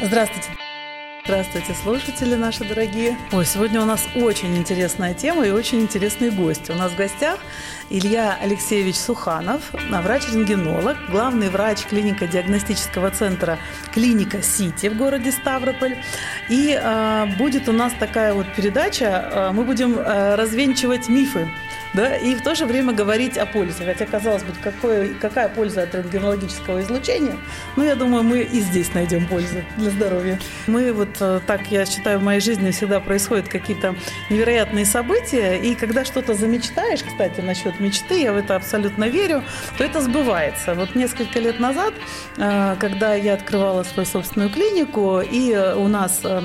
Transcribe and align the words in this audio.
Здравствуйте. 0.00 0.48
Здравствуйте, 1.24 1.72
слушатели 1.72 2.34
наши 2.34 2.64
дорогие. 2.64 3.16
Ой, 3.32 3.46
сегодня 3.46 3.80
у 3.80 3.86
нас 3.86 4.06
очень 4.14 4.58
интересная 4.58 5.14
тема 5.14 5.46
и 5.46 5.50
очень 5.50 5.80
интересный 5.80 6.30
гость. 6.30 6.68
У 6.68 6.74
нас 6.74 6.92
в 6.92 6.96
гостях 6.96 7.38
Илья 7.88 8.36
Алексеевич 8.42 8.96
Суханов, 8.96 9.72
врач-рентгенолог, 9.72 10.98
главный 11.10 11.48
врач 11.48 11.86
клинико-диагностического 11.86 13.10
центра 13.10 13.58
«Клиника 13.94 14.42
Сити» 14.42 14.88
в 14.88 14.98
городе 14.98 15.32
Ставрополь. 15.32 15.96
И 16.50 16.78
э, 16.78 17.26
будет 17.38 17.70
у 17.70 17.72
нас 17.72 17.94
такая 17.98 18.34
вот 18.34 18.46
передача, 18.54 19.04
э, 19.04 19.50
мы 19.52 19.64
будем 19.64 19.98
э, 19.98 20.34
развенчивать 20.34 21.08
мифы 21.08 21.48
да, 21.94 22.16
и 22.16 22.34
в 22.34 22.42
то 22.42 22.54
же 22.54 22.66
время 22.66 22.92
говорить 22.92 23.38
о 23.38 23.46
пользе. 23.46 23.84
Хотя, 23.84 24.04
казалось 24.04 24.42
бы, 24.42 24.52
какое, 24.62 25.14
какая 25.14 25.48
польза 25.48 25.82
от 25.82 25.94
рентгенологического 25.94 26.80
излучения, 26.80 27.36
но 27.76 27.84
я 27.84 27.94
думаю, 27.94 28.24
мы 28.24 28.40
и 28.40 28.60
здесь 28.60 28.92
найдем 28.94 29.26
пользу 29.26 29.64
для 29.76 29.90
здоровья. 29.90 30.38
Мы 30.66 30.92
вот 30.92 31.16
э, 31.20 31.40
так, 31.46 31.70
я 31.70 31.86
считаю, 31.86 32.18
в 32.18 32.22
моей 32.22 32.40
жизни 32.40 32.70
всегда 32.72 33.00
происходят 33.00 33.48
какие-то 33.48 33.94
невероятные 34.28 34.84
события, 34.84 35.56
и 35.56 35.74
когда 35.74 36.04
что-то 36.04 36.34
замечтаешь, 36.34 37.02
кстати, 37.02 37.40
насчет 37.40 37.78
мечты, 37.80 38.22
я 38.22 38.32
в 38.32 38.36
это 38.36 38.56
абсолютно 38.56 39.04
верю, 39.04 39.42
то 39.78 39.84
это 39.84 40.00
сбывается. 40.00 40.74
Вот 40.74 40.94
несколько 40.94 41.38
лет 41.38 41.60
назад, 41.60 41.94
э, 42.36 42.76
когда 42.78 43.14
я 43.14 43.34
открывала 43.34 43.84
свою 43.84 44.06
собственную 44.06 44.50
клинику, 44.50 45.20
и 45.20 45.54
у 45.76 45.86
нас 45.88 46.20
э, 46.24 46.42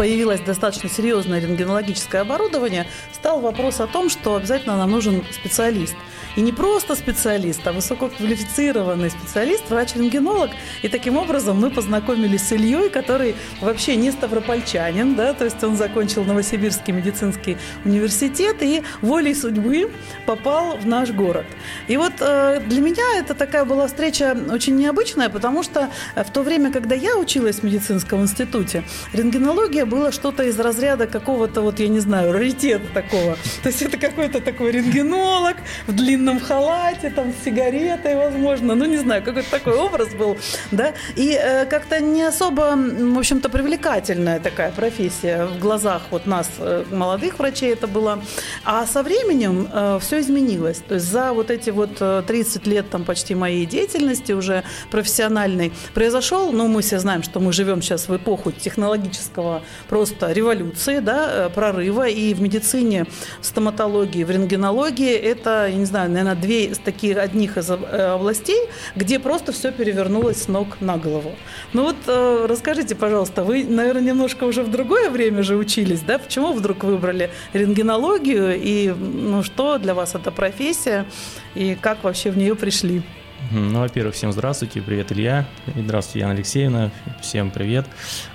появилось 0.00 0.40
достаточно 0.40 0.88
серьезное 0.88 1.42
рентгенологическое 1.42 2.22
оборудование, 2.22 2.86
стал 3.12 3.38
вопрос 3.40 3.80
о 3.80 3.86
том, 3.86 4.08
что 4.08 4.34
обязательно 4.34 4.78
нам 4.78 4.92
нужен 4.92 5.22
специалист– 5.30 5.94
и 6.36 6.40
не 6.40 6.52
просто 6.52 6.94
специалист, 6.94 7.66
а 7.66 7.72
высококвалифицированный 7.72 9.10
специалист, 9.10 9.68
врач-рентгенолог. 9.68 10.50
И 10.82 10.88
таким 10.88 11.16
образом 11.16 11.60
мы 11.60 11.70
познакомились 11.70 12.42
с 12.48 12.52
Ильей, 12.52 12.88
который 12.90 13.34
вообще 13.60 13.96
не 13.96 14.10
ставропольчанин, 14.10 15.14
да, 15.14 15.32
то 15.34 15.44
есть 15.44 15.62
он 15.64 15.76
закончил 15.76 16.24
Новосибирский 16.24 16.92
медицинский 16.92 17.56
университет 17.84 18.62
и 18.62 18.82
волей 19.02 19.34
судьбы 19.34 19.90
попал 20.26 20.76
в 20.76 20.86
наш 20.86 21.10
город. 21.10 21.46
И 21.88 21.96
вот 21.96 22.12
э, 22.20 22.60
для 22.66 22.80
меня 22.80 23.04
это 23.18 23.34
такая 23.34 23.64
была 23.64 23.86
встреча 23.86 24.36
очень 24.50 24.76
необычная, 24.76 25.28
потому 25.28 25.62
что 25.62 25.90
в 26.14 26.30
то 26.32 26.42
время, 26.42 26.72
когда 26.72 26.94
я 26.94 27.16
училась 27.16 27.56
в 27.56 27.62
медицинском 27.62 28.22
институте, 28.22 28.84
рентгенология 29.12 29.84
была 29.84 30.12
что-то 30.12 30.44
из 30.44 30.58
разряда 30.58 31.06
какого-то, 31.06 31.60
вот 31.60 31.80
я 31.80 31.88
не 31.88 32.00
знаю, 32.00 32.32
раритета 32.32 32.86
такого. 32.94 33.36
То 33.62 33.68
есть 33.68 33.82
это 33.82 33.96
какой-то 33.96 34.40
такой 34.40 34.70
рентгенолог 34.72 35.56
в 35.86 35.92
длинном 35.92 36.19
длинном 36.20 36.40
халате, 36.40 37.10
там, 37.10 37.32
с 37.32 37.44
сигаретой, 37.44 38.16
возможно, 38.16 38.74
ну, 38.74 38.84
не 38.84 38.98
знаю, 38.98 39.22
какой-то 39.22 39.50
такой 39.50 39.74
образ 39.74 40.14
был, 40.14 40.36
да, 40.70 40.92
и 41.16 41.38
э, 41.40 41.64
как-то 41.64 42.00
не 42.00 42.22
особо, 42.22 42.76
в 42.76 43.18
общем-то, 43.18 43.48
привлекательная 43.48 44.38
такая 44.38 44.70
профессия 44.70 45.46
в 45.46 45.58
глазах 45.58 46.02
вот 46.10 46.26
нас, 46.26 46.50
э, 46.58 46.84
молодых 46.90 47.38
врачей 47.38 47.72
это 47.72 47.86
было, 47.86 48.20
а 48.64 48.86
со 48.86 49.02
временем 49.02 49.68
э, 49.72 49.98
все 50.00 50.20
изменилось, 50.20 50.82
то 50.86 50.94
есть 50.94 51.06
за 51.06 51.32
вот 51.32 51.50
эти 51.50 51.70
вот 51.70 51.96
30 52.26 52.66
э, 52.66 52.70
лет 52.70 52.90
там 52.90 53.04
почти 53.04 53.34
моей 53.34 53.64
деятельности 53.64 54.32
уже 54.32 54.62
профессиональной 54.90 55.72
произошел, 55.94 56.52
ну, 56.52 56.68
мы 56.68 56.82
все 56.82 56.98
знаем, 56.98 57.22
что 57.22 57.40
мы 57.40 57.52
живем 57.52 57.80
сейчас 57.80 58.08
в 58.08 58.16
эпоху 58.16 58.52
технологического 58.52 59.62
просто 59.88 60.32
революции, 60.32 60.98
да, 60.98 61.46
э, 61.46 61.48
прорыва, 61.48 62.08
и 62.08 62.34
в 62.34 62.42
медицине, 62.42 63.06
в 63.40 63.46
стоматологии, 63.46 64.24
в 64.24 64.30
рентгенологии 64.30 65.14
это, 65.14 65.66
я 65.68 65.76
не 65.76 65.86
знаю, 65.86 66.09
наверное, 66.10 66.34
две 66.34 66.66
из 66.66 66.78
таких 66.78 67.16
одних 67.16 67.56
из 67.56 67.70
э, 67.70 67.74
областей, 67.74 68.68
где 68.96 69.18
просто 69.18 69.52
все 69.52 69.72
перевернулось 69.72 70.42
с 70.42 70.48
ног 70.48 70.80
на 70.80 70.96
голову. 70.96 71.34
Ну 71.72 71.84
вот 71.84 71.96
э, 72.06 72.46
расскажите, 72.48 72.94
пожалуйста, 72.94 73.44
вы, 73.44 73.64
наверное, 73.64 74.02
немножко 74.02 74.44
уже 74.44 74.62
в 74.62 74.70
другое 74.70 75.10
время 75.10 75.42
же 75.42 75.56
учились, 75.56 76.00
да? 76.00 76.18
Почему 76.18 76.52
вдруг 76.52 76.84
выбрали 76.84 77.30
рентгенологию 77.52 78.60
и 78.60 78.90
ну, 78.90 79.42
что 79.42 79.78
для 79.78 79.94
вас 79.94 80.14
эта 80.14 80.30
профессия 80.30 81.06
и 81.54 81.76
как 81.80 82.04
вообще 82.04 82.30
в 82.30 82.38
нее 82.38 82.54
пришли? 82.54 83.02
Ну, 83.50 83.80
во-первых, 83.80 84.14
всем 84.14 84.32
здравствуйте, 84.32 84.80
привет, 84.80 85.10
Илья, 85.10 85.46
и 85.74 85.80
здравствуйте, 85.80 86.20
Яна 86.20 86.34
Алексеевна, 86.34 86.90
всем 87.20 87.50
привет. 87.50 87.86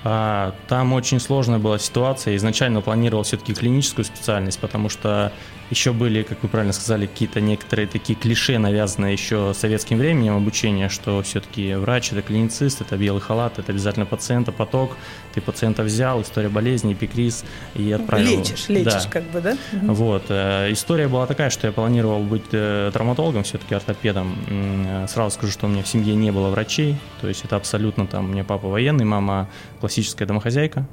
А, 0.03 0.53
там 0.67 0.91
очень 0.93 1.19
сложная 1.19 1.59
была 1.59 1.79
ситуация, 1.79 2.35
изначально 2.35 2.81
планировал 2.81 3.23
все-таки 3.23 3.53
клиническую 3.53 4.03
специальность, 4.03 4.59
потому 4.59 4.89
что 4.89 5.31
еще 5.69 5.93
были, 5.93 6.23
как 6.23 6.43
вы 6.43 6.49
правильно 6.49 6.73
сказали, 6.73 7.07
какие-то 7.07 7.41
некоторые 7.41 7.87
такие 7.87 8.17
клише, 8.17 8.57
навязанные 8.59 9.13
еще 9.13 9.53
советским 9.53 9.97
временем 9.97 10.35
обучения, 10.35 10.89
что 10.89 11.21
все-таки 11.23 11.73
врач– 11.75 12.11
это 12.11 12.21
клиницист, 12.21 12.81
это 12.81 12.97
белый 12.97 13.21
халат, 13.21 13.59
это 13.59 13.71
обязательно 13.71 14.05
пациента, 14.05 14.51
поток, 14.51 14.95
ты 15.33 15.41
пациента 15.41 15.83
взял, 15.83 16.21
история 16.21 16.49
болезни, 16.49 16.93
эпикриз 16.93 17.43
и 17.73 17.91
отправил. 17.91 18.39
Лечишь, 18.39 18.69
лечишь 18.69 19.03
да. 19.05 19.09
как 19.09 19.23
бы, 19.31 19.41
да? 19.41 19.57
Вот. 19.71 20.25
Э, 20.29 20.71
история 20.71 21.07
была 21.07 21.25
такая, 21.25 21.49
что 21.49 21.67
я 21.67 21.73
планировал 21.73 22.21
быть 22.21 22.45
э, 22.51 22.91
травматологом, 22.93 23.43
все-таки 23.43 23.73
ортопедом. 23.73 24.37
Э, 24.47 25.07
сразу 25.07 25.35
скажу, 25.35 25.51
что 25.51 25.65
у 25.65 25.69
меня 25.69 25.83
в 25.83 25.87
семье 25.87 26.15
не 26.15 26.31
было 26.31 26.49
врачей, 26.49 26.97
то 27.21 27.27
есть 27.27 27.43
это 27.43 27.55
абсолютно 27.55 28.07
там, 28.07 28.25
у 28.25 28.27
меня 28.27 28.43
папа 28.43 28.67
военный, 28.67 29.05
мама 29.05 29.49
классическая 29.79 30.25
домохозяйка, 30.25 30.85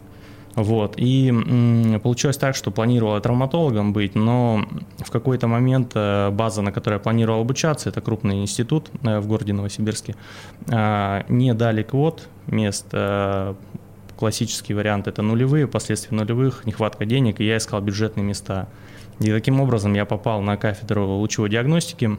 вот. 0.55 0.95
И 0.97 1.33
получилось 2.03 2.37
так, 2.37 2.55
что 2.55 2.71
планировал 2.71 3.21
травматологом 3.21 3.93
быть, 3.93 4.15
но 4.15 4.65
в 4.99 5.11
какой-то 5.11 5.47
момент 5.47 5.93
э, 5.95 6.31
база, 6.31 6.63
на 6.63 6.73
которой 6.73 6.95
я 6.95 6.99
планировал 7.01 7.41
обучаться, 7.41 7.89
это 7.89 8.01
крупный 8.01 8.43
институт 8.43 8.91
э, 9.03 9.19
в 9.19 9.27
городе 9.27 9.53
Новосибирске, 9.53 10.15
э, 10.69 11.23
не 11.29 11.55
дали 11.55 11.83
квот 11.83 12.29
мест. 12.47 12.87
Классический 14.19 14.75
вариант 14.75 15.09
это 15.09 15.21
нулевые, 15.23 15.67
последствия 15.67 16.17
нулевых, 16.17 16.65
нехватка 16.65 17.05
денег, 17.05 17.41
и 17.41 17.45
я 17.45 17.57
искал 17.57 17.81
бюджетные 17.81 18.23
места. 18.23 18.69
И 19.19 19.33
таким 19.33 19.61
образом 19.61 19.95
я 19.95 20.05
попал 20.05 20.43
на 20.43 20.57
кафедру 20.57 21.07
лучевой 21.07 21.51
диагностики 21.51 22.19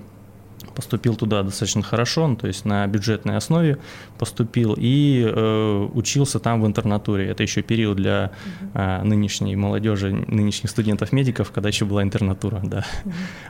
поступил 0.76 1.16
туда 1.16 1.44
достаточно 1.44 1.84
хорошо, 1.84 2.28
ну, 2.28 2.36
то 2.36 2.48
есть 2.48 2.66
на 2.66 2.86
бюджетной 2.88 3.38
основе 3.38 3.78
поступил 4.18 4.76
и 4.78 5.24
э, 5.26 5.90
учился 5.94 6.40
там 6.40 6.62
в 6.62 6.68
интернатуре. 6.68 7.28
Это 7.28 7.44
еще 7.44 7.62
период 7.62 7.98
для 7.98 8.32
э, 8.74 9.04
нынешней 9.04 9.56
молодежи, 9.56 10.12
нынешних 10.12 10.70
студентов-медиков, 10.70 11.52
когда 11.52 11.70
еще 11.70 11.86
была 11.86 12.04
интернатура, 12.04 12.62
да. 12.64 12.86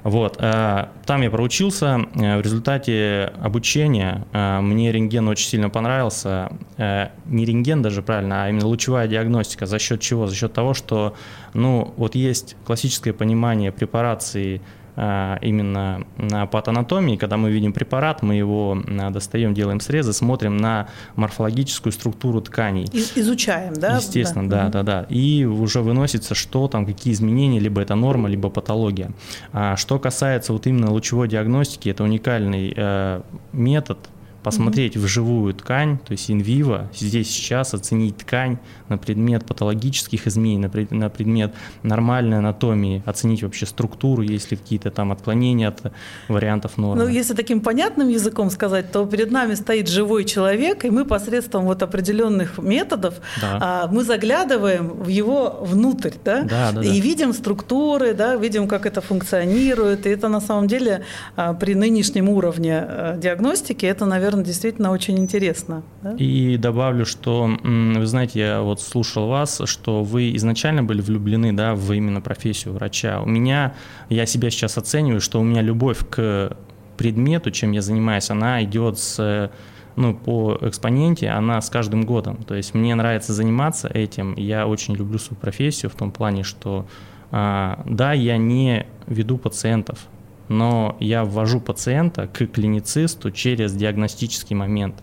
Вот, 0.03 0.37
э, 0.39 0.87
там 1.05 1.21
я 1.21 1.29
проучился. 1.29 2.05
Э, 2.15 2.37
в 2.37 2.41
результате 2.41 3.33
обучения 3.41 4.25
э, 4.33 4.59
мне 4.61 4.91
рентген 4.91 5.27
очень 5.27 5.47
сильно 5.47 5.69
понравился. 5.69 6.51
Э, 6.77 7.09
не 7.25 7.45
рентген 7.45 7.81
даже 7.81 8.01
правильно, 8.01 8.45
а 8.45 8.49
именно 8.49 8.67
лучевая 8.67 9.07
диагностика. 9.07 9.65
За 9.65 9.79
счет 9.79 10.01
чего? 10.01 10.27
За 10.27 10.35
счет 10.35 10.53
того, 10.53 10.73
что, 10.73 11.15
ну, 11.53 11.93
вот 11.97 12.15
есть 12.15 12.55
классическое 12.65 13.13
понимание 13.13 13.71
препарации 13.71 14.61
именно 14.95 16.05
на 16.17 16.45
патанатомии, 16.45 17.15
когда 17.15 17.37
мы 17.37 17.51
видим 17.51 17.73
препарат, 17.73 18.21
мы 18.21 18.35
его 18.35 18.77
а, 18.99 19.09
достаем, 19.09 19.53
делаем 19.53 19.79
срезы, 19.79 20.13
смотрим 20.13 20.57
на 20.57 20.87
морфологическую 21.15 21.91
структуру 21.91 22.41
тканей. 22.41 22.85
Изучаем, 23.15 23.73
да? 23.73 23.97
Естественно, 23.97 24.47
да, 24.47 24.69
да, 24.69 24.83
да. 24.83 25.01
да. 25.01 25.05
И 25.09 25.45
уже 25.45 25.81
выносится, 25.81 26.35
что 26.35 26.67
там, 26.67 26.85
какие 26.85 27.13
изменения, 27.13 27.59
либо 27.59 27.81
это 27.81 27.95
норма, 27.95 28.29
либо 28.29 28.49
патология. 28.49 29.11
А 29.51 29.75
что 29.77 29.97
касается 29.99 30.53
вот 30.53 30.67
именно 30.67 30.91
лучевой 30.91 31.27
диагностики, 31.27 31.89
это 31.89 32.03
уникальный 32.03 32.73
э, 32.75 33.21
метод, 33.51 33.97
посмотреть 34.43 34.97
угу. 34.97 35.05
вживую 35.05 35.53
ткань, 35.53 35.97
то 35.97 36.11
есть 36.11 36.29
инвиво, 36.29 36.89
здесь 36.93 37.29
сейчас 37.29 37.73
оценить 37.73 38.17
ткань 38.17 38.57
на 38.89 38.97
предмет 38.97 39.45
патологических 39.45 40.27
изменений, 40.27 40.59
на, 40.59 40.69
пред, 40.69 40.91
на 40.91 41.09
предмет 41.09 41.53
нормальной 41.83 42.37
анатомии, 42.37 43.01
оценить 43.05 43.43
вообще 43.43 43.65
структуру, 43.65 44.21
есть 44.21 44.51
ли 44.51 44.57
какие-то 44.57 44.91
там 44.91 45.11
отклонения 45.11 45.69
от 45.69 45.93
вариантов 46.27 46.77
нормы. 46.77 47.03
Ну, 47.03 47.09
если 47.09 47.33
таким 47.33 47.61
понятным 47.61 48.09
языком 48.09 48.49
сказать, 48.49 48.91
то 48.91 49.05
перед 49.05 49.31
нами 49.31 49.55
стоит 49.55 49.87
живой 49.87 50.25
человек, 50.25 50.85
и 50.85 50.89
мы 50.89 51.05
посредством 51.05 51.65
вот 51.65 51.81
определенных 51.83 52.57
методов 52.57 53.15
да. 53.41 53.59
а, 53.61 53.87
мы 53.87 54.03
заглядываем 54.03 54.89
в 54.89 55.07
его 55.07 55.59
внутрь, 55.61 56.11
да, 56.23 56.41
да, 56.43 56.71
да, 56.71 56.81
и 56.81 56.87
да. 56.87 56.93
видим 56.93 57.33
структуры, 57.33 58.13
да, 58.13 58.35
видим, 58.35 58.67
как 58.67 58.85
это 58.85 59.01
функционирует, 59.01 60.05
и 60.05 60.09
это 60.09 60.27
на 60.27 60.41
самом 60.41 60.67
деле 60.67 61.03
а, 61.35 61.53
при 61.53 61.75
нынешнем 61.75 62.29
уровне 62.29 62.79
а, 62.79 63.17
диагностики, 63.17 63.85
это, 63.85 64.05
наверное, 64.05 64.32
наверное, 64.33 64.45
действительно 64.45 64.91
очень 64.91 65.17
интересно. 65.19 65.83
Да? 66.01 66.13
И 66.17 66.57
добавлю, 66.57 67.05
что, 67.05 67.49
вы 67.63 68.05
знаете, 68.05 68.39
я 68.39 68.61
вот 68.61 68.81
слушал 68.81 69.27
вас, 69.27 69.61
что 69.65 70.03
вы 70.03 70.35
изначально 70.35 70.83
были 70.83 71.01
влюблены 71.01 71.53
да, 71.53 71.75
в 71.75 71.91
именно 71.93 72.21
профессию 72.21 72.73
врача. 72.73 73.21
У 73.21 73.25
меня, 73.25 73.73
я 74.09 74.25
себя 74.25 74.49
сейчас 74.49 74.77
оцениваю, 74.77 75.21
что 75.21 75.39
у 75.39 75.43
меня 75.43 75.61
любовь 75.61 75.99
к 76.09 76.57
предмету, 76.97 77.51
чем 77.51 77.71
я 77.71 77.81
занимаюсь, 77.81 78.29
она 78.29 78.63
идет 78.63 78.99
с 78.99 79.51
ну, 79.95 80.15
по 80.15 80.57
экспоненте, 80.61 81.29
она 81.29 81.61
с 81.61 81.69
каждым 81.69 82.03
годом. 82.03 82.43
То 82.43 82.55
есть 82.55 82.73
мне 82.73 82.95
нравится 82.95 83.33
заниматься 83.33 83.87
этим, 83.87 84.35
я 84.35 84.67
очень 84.67 84.95
люблю 84.95 85.19
свою 85.19 85.39
профессию 85.39 85.91
в 85.91 85.95
том 85.95 86.11
плане, 86.11 86.43
что 86.43 86.87
а, 87.31 87.81
да, 87.85 88.13
я 88.13 88.37
не 88.37 88.85
веду 89.07 89.37
пациентов, 89.37 90.07
но 90.53 90.95
я 90.99 91.23
ввожу 91.23 91.59
пациента 91.59 92.27
к 92.27 92.45
клиницисту 92.45 93.31
через 93.31 93.73
диагностический 93.73 94.55
момент. 94.55 94.95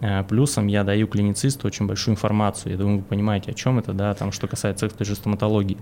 Э, 0.00 0.24
плюсом 0.24 0.66
я 0.66 0.84
даю 0.84 1.06
клиницисту 1.06 1.66
очень 1.66 1.86
большую 1.86 2.14
информацию. 2.14 2.72
Я 2.72 2.78
думаю, 2.78 2.98
вы 2.98 3.04
понимаете, 3.04 3.50
о 3.50 3.54
чем 3.54 3.78
это, 3.78 3.92
да, 3.92 4.14
там, 4.14 4.32
что 4.32 4.46
касается 4.46 4.88
той 4.88 5.06
же 5.06 5.14
стоматологии. 5.14 5.76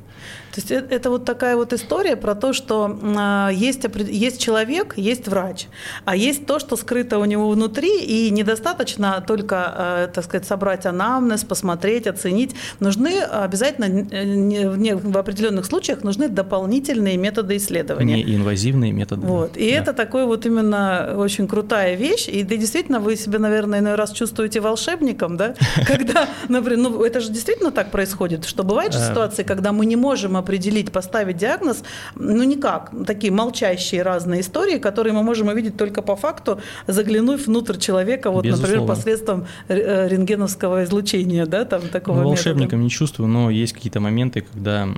То 0.55 0.61
есть 0.61 0.71
это, 0.71 0.95
это 0.95 1.11
вот 1.11 1.25
такая 1.25 1.57
вот 1.57 1.73
история 1.73 2.17
про 2.17 2.35
то, 2.35 2.53
что 2.53 2.89
э, 2.89 3.51
есть, 3.55 3.87
есть 4.09 4.41
человек, 4.41 4.95
есть 4.97 5.29
врач, 5.29 5.67
а 6.05 6.17
есть 6.17 6.47
то, 6.47 6.59
что 6.59 6.77
скрыто 6.77 7.19
у 7.19 7.25
него 7.25 7.51
внутри, 7.51 8.01
и 8.01 8.31
недостаточно 8.31 9.23
только, 9.27 9.75
э, 9.77 10.09
так 10.13 10.25
сказать, 10.25 10.47
собрать 10.47 10.87
анамнез, 10.87 11.45
посмотреть, 11.45 12.07
оценить. 12.07 12.55
Нужны 12.81 13.21
обязательно 13.21 13.87
не, 13.87 14.65
не, 14.77 14.97
в 14.97 15.17
определенных 15.17 15.67
случаях 15.67 16.03
нужны 16.05 16.29
дополнительные 16.29 17.17
методы 17.17 17.57
исследования. 17.57 18.23
Неинвазивные 18.25 18.93
методы. 18.93 19.27
Вот. 19.27 19.57
И 19.57 19.71
да. 19.71 19.77
это 19.77 19.93
такой 19.93 20.27
вот 20.27 20.47
именно 20.47 21.15
очень 21.17 21.47
крутая 21.47 21.97
вещь. 21.97 22.29
И 22.29 22.43
да, 22.43 22.57
действительно, 22.57 23.01
вы 23.01 23.17
себе, 23.17 23.39
наверное, 23.39 23.81
иной 23.81 23.95
раз 23.95 24.06
чувствуете 24.12 24.61
волшебником, 24.61 25.37
да? 25.37 25.55
Когда, 25.87 26.29
например, 26.49 26.91
ну 26.91 27.05
это 27.05 27.20
же 27.20 27.31
действительно 27.31 27.70
так 27.70 27.91
происходит, 27.91 28.44
что 28.44 28.62
бывают 28.62 28.93
же 28.93 29.00
э. 29.00 29.08
ситуации, 29.11 29.43
когда 29.43 29.73
мы 29.73 29.87
не 29.87 29.97
можем 29.97 30.37
определить, 30.37 30.93
поставить 30.93 31.37
диагноз, 31.37 31.82
ну 32.14 32.44
никак, 32.44 32.93
такие 33.06 33.32
молчащие 33.32 34.03
разные 34.03 34.41
истории, 34.41 34.79
которые 34.79 35.12
мы 35.12 35.23
можем 35.23 35.49
увидеть 35.49 35.76
только 35.76 36.03
по 36.03 36.17
факту, 36.17 36.61
заглянув 36.87 37.47
внутрь 37.47 37.79
человека, 37.79 38.31
вот, 38.31 38.44
Безусловно. 38.44 38.76
например, 38.76 38.97
посредством 38.97 39.47
э, 39.69 40.08
рентгеновского 40.08 40.85
излучения, 40.85 41.47
да, 41.47 41.64
там 41.64 41.82
такого 41.88 42.23
ну, 42.23 42.29
Волшебником 42.29 42.82
не 42.82 42.91
чувствую, 42.91 43.29
но 43.29 43.50
есть 43.50 43.73
какие-то 43.73 44.00
моменты, 44.00 44.41
когда 44.41 44.88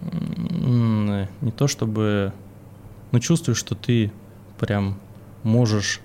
не 0.00 1.50
то 1.56 1.66
чтобы, 1.66 2.32
но 3.10 3.18
чувствую, 3.18 3.54
что 3.54 3.74
ты 3.74 4.12
прям 4.58 4.98
можешь 5.42 6.00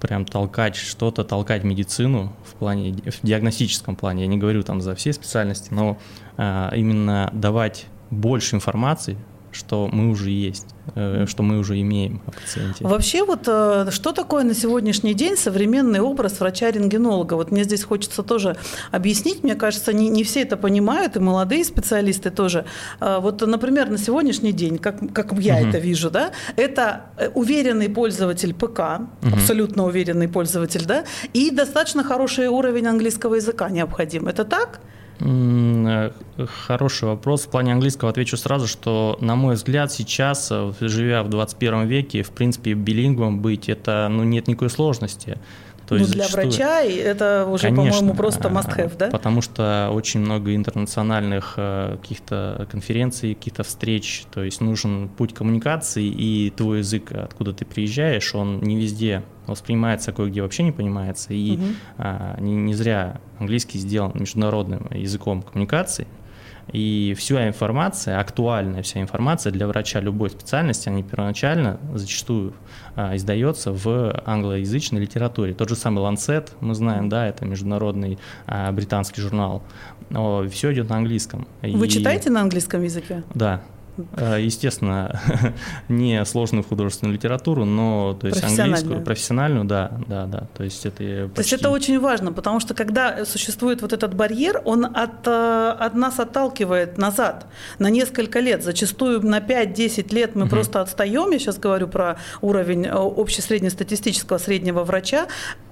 прям 0.00 0.24
толкать 0.24 0.76
что-то, 0.76 1.24
толкать 1.24 1.64
медицину 1.64 2.32
в 2.44 2.54
плане, 2.54 2.92
в 2.92 3.26
диагностическом 3.26 3.96
плане, 3.96 4.22
я 4.22 4.26
не 4.28 4.38
говорю 4.38 4.62
там 4.62 4.80
за 4.80 4.94
все 4.94 5.12
специальности, 5.12 5.68
но 5.72 5.98
а, 6.36 6.72
именно 6.74 7.30
давать 7.32 7.86
больше 8.10 8.56
информации, 8.56 9.16
что 9.52 9.88
мы 9.90 10.10
уже 10.10 10.30
есть. 10.30 10.66
Э, 10.94 11.26
что 11.26 11.42
мы 11.42 11.58
уже 11.58 11.80
имеем 11.80 12.20
о 12.26 12.32
пациенте. 12.32 12.84
Вообще 12.84 13.24
вот 13.24 13.44
э, 13.46 13.90
что 13.90 14.12
такое 14.12 14.44
на 14.44 14.54
сегодняшний 14.54 15.14
день 15.14 15.36
современный 15.36 16.00
образ 16.00 16.40
врача-рентгенолога? 16.40 17.34
Вот 17.34 17.50
мне 17.50 17.64
здесь 17.64 17.84
хочется 17.84 18.22
тоже 18.22 18.56
объяснить, 18.90 19.42
мне 19.42 19.54
кажется, 19.54 19.92
не, 19.92 20.08
не 20.08 20.24
все 20.24 20.42
это 20.42 20.56
понимают, 20.56 21.16
и 21.16 21.20
молодые 21.20 21.64
специалисты 21.64 22.30
тоже. 22.30 22.64
Э, 23.00 23.18
вот, 23.20 23.40
например, 23.42 23.90
на 23.90 23.98
сегодняшний 23.98 24.52
день, 24.52 24.78
как, 24.78 25.12
как 25.12 25.32
я 25.38 25.56
угу. 25.56 25.68
это 25.68 25.78
вижу, 25.78 26.10
да, 26.10 26.32
это 26.56 27.06
уверенный 27.34 27.88
пользователь 27.88 28.54
ПК, 28.54 28.80
угу. 29.22 29.34
абсолютно 29.34 29.84
уверенный 29.84 30.28
пользователь, 30.28 30.84
да, 30.86 31.04
и 31.32 31.50
достаточно 31.50 32.04
хороший 32.04 32.48
уровень 32.48 32.86
английского 32.86 33.36
языка 33.36 33.68
необходим. 33.68 34.28
Это 34.28 34.44
так? 34.44 34.80
Э, 35.20 36.10
хороший 36.66 37.08
вопрос. 37.08 37.46
В 37.46 37.50
плане 37.50 37.72
английского 37.72 38.10
отвечу 38.10 38.36
сразу, 38.36 38.66
что, 38.66 39.18
на 39.20 39.34
мой 39.36 39.54
взгляд, 39.54 39.92
сейчас, 39.92 40.48
э, 40.50 40.72
живя 40.80 41.22
в 41.22 41.28
21 41.28 41.86
веке, 41.86 42.22
в 42.22 42.30
принципе, 42.30 42.74
билингвом 42.74 43.40
быть, 43.40 43.68
это 43.68 44.08
ну, 44.10 44.22
нет 44.22 44.46
никакой 44.46 44.70
сложности. 44.70 45.38
То 45.88 45.94
ну, 45.94 46.00
есть 46.00 46.12
для 46.12 46.24
зачастую... 46.24 46.50
врача 46.50 46.82
это 46.82 47.46
уже, 47.50 47.68
по-моему, 47.70 48.14
просто 48.14 48.48
must-have, 48.48 48.96
да? 48.98 49.08
Потому 49.08 49.40
что 49.40 49.90
очень 49.90 50.20
много 50.20 50.54
интернациональных 50.54 51.54
э, 51.56 51.96
каких-то 52.00 52.68
конференций, 52.70 53.34
каких-то 53.34 53.62
встреч, 53.62 54.24
то 54.30 54.44
есть 54.44 54.60
нужен 54.60 55.08
путь 55.08 55.32
коммуникации, 55.32 56.04
и 56.04 56.50
твой 56.50 56.78
язык, 56.78 57.10
откуда 57.12 57.54
ты 57.54 57.64
приезжаешь, 57.64 58.34
он 58.34 58.60
не 58.60 58.76
везде 58.76 59.22
воспринимается 59.52 60.12
кое-где 60.12 60.42
вообще 60.42 60.62
не 60.62 60.72
понимается, 60.72 61.32
и 61.32 61.56
угу. 61.56 61.64
а, 61.98 62.36
не, 62.40 62.54
не 62.54 62.74
зря 62.74 63.20
английский 63.38 63.78
сделан 63.78 64.12
международным 64.14 64.88
языком 64.90 65.42
коммуникации, 65.42 66.06
и 66.72 67.14
вся 67.16 67.48
информация, 67.48 68.20
актуальная 68.20 68.82
вся 68.82 69.00
информация 69.00 69.52
для 69.52 69.66
врача 69.66 70.00
любой 70.00 70.30
специальности, 70.30 70.88
она 70.88 71.02
первоначально 71.02 71.78
зачастую 71.94 72.52
а, 72.94 73.16
издается 73.16 73.72
в 73.72 74.22
англоязычной 74.26 75.00
литературе. 75.00 75.54
Тот 75.54 75.68
же 75.68 75.76
самый 75.76 76.04
Lancet, 76.04 76.50
мы 76.60 76.74
знаем, 76.74 77.08
да, 77.08 77.26
это 77.26 77.46
международный 77.46 78.18
а, 78.46 78.70
британский 78.72 79.22
журнал. 79.22 79.62
Но 80.10 80.46
все 80.48 80.72
идет 80.72 80.90
на 80.90 80.96
английском. 80.96 81.46
Вы 81.62 81.86
и... 81.86 81.90
читаете 81.90 82.30
на 82.30 82.42
английском 82.42 82.82
языке? 82.82 83.22
Да, 83.34 83.62
естественно, 84.38 85.20
не 85.88 86.24
сложную 86.24 86.64
художественную 86.64 87.14
литературу, 87.14 87.64
но 87.64 88.16
то 88.20 88.26
есть 88.26 88.42
английскую, 88.42 89.02
профессиональную, 89.02 89.64
да, 89.64 89.92
да, 90.06 90.26
да. 90.26 90.46
То 90.56 90.64
есть 90.64 90.86
это 90.86 91.28
почти... 91.28 91.34
То 91.34 91.40
есть 91.40 91.52
это 91.52 91.70
очень 91.70 91.98
важно, 92.00 92.32
потому 92.32 92.60
что 92.60 92.74
когда 92.74 93.24
существует 93.24 93.82
вот 93.82 93.92
этот 93.92 94.14
барьер, 94.14 94.62
он 94.64 94.84
от, 94.84 95.26
э, 95.26 95.76
от 95.78 95.94
нас 95.94 96.18
отталкивает 96.18 96.98
назад 96.98 97.46
на 97.78 97.90
несколько 97.90 98.40
лет. 98.40 98.62
Зачастую 98.62 99.20
на 99.26 99.38
5-10 99.38 100.14
лет 100.14 100.34
мы 100.34 100.42
угу. 100.42 100.50
просто 100.50 100.80
отстаем. 100.80 101.30
Я 101.30 101.38
сейчас 101.38 101.58
говорю 101.58 101.88
про 101.88 102.18
уровень 102.40 102.86
э, 102.86 102.90
общесреднестатистического 102.92 104.38
среднего 104.38 104.84
врача, 104.84 105.26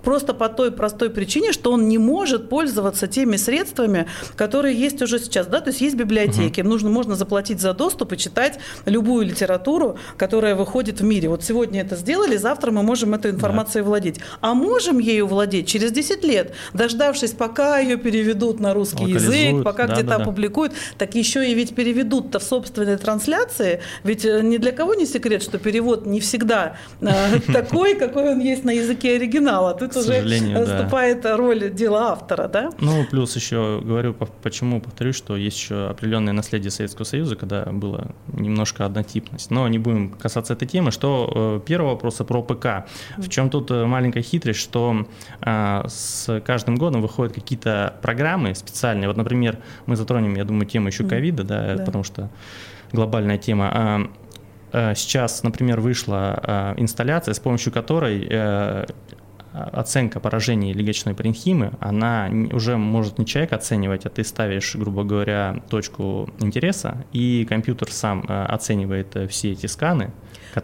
просто 0.06 0.35
по 0.35 0.49
той 0.49 0.70
простой 0.70 1.11
причине, 1.11 1.50
что 1.50 1.73
он 1.73 1.88
не 1.88 1.99
может 1.99 2.49
пользоваться 2.49 3.08
теми 3.08 3.35
средствами, 3.35 4.06
которые 4.37 4.73
есть 4.76 5.03
уже 5.03 5.19
сейчас. 5.19 5.49
Да? 5.49 5.61
То 5.61 5.70
есть 5.70 5.81
есть 5.81 5.97
библиотеки, 5.97 6.61
угу. 6.61 6.69
нужно, 6.69 6.91
можно 6.91 7.17
заплатить 7.17 7.61
за 7.61 7.75
доступ 7.75 8.11
почитать 8.11 8.61
любую 8.85 9.26
литературу, 9.26 9.99
которая 10.17 10.55
выходит 10.55 11.00
в 11.00 11.05
мире. 11.05 11.29
Вот 11.29 11.43
сегодня 11.43 11.81
это 11.81 11.97
сделали, 11.97 12.37
завтра 12.37 12.70
мы 12.70 12.85
можем 12.85 13.14
этой 13.14 13.32
информацией 13.32 13.82
да. 13.82 13.88
владеть. 13.88 14.20
А 14.41 14.55
можем 14.55 15.00
ею 15.00 15.26
владеть 15.26 15.67
через 15.67 15.91
10 15.91 16.23
лет, 16.23 16.52
дождавшись, 16.73 17.32
пока 17.32 17.81
ее 17.81 17.97
переведут 17.97 18.61
на 18.61 18.75
русский 18.75 19.06
язык, 19.06 19.64
пока 19.64 19.88
да, 19.88 19.94
где-то 19.94 20.09
да, 20.11 20.17
опубликуют, 20.19 20.73
так 20.99 21.17
еще 21.17 21.50
и 21.50 21.52
ведь 21.52 21.75
переведут-то 21.75 22.38
в 22.38 22.44
собственной 22.44 22.97
трансляции. 22.97 23.81
Ведь 24.05 24.25
э, 24.25 24.41
ни 24.41 24.59
для 24.59 24.70
кого 24.70 24.94
не 24.94 25.05
секрет, 25.05 25.43
что 25.43 25.59
перевод 25.59 26.06
не 26.06 26.20
всегда 26.20 26.76
э, 27.00 27.41
такой, 27.52 27.97
какой 27.97 28.31
он 28.31 28.38
есть 28.38 28.62
на 28.62 28.70
языке 28.70 29.17
оригинала. 29.17 29.75
Тут 29.75 29.95
уже 29.96 30.22
наступает 30.52 31.25
роль 31.25 31.70
дела 31.70 32.12
автора, 32.12 32.48
да? 32.48 32.70
Ну, 32.81 33.04
плюс 33.10 33.37
еще 33.37 33.81
говорю, 33.82 34.14
почему 34.43 34.81
повторюсь, 34.81 35.16
что 35.16 35.37
есть 35.37 35.56
еще 35.56 35.88
определенное 35.88 36.32
наследие 36.32 36.70
Советского 36.70 37.04
Союза, 37.04 37.37
когда 37.37 37.64
было 37.64 38.14
немножко 38.32 38.84
однотипность. 38.84 39.50
Но 39.50 39.66
не 39.69 39.78
будем 39.78 40.10
касаться 40.10 40.52
этой 40.52 40.66
темы. 40.66 40.90
Что 40.90 41.60
э, 41.62 41.66
первого 41.66 41.90
вопроса 41.90 42.25
про 42.25 42.43
ПК. 42.43 42.88
В 43.16 43.28
чем 43.28 43.50
тут 43.50 43.70
э, 43.70 43.84
маленькая 43.84 44.22
хитрость, 44.22 44.60
что 44.60 45.06
э, 45.40 45.82
с 45.87 46.40
каждым 46.44 46.76
годом 46.76 47.02
выходят 47.02 47.34
какие-то 47.34 47.94
программы 48.02 48.54
специальные. 48.54 49.08
Вот, 49.08 49.16
например, 49.16 49.59
мы 49.87 49.97
затронем, 49.97 50.35
я 50.37 50.44
думаю, 50.44 50.66
тему 50.66 50.88
еще 50.88 51.04
ковида, 51.04 51.44
да, 51.44 51.76
да, 51.76 51.85
потому 51.85 52.04
что 52.04 52.30
глобальная 52.92 53.38
тема. 53.38 54.09
А, 54.73 54.94
сейчас, 54.94 55.42
например, 55.42 55.80
вышла 55.80 56.75
инсталляция, 56.76 57.35
с 57.35 57.40
помощью 57.40 57.73
которой 57.73 58.28
оценка 59.72 60.20
поражений 60.20 60.72
легочной 60.72 61.14
паренхимы, 61.14 61.72
она 61.80 62.30
уже 62.52 62.76
может 62.76 63.18
не 63.18 63.26
человек 63.26 63.52
оценивать, 63.52 64.06
а 64.06 64.10
ты 64.10 64.25
ставишь, 64.25 64.75
грубо 64.75 65.04
говоря, 65.04 65.62
точку 65.68 66.28
интереса, 66.40 67.04
и 67.12 67.46
компьютер 67.48 67.90
сам 67.90 68.25
э, 68.28 68.44
оценивает 68.44 69.14
э, 69.16 69.26
все 69.28 69.52
эти 69.52 69.66
сканы. 69.66 70.10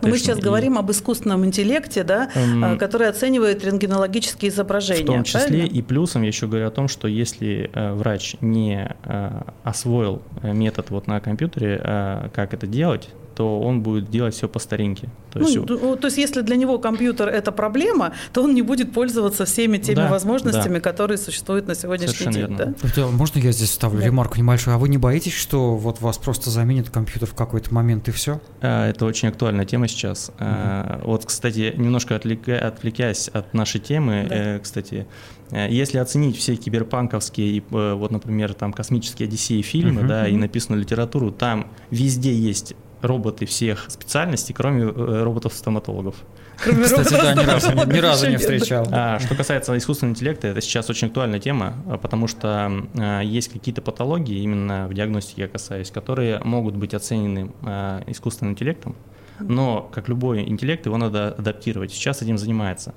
Мы 0.00 0.16
сейчас 0.16 0.38
и... 0.38 0.40
говорим 0.40 0.78
об 0.78 0.90
искусственном 0.90 1.44
интеллекте, 1.44 2.02
да, 2.02 2.30
эм, 2.34 2.78
который 2.78 3.08
оценивает 3.08 3.62
рентгенологические 3.64 4.50
изображения. 4.50 5.02
В 5.02 5.06
том 5.06 5.24
числе 5.24 5.40
правильно? 5.40 5.66
и 5.66 5.82
плюсом 5.82 6.22
я 6.22 6.28
еще 6.28 6.46
говорю 6.46 6.66
о 6.66 6.70
том, 6.70 6.88
что 6.88 7.08
если 7.08 7.70
э, 7.72 7.92
врач 7.92 8.36
не 8.40 8.96
э, 9.04 9.42
освоил 9.64 10.22
метод 10.42 10.90
вот 10.90 11.06
на 11.06 11.20
компьютере, 11.20 11.80
э, 11.82 12.28
как 12.34 12.54
это 12.54 12.66
делать, 12.66 13.10
то 13.42 13.60
он 13.60 13.82
будет 13.82 14.08
делать 14.08 14.36
все 14.36 14.48
по 14.48 14.60
старинке. 14.60 15.08
То, 15.32 15.40
ну, 15.40 15.48
есть, 15.48 15.66
то 15.66 16.06
есть 16.06 16.16
если 16.16 16.42
для 16.42 16.54
него 16.54 16.78
компьютер 16.78 17.28
это 17.28 17.50
проблема, 17.50 18.12
то 18.32 18.44
он 18.44 18.54
не 18.54 18.62
будет 18.62 18.92
пользоваться 18.92 19.46
всеми 19.46 19.78
теми 19.78 19.96
да, 19.96 20.08
возможностями, 20.08 20.74
да. 20.74 20.80
которые 20.80 21.18
существуют 21.18 21.66
на 21.66 21.74
сегодняшний 21.74 22.32
Совершенно 22.32 22.56
день. 22.56 22.76
Да? 22.96 23.08
Можно 23.08 23.40
я 23.40 23.50
здесь 23.50 23.70
вставлю 23.70 23.98
да. 23.98 24.06
ремарку 24.06 24.38
небольшую? 24.38 24.76
А 24.76 24.78
вы 24.78 24.88
не 24.88 24.96
боитесь, 24.96 25.32
что 25.32 25.74
вот 25.74 26.00
вас 26.00 26.18
просто 26.18 26.50
заменит 26.50 26.90
компьютер 26.90 27.28
в 27.28 27.34
какой-то 27.34 27.74
момент 27.74 28.06
и 28.06 28.12
все? 28.12 28.40
А, 28.60 28.88
это 28.90 29.06
очень 29.06 29.26
актуальная 29.26 29.64
тема 29.64 29.88
сейчас. 29.88 30.30
Угу. 30.38 31.10
Вот, 31.10 31.24
кстати, 31.24 31.74
немножко 31.76 32.14
отвлекаясь 32.14 33.26
от 33.26 33.54
нашей 33.54 33.80
темы, 33.80 34.24
да. 34.28 34.36
Э, 34.36 34.58
кстати, 34.60 35.08
э, 35.50 35.66
если 35.68 35.98
оценить 35.98 36.36
все 36.36 36.54
киберпанковские, 36.54 37.58
э, 37.58 37.94
вот, 37.94 38.12
например, 38.12 38.54
там 38.54 38.72
космические 38.72 39.26
Одиссеи 39.26 39.62
фильмы, 39.62 40.02
uh 40.02 40.06
да, 40.06 40.28
и 40.28 40.36
написанную 40.36 40.80
литературу, 40.80 41.32
там 41.32 41.66
везде 41.90 42.32
есть 42.32 42.76
роботы 43.02 43.46
всех 43.46 43.90
специальностей, 43.90 44.54
кроме 44.54 44.84
э, 44.84 45.22
роботов-стоматологов. 45.22 46.16
Кроме 46.62 46.84
Кстати, 46.84 47.12
да, 47.12 47.34
ни 47.34 47.44
разу, 47.44 47.72
ни, 47.72 47.98
разу 47.98 48.30
не 48.30 48.36
встречал. 48.36 48.86
А, 48.90 49.18
что 49.18 49.34
касается 49.34 49.76
искусственного 49.76 50.14
интеллекта, 50.14 50.48
это 50.48 50.60
сейчас 50.60 50.88
очень 50.90 51.08
актуальная 51.08 51.40
тема, 51.40 51.74
а, 51.88 51.98
потому 51.98 52.28
что 52.28 52.70
а, 52.96 53.20
есть 53.20 53.52
какие-то 53.52 53.82
патологии, 53.82 54.42
именно 54.42 54.86
в 54.88 54.94
диагностике 54.94 55.42
я 55.42 55.48
касаюсь, 55.48 55.90
которые 55.90 56.38
могут 56.44 56.76
быть 56.76 56.94
оценены 56.94 57.50
а, 57.62 58.02
искусственным 58.06 58.52
интеллектом, 58.52 58.94
но, 59.40 59.90
как 59.92 60.08
любой 60.08 60.48
интеллект, 60.48 60.86
его 60.86 60.96
надо 60.96 61.28
адаптировать. 61.28 61.92
Сейчас 61.92 62.22
этим 62.22 62.38
занимается. 62.38 62.94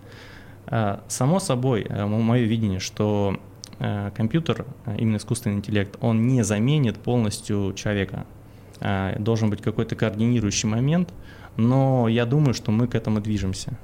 А, 0.67 1.03
само 1.07 1.39
собой, 1.39 1.87
мое 1.89 2.43
видение, 2.43 2.79
что 2.79 3.39
компьютер, 4.15 4.65
именно 4.97 5.17
искусственный 5.17 5.57
интеллект, 5.57 5.97
он 5.99 6.27
не 6.27 6.43
заменит 6.43 6.97
полностью 6.97 7.73
человека. 7.73 8.25
Должен 8.79 9.49
быть 9.49 9.61
какой-то 9.61 9.95
координирующий 9.95 10.67
момент, 10.67 11.13
но 11.57 12.07
я 12.07 12.25
думаю, 12.25 12.53
что 12.53 12.71
мы 12.71 12.87
к 12.87 12.95
этому 12.95 13.21
движемся. 13.21 13.77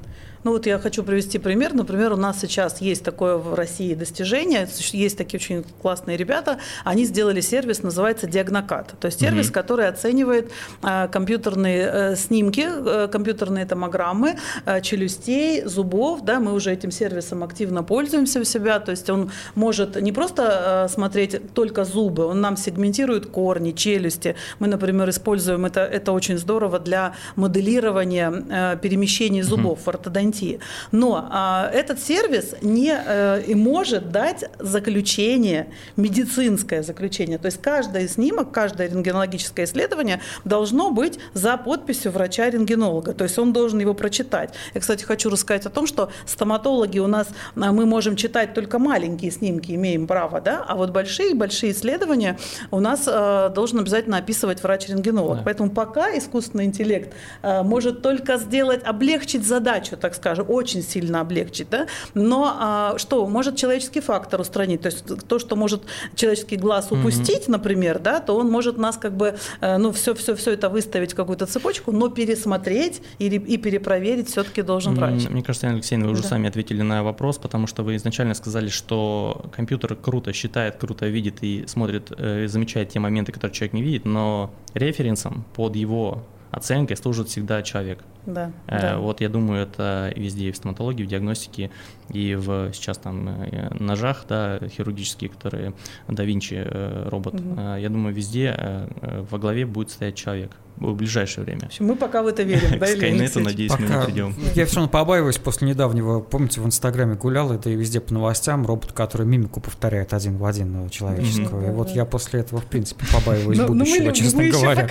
Ну 0.43 0.53
вот 0.53 0.65
я 0.65 0.79
хочу 0.79 1.03
привести 1.03 1.37
пример. 1.37 1.73
Например, 1.73 2.13
у 2.13 2.15
нас 2.15 2.39
сейчас 2.39 2.81
есть 2.81 3.03
такое 3.03 3.37
в 3.37 3.53
России 3.53 3.93
достижение, 3.93 4.67
есть 4.91 5.17
такие 5.17 5.39
очень 5.39 5.63
классные 5.81 6.17
ребята, 6.17 6.57
они 6.83 7.05
сделали 7.05 7.41
сервис, 7.41 7.83
называется 7.83 8.25
Диагнокат. 8.25 8.95
То 8.99 9.05
есть 9.05 9.19
сервис, 9.19 9.49
mm-hmm. 9.49 9.51
который 9.51 9.87
оценивает 9.87 10.51
э, 10.81 11.07
компьютерные 11.09 11.91
э, 11.93 12.15
снимки, 12.15 12.67
э, 12.67 13.07
компьютерные 13.07 13.65
томограммы 13.65 14.37
э, 14.65 14.81
челюстей, 14.81 15.63
зубов. 15.65 16.23
Да, 16.23 16.39
мы 16.39 16.53
уже 16.53 16.71
этим 16.71 16.89
сервисом 16.91 17.43
активно 17.43 17.83
пользуемся 17.83 18.39
у 18.39 18.43
себя. 18.43 18.79
То 18.79 18.91
есть 18.91 19.09
он 19.09 19.31
может 19.53 20.01
не 20.01 20.11
просто 20.11 20.85
э, 20.87 20.91
смотреть 20.91 21.53
только 21.53 21.85
зубы, 21.85 22.25
он 22.25 22.41
нам 22.41 22.57
сегментирует 22.57 23.27
корни, 23.27 23.73
челюсти. 23.73 24.35
Мы, 24.59 24.67
например, 24.67 25.09
используем 25.09 25.65
это, 25.65 25.81
это 25.81 26.13
очень 26.13 26.39
здорово 26.39 26.79
для 26.79 27.13
моделирования 27.35 28.31
э, 28.49 28.77
перемещений 28.81 29.43
зубов 29.43 29.79
mm-hmm. 29.79 29.83
в 29.83 29.87
ортодонтии 29.87 30.30
гарантии. 30.31 30.59
Но 30.91 31.27
а, 31.29 31.69
этот 31.73 31.99
сервис 31.99 32.55
не 32.61 32.91
а, 32.91 33.39
и 33.39 33.55
может 33.55 34.11
дать 34.11 34.45
заключение, 34.59 35.67
медицинское 35.97 36.83
заключение. 36.83 37.37
То 37.37 37.47
есть 37.47 37.61
каждый 37.61 38.07
снимок, 38.07 38.51
каждое 38.51 38.89
рентгенологическое 38.89 39.65
исследование 39.65 40.21
должно 40.45 40.91
быть 40.91 41.19
за 41.33 41.57
подписью 41.57 42.11
врача-рентгенолога. 42.11 43.13
То 43.13 43.23
есть 43.23 43.37
он 43.39 43.53
должен 43.53 43.79
его 43.79 43.93
прочитать. 43.93 44.53
Я, 44.73 44.81
кстати, 44.81 45.03
хочу 45.03 45.29
рассказать 45.29 45.65
о 45.65 45.69
том, 45.69 45.87
что 45.87 46.09
стоматологи 46.25 46.99
у 46.99 47.07
нас, 47.07 47.27
а, 47.55 47.71
мы 47.71 47.85
можем 47.85 48.15
читать 48.15 48.53
только 48.53 48.79
маленькие 48.79 49.31
снимки, 49.31 49.71
имеем 49.73 50.07
право, 50.07 50.41
да, 50.41 50.63
а 50.67 50.75
вот 50.75 50.91
большие-большие 50.91 51.71
исследования 51.71 52.37
у 52.71 52.79
нас 52.79 53.03
а, 53.07 53.49
должен 53.49 53.79
обязательно 53.79 54.17
описывать 54.17 54.63
врач-рентгенолог. 54.63 55.37
Да. 55.37 55.43
Поэтому 55.45 55.69
пока 55.69 56.17
искусственный 56.17 56.65
интеллект 56.65 57.13
а, 57.41 57.63
может 57.63 58.01
только 58.01 58.37
сделать, 58.37 58.83
облегчить 58.83 59.45
задачу, 59.45 59.97
так 59.97 60.15
скажем, 60.21 60.45
очень 60.49 60.83
сильно 60.83 61.21
облегчить, 61.21 61.69
да? 61.69 61.87
но 62.13 62.55
а, 62.59 62.97
что, 62.97 63.25
может 63.25 63.55
человеческий 63.55 64.01
фактор 64.01 64.41
устранить, 64.41 64.81
то 64.81 64.87
есть 64.87 65.03
то, 65.27 65.39
что 65.39 65.55
может 65.55 65.81
человеческий 66.15 66.57
глаз 66.57 66.91
упустить, 66.91 67.47
mm-hmm. 67.47 67.51
например, 67.51 67.99
да, 67.99 68.19
то 68.19 68.35
он 68.37 68.49
может 68.49 68.77
нас 68.77 68.97
как 68.97 69.17
бы, 69.17 69.35
э, 69.61 69.77
ну, 69.77 69.91
все-все-все 69.91 70.51
это 70.51 70.69
выставить 70.69 71.13
в 71.13 71.15
какую-то 71.15 71.47
цепочку, 71.47 71.91
но 71.91 72.09
пересмотреть 72.09 73.01
или, 73.17 73.37
и 73.37 73.57
перепроверить 73.57 74.29
все-таки 74.29 74.61
должен 74.61 74.93
врач. 74.93 75.27
Мне 75.29 75.41
кажется, 75.41 75.67
Алексей, 75.67 75.97
вы 75.97 76.11
уже 76.11 76.21
да. 76.21 76.29
сами 76.29 76.47
ответили 76.47 76.83
на 76.83 77.03
вопрос, 77.03 77.37
потому 77.37 77.65
что 77.65 77.83
вы 77.83 77.95
изначально 77.95 78.35
сказали, 78.35 78.69
что 78.69 79.45
компьютер 79.55 79.95
круто 79.95 80.33
считает, 80.33 80.75
круто 80.75 81.07
видит 81.07 81.37
и 81.41 81.65
смотрит, 81.67 82.11
э, 82.15 82.47
замечает 82.47 82.89
те 82.89 82.99
моменты, 82.99 83.31
которые 83.31 83.55
человек 83.55 83.73
не 83.73 83.81
видит, 83.81 84.05
но 84.05 84.51
референсом 84.75 85.45
под 85.55 85.75
его 85.75 86.23
оценкой 86.51 86.97
служит 86.97 87.29
всегда 87.29 87.61
человек. 87.63 88.03
Да, 88.25 88.51
э, 88.67 88.81
да. 88.81 88.97
Вот 88.99 89.21
я 89.21 89.29
думаю, 89.29 89.63
это 89.63 90.13
везде 90.15 90.49
и 90.49 90.51
в 90.51 90.57
стоматологии, 90.57 91.03
в 91.03 91.07
диагностике, 91.07 91.71
и 92.09 92.35
в 92.35 92.71
сейчас 92.73 92.97
там 92.97 93.27
э, 93.27 93.69
ножах, 93.79 94.25
да, 94.27 94.59
хирургические, 94.67 95.29
которые 95.29 95.73
да 96.07 96.23
Винчи 96.23 96.61
э, 96.63 97.09
робот. 97.09 97.35
Угу. 97.35 97.61
Я 97.77 97.89
думаю, 97.89 98.13
везде 98.13 98.53
э, 98.55 99.25
во 99.29 99.39
главе 99.39 99.65
будет 99.65 99.89
стоять 99.89 100.15
человек 100.15 100.51
в 100.81 100.95
ближайшее 100.95 101.45
время. 101.45 101.69
Мы 101.79 101.95
пока 101.95 102.23
в 102.23 102.27
это 102.27 102.43
верим, 102.43 102.71
да, 102.79 102.85
К 102.85 102.89
Скайнету, 102.89 103.39
надеюсь, 103.39 103.71
мы 103.77 103.87
не 103.87 104.05
придем. 104.05 104.35
Я 104.55 104.65
все 104.65 104.77
равно 104.77 104.89
побаиваюсь 104.89 105.37
после 105.37 105.67
недавнего, 105.67 106.19
помните, 106.19 106.61
в 106.61 106.65
Инстаграме 106.65 107.15
гулял, 107.15 107.51
это 107.51 107.69
и 107.69 107.75
везде 107.75 107.99
по 107.99 108.13
новостям, 108.13 108.65
робот, 108.65 108.91
который 108.91 109.25
мимику 109.25 109.61
повторяет 109.61 110.13
один 110.13 110.37
в 110.37 110.45
один 110.45 110.89
человеческого. 110.89 111.67
И 111.67 111.71
вот 111.71 111.89
я 111.89 112.05
после 112.05 112.41
этого, 112.41 112.61
в 112.61 112.65
принципе, 112.65 113.05
побаиваюсь 113.13 113.57
ну, 113.57 113.67
ну, 113.67 113.73
будущего, 113.73 114.11
честно 114.11 114.47
говоря. 114.47 114.87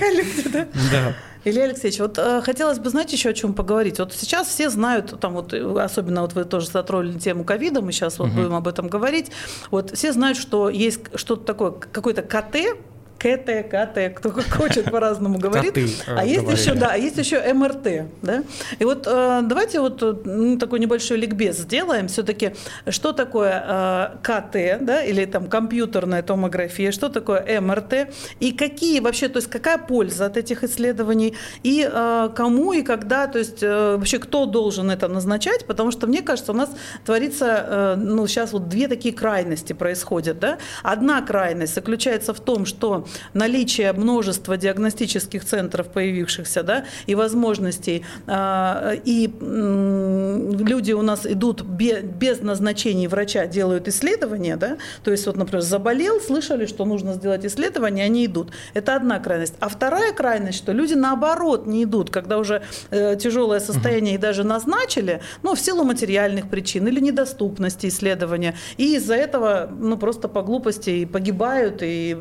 Да. 0.91 1.15
Илья 1.43 1.63
Алексеевич, 1.63 1.99
вот 1.99 2.19
э, 2.19 2.41
хотелось 2.43 2.77
бы, 2.77 2.89
знаете, 2.89 3.15
еще 3.15 3.29
о 3.29 3.33
чем 3.33 3.53
поговорить. 3.53 3.97
Вот 3.97 4.13
сейчас 4.13 4.47
все 4.47 4.69
знают, 4.69 5.19
там 5.19 5.33
вот, 5.33 5.53
особенно 5.53 6.21
вот 6.21 6.33
вы 6.33 6.43
тоже 6.43 6.67
затронули 6.67 7.17
тему 7.17 7.43
ковида, 7.43 7.81
мы 7.81 7.91
сейчас 7.91 8.19
вот 8.19 8.27
угу. 8.27 8.37
будем 8.37 8.53
об 8.53 8.67
этом 8.67 8.87
говорить. 8.87 9.31
Вот 9.71 9.91
все 9.97 10.13
знают, 10.13 10.37
что 10.37 10.69
есть 10.69 11.01
что-то 11.15 11.43
такое, 11.43 11.71
какой-то 11.71 12.21
КТ, 12.21 12.77
КТ, 13.21 13.69
КТ, 13.69 14.15
кто 14.15 14.31
как 14.31 14.51
хочет 14.51 14.89
по-разному 14.89 15.37
говорит. 15.37 15.75
Коты, 15.75 15.85
э, 16.07 16.15
а 16.17 16.25
есть 16.25 16.49
еще, 16.49 16.73
да, 16.73 16.95
есть 16.95 17.17
еще 17.17 17.53
МРТ, 17.53 18.07
да. 18.23 18.43
И 18.79 18.83
вот 18.83 19.05
э, 19.05 19.41
давайте 19.43 19.79
вот 19.79 20.01
ну, 20.25 20.57
такой 20.57 20.79
небольшой 20.79 21.17
ликбез 21.17 21.57
сделаем. 21.57 22.07
Все-таки, 22.07 22.53
что 22.87 23.11
такое 23.11 23.63
э, 23.67 24.17
КТ, 24.23 24.83
да, 24.83 25.03
или 25.03 25.25
там 25.25 25.47
компьютерная 25.47 26.23
томография, 26.23 26.91
что 26.91 27.09
такое 27.09 27.61
МРТ, 27.61 28.11
и 28.39 28.53
какие 28.53 28.99
вообще, 28.99 29.29
то 29.29 29.37
есть 29.37 29.51
какая 29.51 29.77
польза 29.77 30.25
от 30.25 30.37
этих 30.37 30.63
исследований, 30.63 31.35
и 31.61 31.87
кому 32.35 32.73
и 32.73 32.81
когда, 32.81 33.27
то 33.27 33.37
есть 33.37 33.61
вообще 33.61 34.17
кто 34.17 34.47
должен 34.47 34.89
это 34.89 35.07
назначать, 35.07 35.65
потому 35.67 35.91
что 35.91 36.07
мне 36.07 36.23
кажется, 36.23 36.53
у 36.53 36.55
нас 36.55 36.69
творится, 37.05 37.95
ну 37.97 38.25
сейчас 38.25 38.51
вот 38.51 38.67
две 38.67 38.87
такие 38.87 39.13
крайности 39.13 39.73
происходят, 39.73 40.39
да. 40.39 40.57
Одна 40.81 41.21
крайность 41.21 41.75
заключается 41.75 42.33
в 42.33 42.39
том, 42.39 42.65
что 42.65 43.05
наличие 43.33 43.93
множества 43.93 44.57
диагностических 44.57 45.45
центров 45.45 45.87
появившихся, 45.87 46.63
да, 46.63 46.85
и 47.05 47.15
возможностей, 47.15 48.05
а, 48.27 48.93
и 49.05 49.27
люди 49.41 50.91
у 50.91 51.01
нас 51.01 51.25
идут 51.25 51.61
без 51.61 52.41
назначений 52.41 53.07
врача, 53.07 53.45
делают 53.45 53.87
исследования, 53.87 54.55
да, 54.57 54.77
то 55.03 55.11
есть 55.11 55.25
вот, 55.25 55.35
например, 55.37 55.61
заболел, 55.61 56.19
слышали, 56.21 56.65
что 56.65 56.85
нужно 56.85 57.13
сделать 57.13 57.45
исследование, 57.45 58.05
они 58.05 58.25
идут. 58.25 58.51
Это 58.73 58.95
одна 58.95 59.19
крайность. 59.19 59.55
А 59.59 59.69
вторая 59.69 60.13
крайность, 60.13 60.57
что 60.57 60.71
люди 60.71 60.93
наоборот 60.93 61.65
не 61.65 61.83
идут, 61.83 62.09
когда 62.09 62.37
уже 62.37 62.63
э, 62.89 63.15
тяжелое 63.15 63.59
состояние 63.59 64.15
и 64.15 64.17
даже 64.17 64.43
назначили, 64.43 65.21
ну, 65.43 65.55
в 65.55 65.59
силу 65.59 65.83
материальных 65.83 66.49
причин 66.49 66.87
или 66.87 66.99
недоступности 66.99 67.87
исследования, 67.87 68.55
и 68.77 68.95
из-за 68.95 69.15
этого, 69.15 69.69
ну, 69.79 69.97
просто 69.97 70.27
по 70.27 70.41
глупости 70.41 71.05
погибают 71.05 71.79
и 71.81 72.17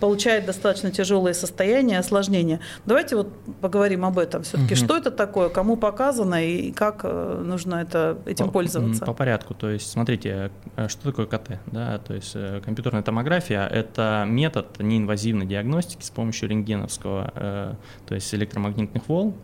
получает 0.00 0.46
достаточно 0.46 0.90
тяжелое 0.90 1.34
состояние, 1.34 1.98
осложнения. 1.98 2.60
Давайте 2.86 3.16
вот 3.16 3.32
поговорим 3.60 4.04
об 4.04 4.18
этом 4.18 4.42
все-таки. 4.42 4.74
Угу. 4.74 4.84
Что 4.84 4.96
это 4.96 5.10
такое, 5.10 5.48
кому 5.48 5.76
показано 5.76 6.44
и 6.44 6.72
как 6.72 7.00
э, 7.04 7.42
нужно 7.44 7.76
это, 7.76 8.18
этим 8.26 8.46
по, 8.46 8.52
пользоваться? 8.52 9.04
По 9.04 9.14
порядку. 9.14 9.54
То 9.54 9.70
есть, 9.70 9.90
смотрите, 9.90 10.50
э, 10.76 10.88
что 10.88 11.10
такое 11.10 11.26
КТ? 11.26 11.58
Да? 11.66 11.98
То 11.98 12.14
есть 12.14 12.32
э, 12.34 12.60
компьютерная 12.64 13.02
томография– 13.02 13.66
это 13.72 14.24
метод 14.26 14.78
неинвазивной 14.78 15.46
диагностики 15.46 16.02
с 16.02 16.10
помощью 16.10 16.48
рентгеновского, 16.48 17.76
то 18.06 18.14
есть 18.14 18.34
электромагнитных 18.34 19.08
волн. 19.08 19.34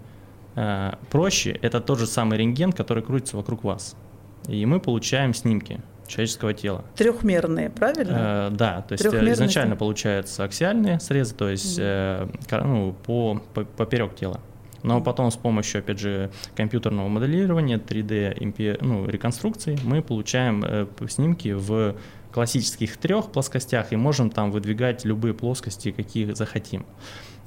Проще– 1.10 1.50
это 1.62 1.80
тот 1.80 1.98
же 1.98 2.06
самый 2.06 2.38
рентген, 2.38 2.72
который 2.72 3.02
крутится 3.02 3.36
вокруг 3.36 3.64
вас. 3.64 3.96
И 4.48 4.64
мы 4.66 4.80
получаем 4.80 5.34
снимки 5.34 5.80
человеческого 6.10 6.52
тела. 6.52 6.84
Трехмерные, 6.96 7.70
правильно? 7.70 8.48
Э, 8.50 8.54
да, 8.54 8.82
то 8.82 8.92
есть 8.92 9.04
э, 9.04 9.32
изначально 9.32 9.76
получаются 9.76 10.44
аксиальные 10.44 11.00
срезы, 11.00 11.34
то 11.34 11.48
есть 11.48 11.78
э, 11.78 12.28
ну, 12.50 12.94
по, 13.04 13.40
по, 13.54 13.64
поперек 13.64 14.14
тела. 14.14 14.40
Но 14.82 15.00
потом 15.00 15.30
с 15.30 15.36
помощью, 15.36 15.80
опять 15.80 15.98
же, 15.98 16.30
компьютерного 16.56 17.08
моделирования, 17.08 17.76
3D 17.76 18.78
ну, 18.80 19.06
реконструкции 19.06 19.78
мы 19.84 20.02
получаем 20.02 20.64
э, 20.64 20.86
снимки 21.08 21.52
в 21.52 21.96
классических 22.32 22.96
трех 22.96 23.32
плоскостях 23.32 23.92
и 23.92 23.96
можем 23.96 24.30
там 24.30 24.50
выдвигать 24.50 25.04
любые 25.04 25.34
плоскости, 25.34 25.90
какие 25.90 26.32
захотим. 26.32 26.86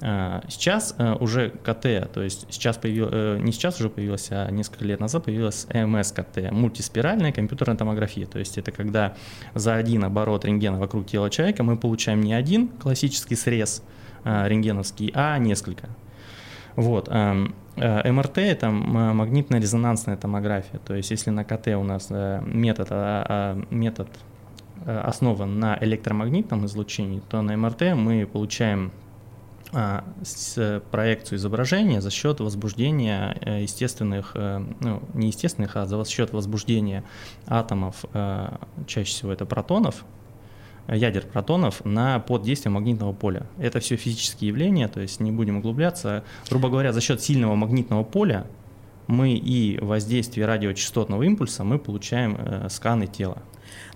А, 0.02 0.44
сейчас 0.50 0.96
э, 0.98 1.14
уже 1.14 1.50
КТ, 1.50 2.12
то 2.12 2.22
есть 2.22 2.46
сейчас 2.50 2.78
появилось, 2.78 3.12
э, 3.14 3.38
не 3.40 3.54
сейчас 3.54 3.80
уже 3.80 3.90
появилась, 3.90 4.28
а 4.32 4.50
несколько 4.50 4.84
лет 4.84 5.00
назад 5.00 5.24
появилась 5.24 5.66
МС-КТ, 5.74 6.52
мультиспиральная 6.52 7.32
компьютерная 7.32 7.78
томография. 7.78 8.26
То 8.26 8.40
есть 8.40 8.58
это 8.58 8.72
когда 8.72 9.16
за 9.54 9.76
один 9.76 10.04
оборот 10.04 10.44
рентгена 10.44 10.78
вокруг 10.78 11.06
тела 11.06 11.30
человека 11.30 11.64
мы 11.64 11.78
получаем 11.78 12.22
не 12.22 12.34
один 12.34 12.68
классический 12.68 13.36
срез 13.36 13.82
а, 14.26 14.48
рентгеновский, 14.48 15.12
а 15.16 15.38
несколько. 15.38 15.88
Вот. 16.76 17.08
Эм, 17.10 17.56
э, 17.78 18.12
МРТ– 18.12 18.38
это 18.40 18.68
магнитно-резонансная 18.72 20.18
томография. 20.18 20.80
То 20.80 20.96
есть 20.96 21.12
если 21.12 21.30
на 21.30 21.46
КТ 21.46 21.68
у 21.68 21.84
нас 21.84 22.10
метод, 22.10 22.88
а, 22.90 23.62
метод 23.70 24.10
основан 24.86 25.60
на 25.60 25.78
электромагнитном 25.80 26.66
излучении, 26.66 27.22
то 27.30 27.42
на 27.42 27.56
МРТ 27.56 27.96
мы 27.96 28.26
получаем 28.26 28.92
а, 29.76 30.04
с 30.24 30.84
проекцию 30.92 31.38
изображения 31.40 32.00
за 32.00 32.12
счет 32.12 32.40
возбуждения 32.40 33.36
э, 33.42 33.64
естественных, 33.64 34.34
э, 34.36 34.64
ну, 34.80 35.02
не 35.16 35.28
естественных, 35.28 35.76
а 35.76 35.88
за 35.88 36.06
счет 36.06 36.32
возбуждения 36.32 37.04
атомов, 37.48 38.06
э, 38.14 38.56
чаще 38.86 39.10
всего 39.10 39.32
это 39.32 39.48
протонов, 39.48 40.06
ядер 40.88 41.26
протонов 41.26 41.84
на 41.86 42.20
под 42.20 42.44
действием 42.44 42.74
магнитного 42.74 43.14
поля. 43.14 43.48
Это 43.58 43.80
все 43.80 43.96
физические 43.96 44.50
явления, 44.50 44.88
то 44.90 45.00
есть 45.00 45.20
не 45.20 45.32
будем 45.32 45.58
углубляться. 45.58 46.24
Грубо 46.52 46.70
говоря, 46.70 46.94
за 46.94 47.02
счет 47.02 47.22
сильного 47.22 47.56
магнитного 47.56 48.04
поля 48.04 48.46
мы 49.08 49.34
и 49.34 49.80
воздействие 49.80 50.46
радиочастотного 50.46 51.24
импульса 51.24 51.64
мы 51.64 51.80
получаем 51.80 52.38
э, 52.38 52.70
сканы 52.70 53.08
тела. 53.08 53.42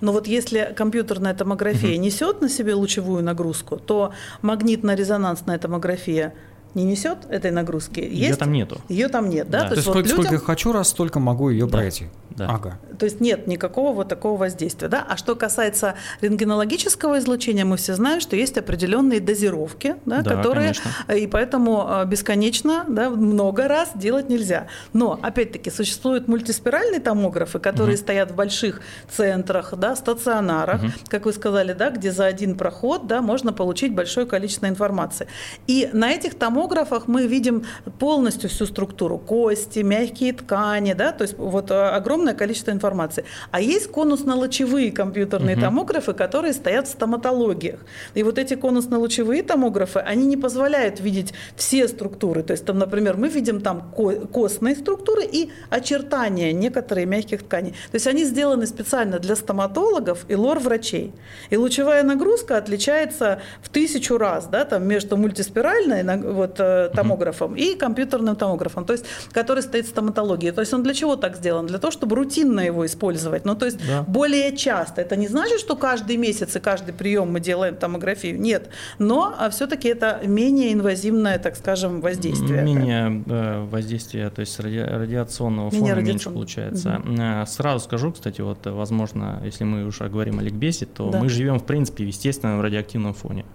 Но 0.01 0.11
вот 0.11 0.27
если 0.27 0.73
компьютерная 0.75 1.33
томография 1.33 1.93
угу. 1.93 2.01
несет 2.01 2.41
на 2.41 2.49
себе 2.49 2.73
лучевую 2.73 3.23
нагрузку, 3.23 3.77
то 3.77 4.13
магнитно-резонансная 4.41 5.57
томография 5.57 6.33
не 6.77 6.83
несет 6.83 7.17
этой 7.29 7.51
нагрузки. 7.51 7.99
Есть? 7.99 8.13
Ее 8.13 8.35
там 8.35 8.51
нету. 8.51 8.81
Ее 8.87 9.07
там 9.07 9.29
нет, 9.29 9.49
да? 9.49 9.63
да. 9.63 9.63
То, 9.63 9.69
То 9.69 9.75
есть, 9.75 9.87
вот 9.87 10.07
сколько, 10.07 10.31
людям... 10.31 10.45
хочу 10.45 10.71
раз, 10.71 10.89
столько 10.89 11.19
могу 11.19 11.49
ее 11.49 11.65
да. 11.65 11.71
пройти. 11.71 12.05
Да. 12.29 12.49
Ага. 12.49 12.77
То 12.99 13.05
есть 13.05 13.19
нет 13.19 13.47
никакого 13.47 13.93
вот 13.93 14.09
такого 14.09 14.37
воздействия. 14.37 14.87
Да? 14.87 15.03
А 15.09 15.17
что 15.17 15.35
касается 15.35 15.95
рентгенологического 16.21 17.17
излучения, 17.17 17.65
мы 17.65 17.77
все 17.77 17.95
знаем, 17.95 18.21
что 18.21 18.35
есть 18.35 18.57
определенные 18.59 19.19
дозировки, 19.19 19.95
да, 20.05 20.21
да, 20.21 20.35
которые, 20.35 20.73
конечно. 20.73 21.13
и 21.13 21.25
поэтому 21.25 21.87
а, 21.89 22.05
бесконечно, 22.05 22.85
да, 22.87 23.09
много 23.09 23.67
раз 23.67 23.89
делать 23.95 24.29
нельзя. 24.29 24.67
Но, 24.93 25.19
опять-таки, 25.19 25.71
существуют 25.71 26.27
мультиспиральные 26.27 26.99
томографы, 26.99 27.57
которые 27.57 27.95
угу. 27.95 28.01
стоят 28.03 28.31
в 28.31 28.35
больших 28.35 28.81
центрах, 29.09 29.73
да, 29.75 29.95
стационарах, 29.95 30.83
угу. 30.83 30.91
как 31.07 31.25
вы 31.25 31.33
сказали, 31.33 31.73
да, 31.73 31.89
где 31.89 32.11
за 32.11 32.25
один 32.25 32.55
проход 32.55 33.07
да, 33.07 33.23
можно 33.23 33.51
получить 33.51 33.95
большое 33.95 34.27
количество 34.27 34.67
информации. 34.67 35.27
И 35.65 35.89
на 35.91 36.11
этих 36.11 36.35
томографах 36.35 36.66
мы 37.07 37.27
видим 37.27 37.65
полностью 37.99 38.49
всю 38.49 38.65
структуру, 38.65 39.17
кости, 39.17 39.79
мягкие 39.79 40.33
ткани, 40.33 40.93
да, 40.93 41.11
то 41.11 41.23
есть 41.23 41.37
вот 41.37 41.71
а, 41.71 41.95
огромное 41.95 42.33
количество 42.33 42.71
информации. 42.71 43.25
А 43.51 43.61
есть 43.61 43.87
конусно-лучевые 43.91 44.91
компьютерные 44.91 45.55
угу. 45.55 45.65
томографы, 45.65 46.13
которые 46.13 46.53
стоят 46.53 46.87
в 46.87 46.91
стоматологиях. 46.91 47.79
И 48.13 48.23
вот 48.23 48.37
эти 48.37 48.55
конусно-лучевые 48.55 49.43
томографы, 49.43 49.99
они 49.99 50.25
не 50.25 50.37
позволяют 50.37 50.99
видеть 50.99 51.33
все 51.55 51.87
структуры. 51.87 52.43
То 52.43 52.51
есть, 52.51 52.65
там, 52.65 52.77
например, 52.77 53.17
мы 53.17 53.29
видим 53.29 53.61
там 53.61 53.91
костные 54.31 54.75
структуры 54.75 55.23
и 55.23 55.51
очертания 55.69 56.51
некоторых 56.51 57.05
мягких 57.05 57.43
тканей. 57.43 57.71
То 57.71 57.95
есть 57.95 58.07
они 58.07 58.23
сделаны 58.23 58.67
специально 58.67 59.19
для 59.19 59.35
стоматологов 59.35 60.25
и 60.27 60.35
лор-врачей. 60.35 61.13
И 61.49 61.57
лучевая 61.57 62.03
нагрузка 62.03 62.57
отличается 62.57 63.41
в 63.61 63.69
тысячу 63.69 64.17
раз 64.17 64.47
да, 64.47 64.65
там, 64.65 64.87
между 64.87 65.17
мультиспиральной 65.17 66.03
вот, 66.47 66.59
э, 66.59 66.89
томографом 66.93 67.55
и 67.55 67.75
компьютерным 67.75 68.35
томографом, 68.35 68.85
то 68.85 68.93
есть, 68.93 69.05
который 69.31 69.63
стоит 69.63 69.85
в 69.85 69.89
стоматологии. 69.89 70.51
То 70.51 70.61
есть 70.61 70.73
он 70.73 70.83
для 70.83 70.93
чего 70.93 71.15
так 71.15 71.35
сделан? 71.35 71.67
Для 71.67 71.77
того, 71.77 71.91
чтобы 71.91 72.15
рутинно 72.15 72.61
его 72.61 72.85
использовать. 72.85 73.45
Ну, 73.45 73.55
то 73.55 73.65
есть 73.65 73.77
да. 73.87 74.03
более 74.03 74.55
часто. 74.55 75.01
Это 75.01 75.15
не 75.15 75.27
значит, 75.27 75.59
что 75.59 75.75
каждый 75.75 76.17
месяц 76.17 76.55
и 76.55 76.59
каждый 76.59 76.93
прием 76.93 77.31
мы 77.31 77.39
делаем 77.39 77.75
томографию. 77.75 78.39
Нет. 78.39 78.69
Но 78.99 79.33
а 79.37 79.49
все-таки 79.49 79.87
это 79.89 80.21
менее 80.23 80.73
инвазивное, 80.73 81.39
так 81.39 81.55
скажем, 81.55 82.01
воздействие. 82.01 82.63
Менее 82.63 83.23
э, 83.27 83.65
воздействие, 83.65 84.29
то 84.29 84.41
есть 84.41 84.59
ради, 84.59 84.79
радиационного 84.79 85.69
фона 85.69 85.81
менее 85.81 86.03
меньше 86.03 86.29
получается. 86.29 87.01
Угу. 87.05 87.45
Сразу 87.47 87.85
скажу, 87.85 88.11
кстати, 88.11 88.41
вот, 88.41 88.65
возможно, 88.65 89.41
если 89.45 89.63
мы 89.63 89.85
уже 89.85 90.07
говорим 90.09 90.39
о 90.39 90.43
ликбезе, 90.43 90.85
то 90.85 91.09
да. 91.09 91.19
мы 91.19 91.29
живем, 91.29 91.59
в 91.59 91.65
принципе, 91.65 92.03
в 92.03 92.07
естественном 92.07 92.61
радиоактивном 92.61 93.13
фоне. 93.13 93.45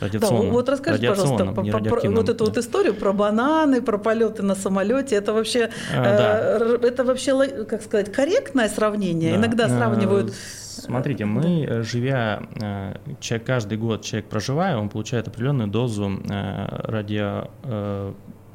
Да, 0.00 0.28
вот 0.30 0.68
расскажи, 0.68 1.06
пожалуйста, 1.06 1.46
по, 1.46 1.62
по, 1.62 2.10
вот 2.10 2.28
эту 2.28 2.44
да. 2.44 2.44
вот 2.44 2.58
историю 2.58 2.94
про 2.94 3.12
бананы, 3.12 3.80
про 3.82 3.98
полеты 3.98 4.42
на 4.42 4.54
самолете. 4.54 5.14
Это 5.16 5.32
вообще, 5.32 5.70
а, 5.94 6.56
э, 6.56 6.78
да. 6.78 6.88
это 6.88 7.04
вообще, 7.04 7.64
как 7.64 7.82
сказать, 7.82 8.12
корректное 8.12 8.68
сравнение. 8.68 9.32
Да. 9.32 9.38
Иногда 9.38 9.68
сравнивают. 9.68 10.30
Э, 10.30 10.32
смотрите, 10.32 11.24
мы, 11.24 11.64
э, 11.64 11.82
живя, 11.82 12.42
э, 12.60 12.96
человек, 13.20 13.46
каждый 13.46 13.78
год 13.78 14.02
человек 14.02 14.28
проживая, 14.28 14.76
он 14.76 14.88
получает 14.88 15.28
определенную 15.28 15.68
дозу 15.68 16.10
радио, 16.28 17.50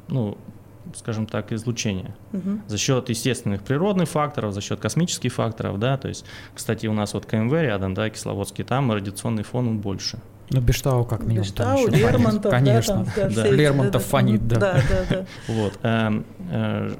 ну, 0.08 0.36
скажем 0.94 1.26
так, 1.26 1.52
излучения. 1.52 2.14
Угу. 2.32 2.60
За 2.66 2.78
счет 2.78 3.08
естественных 3.08 3.62
природных 3.62 4.08
факторов, 4.08 4.52
за 4.52 4.60
счет 4.60 4.80
космических 4.80 5.32
факторов, 5.32 5.78
да, 5.78 5.96
то 5.98 6.08
есть, 6.08 6.24
кстати, 6.54 6.86
у 6.86 6.92
нас 6.92 7.14
вот 7.14 7.26
КМВ 7.26 7.52
рядом, 7.52 7.94
да, 7.94 8.08
Кисловодский, 8.10 8.64
там 8.64 8.90
радиационный 8.92 9.42
фон 9.42 9.68
он 9.68 9.78
больше. 9.78 10.18
Ну, 10.50 10.60
Бештау 10.60 11.04
как 11.04 11.20
минимум. 11.20 11.44
Бештау, 11.44 11.88
Лермонтов. 11.88 12.50
Конечно. 12.50 13.06
Да, 13.16 13.22
там, 13.22 13.34
да. 13.34 13.48
Лермонтов 13.48 14.04
фонит, 14.04 14.46
да. 14.48 14.56
Да, 14.58 14.72
да, 14.74 15.04
да. 15.10 15.26
Вот. 15.48 15.78
Эм, 15.82 16.24
э, 16.50 16.90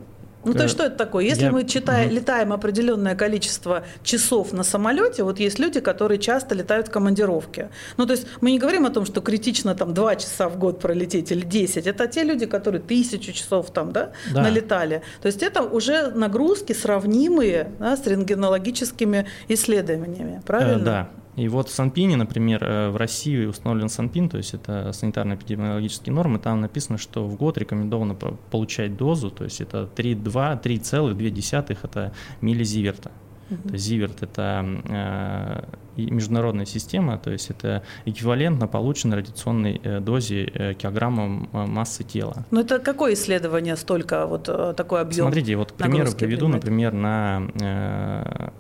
ну, 0.44 0.54
то 0.54 0.62
есть 0.62 0.74
что 0.74 0.84
это 0.84 0.96
такое? 0.96 1.24
Если 1.24 1.44
я... 1.44 1.52
мы 1.52 1.64
читаем, 1.64 2.11
летаем 2.11 2.52
определенное 2.52 3.14
количество 3.14 3.84
часов 4.02 4.52
на 4.52 4.62
самолете, 4.62 5.22
вот 5.22 5.40
есть 5.40 5.58
люди, 5.58 5.80
которые 5.80 6.18
часто 6.18 6.54
летают 6.54 6.88
в 6.88 6.90
командировке. 6.90 7.70
Ну, 7.96 8.06
то 8.06 8.12
есть 8.12 8.26
мы 8.40 8.52
не 8.52 8.58
говорим 8.58 8.87
о 8.87 8.90
том, 8.90 9.04
что 9.04 9.20
критично 9.20 9.74
там 9.74 9.94
2 9.94 10.16
часа 10.16 10.48
в 10.48 10.58
год 10.58 10.80
пролететь 10.80 11.32
или 11.32 11.44
10. 11.44 11.87
Это 11.87 12.06
те 12.06 12.22
люди, 12.22 12.46
которые 12.46 12.80
тысячу 12.80 13.32
часов 13.32 13.70
там, 13.70 13.92
да, 13.92 14.12
да. 14.32 14.42
налетали. 14.42 15.02
То 15.20 15.26
есть 15.26 15.42
это 15.42 15.62
уже 15.62 16.11
нагрузки 16.11 16.72
сравнимые 16.72 17.72
да, 17.78 17.96
с 17.96 18.06
рентгенологическими 18.06 19.26
исследованиями, 19.48 20.42
правильно? 20.46 20.82
Э, 20.82 20.84
да. 20.84 21.08
И 21.38 21.48
вот 21.48 21.68
в 21.68 21.72
Санпине, 21.72 22.16
например, 22.16 22.64
э, 22.64 22.90
в 22.90 22.96
России 22.96 23.46
установлен 23.46 23.88
Санпин, 23.88 24.29
то 24.29 24.38
есть 24.38 24.55
это 24.55 24.90
санитарно-эпидемиологические 24.92 26.12
нормы, 26.12 26.40
там 26.40 26.61
написано, 26.61 26.98
что 26.98 27.24
в 27.27 27.37
год 27.37 27.57
рекомендовано 27.59 28.14
получать 28.14 28.96
дозу, 28.96 29.31
то 29.31 29.44
есть 29.44 29.61
это 29.61 29.88
3,2, 29.96 30.61
3,2 30.61 31.79
это 31.83 32.12
миллизиверта. 32.40 33.12
Uh-huh. 33.51 33.77
Зиверт– 33.79 34.16
это 34.22 34.62
э, 34.90 35.62
международная 35.96 36.66
система, 36.66 37.16
то 37.18 37.31
есть 37.31 37.48
это 37.48 37.83
эквивалентно 38.05 38.66
полученной 38.66 39.18
радиационной 39.18 39.81
э, 39.83 40.01
дозе 40.01 40.44
э, 40.44 40.74
килограммом 40.74 41.48
э, 41.53 41.64
массы 41.64 42.05
тела. 42.05 42.44
Ну 42.51 42.61
это 42.61 42.79
какое 42.79 43.14
исследование 43.14 43.77
столько, 43.77 44.27
вот 44.27 44.44
такой 44.77 45.01
объем 45.01 45.24
Смотрите, 45.27 45.57
вот 45.57 45.72
к 45.72 45.77
примеру 45.77 46.12
приведу, 46.12 46.46
принимать? 46.46 46.62
например, 46.62 46.92
на 46.92 48.53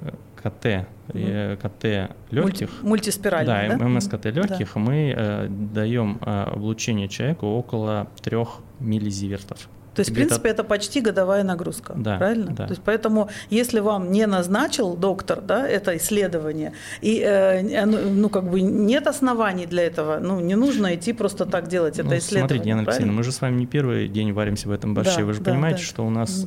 КТ, 0.42 0.88
угу. 1.24 1.60
КТ 1.62 1.84
легких. 2.30 2.68
Мульти, 2.68 2.68
мультиспиральный, 2.82 3.68
да? 3.68 3.76
Да, 3.76 3.88
МСКТ 3.88 4.26
легких, 4.26 4.72
да. 4.74 4.80
мы 4.80 5.14
э, 5.16 5.48
даем 5.48 6.18
э, 6.24 6.42
облучение 6.54 7.08
человеку 7.08 7.46
около 7.46 8.08
3 8.22 8.36
миллизивертов. 8.80 9.68
То 9.98 10.00
есть, 10.02 10.12
в 10.12 10.14
принципе, 10.14 10.50
это 10.50 10.62
почти 10.62 11.00
годовая 11.00 11.42
нагрузка, 11.42 11.92
да, 11.96 12.18
правильно? 12.18 12.52
Да. 12.52 12.66
То 12.66 12.70
есть, 12.70 12.82
поэтому, 12.84 13.30
если 13.50 13.80
вам 13.80 14.12
не 14.12 14.26
назначил 14.28 14.96
доктор, 14.96 15.40
да, 15.40 15.66
это 15.66 15.96
исследование, 15.96 16.72
и 17.00 17.20
э, 17.20 17.84
ну, 17.84 18.28
как 18.28 18.48
бы 18.48 18.60
нет 18.60 19.08
оснований 19.08 19.66
для 19.66 19.82
этого, 19.82 20.20
ну, 20.20 20.38
не 20.38 20.54
нужно 20.54 20.94
идти 20.94 21.12
просто 21.12 21.46
так 21.46 21.66
делать 21.66 21.98
это 21.98 22.10
ну, 22.10 22.16
исследование. 22.16 22.48
Смотрите, 22.48 22.68
Яна 22.68 22.82
Алексеевна, 22.82 23.12
мы 23.12 23.24
же 23.24 23.32
с 23.32 23.40
вами 23.40 23.58
не 23.58 23.66
первый 23.66 24.06
день 24.06 24.32
варимся 24.32 24.68
в 24.68 24.70
этом 24.70 24.94
борще. 24.94 25.18
Да, 25.18 25.24
Вы 25.24 25.32
же 25.32 25.40
да, 25.40 25.50
понимаете, 25.50 25.78
да. 25.78 25.84
что 25.84 26.06
у 26.06 26.10
нас 26.10 26.46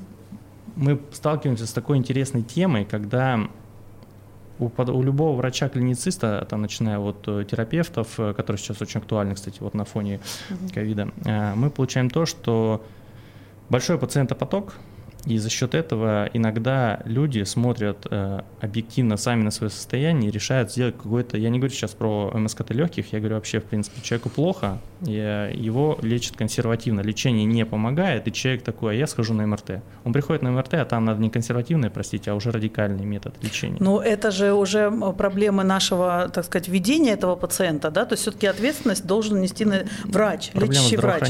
мы 0.77 1.01
сталкиваемся 1.11 1.67
с 1.67 1.73
такой 1.73 1.97
интересной 1.97 2.43
темой, 2.43 2.85
когда 2.85 3.49
у, 4.61 4.71
у 4.91 5.03
любого 5.03 5.35
врача-клинициста, 5.35 6.45
там, 6.49 6.61
начиная 6.61 6.99
от 6.99 7.27
э, 7.27 7.45
терапевтов, 7.49 8.19
э, 8.19 8.33
которые 8.33 8.59
сейчас 8.59 8.81
очень 8.81 8.99
актуальны, 8.99 9.35
кстати, 9.35 9.57
вот 9.59 9.73
на 9.73 9.85
фоне 9.85 10.19
ковида, 10.73 11.09
э, 11.25 11.55
мы 11.55 11.69
получаем 11.69 12.09
то, 12.09 12.25
что 12.25 12.85
большой 13.69 13.97
пациентопоток– 13.97 14.75
и 15.25 15.37
за 15.37 15.49
счет 15.49 15.75
этого 15.75 16.29
иногда 16.33 17.01
люди 17.05 17.43
смотрят 17.43 18.07
э, 18.09 18.41
объективно 18.59 19.17
сами 19.17 19.43
на 19.43 19.51
свое 19.51 19.69
состояние 19.69 20.29
и 20.29 20.31
решают 20.31 20.71
сделать 20.71 20.97
какой-то, 20.97 21.37
я 21.37 21.49
не 21.49 21.59
говорю 21.59 21.73
сейчас 21.73 21.91
про 21.91 22.31
МСКТ 22.33 22.71
легких, 22.71 23.13
я 23.13 23.19
говорю 23.19 23.35
вообще, 23.35 23.59
в 23.59 23.65
принципе, 23.65 24.01
человеку 24.01 24.29
плохо, 24.29 24.79
и, 25.05 25.15
э, 25.15 25.51
его 25.53 25.99
лечат 26.01 26.37
консервативно, 26.37 27.01
лечение 27.01 27.45
не 27.45 27.65
помогает, 27.65 28.27
и 28.27 28.31
человек 28.31 28.63
такой, 28.63 28.93
а 28.93 28.95
я 28.95 29.07
схожу 29.07 29.33
на 29.33 29.45
МРТ. 29.45 29.81
Он 30.03 30.13
приходит 30.13 30.41
на 30.41 30.51
МРТ, 30.51 30.75
а 30.75 30.85
там 30.85 31.05
надо 31.05 31.21
не 31.21 31.29
консервативное, 31.29 31.89
простите, 31.89 32.31
а 32.31 32.35
уже 32.35 32.51
радикальный 32.51 33.05
метод 33.05 33.35
лечения. 33.41 33.77
Ну, 33.79 33.99
это 33.99 34.31
же 34.31 34.53
уже 34.53 34.91
проблемы 35.17 35.63
нашего, 35.63 36.29
так 36.33 36.45
сказать, 36.45 36.67
ведения 36.67 37.11
этого 37.11 37.35
пациента, 37.35 37.91
да, 37.91 38.05
то 38.05 38.13
есть 38.13 38.23
все-таки 38.23 38.47
ответственность 38.47 39.05
должен 39.05 39.39
нести 39.41 39.65
врач, 40.05 40.51
Проблема 40.51 40.73
лечащий 40.73 40.97
врач. 40.97 41.21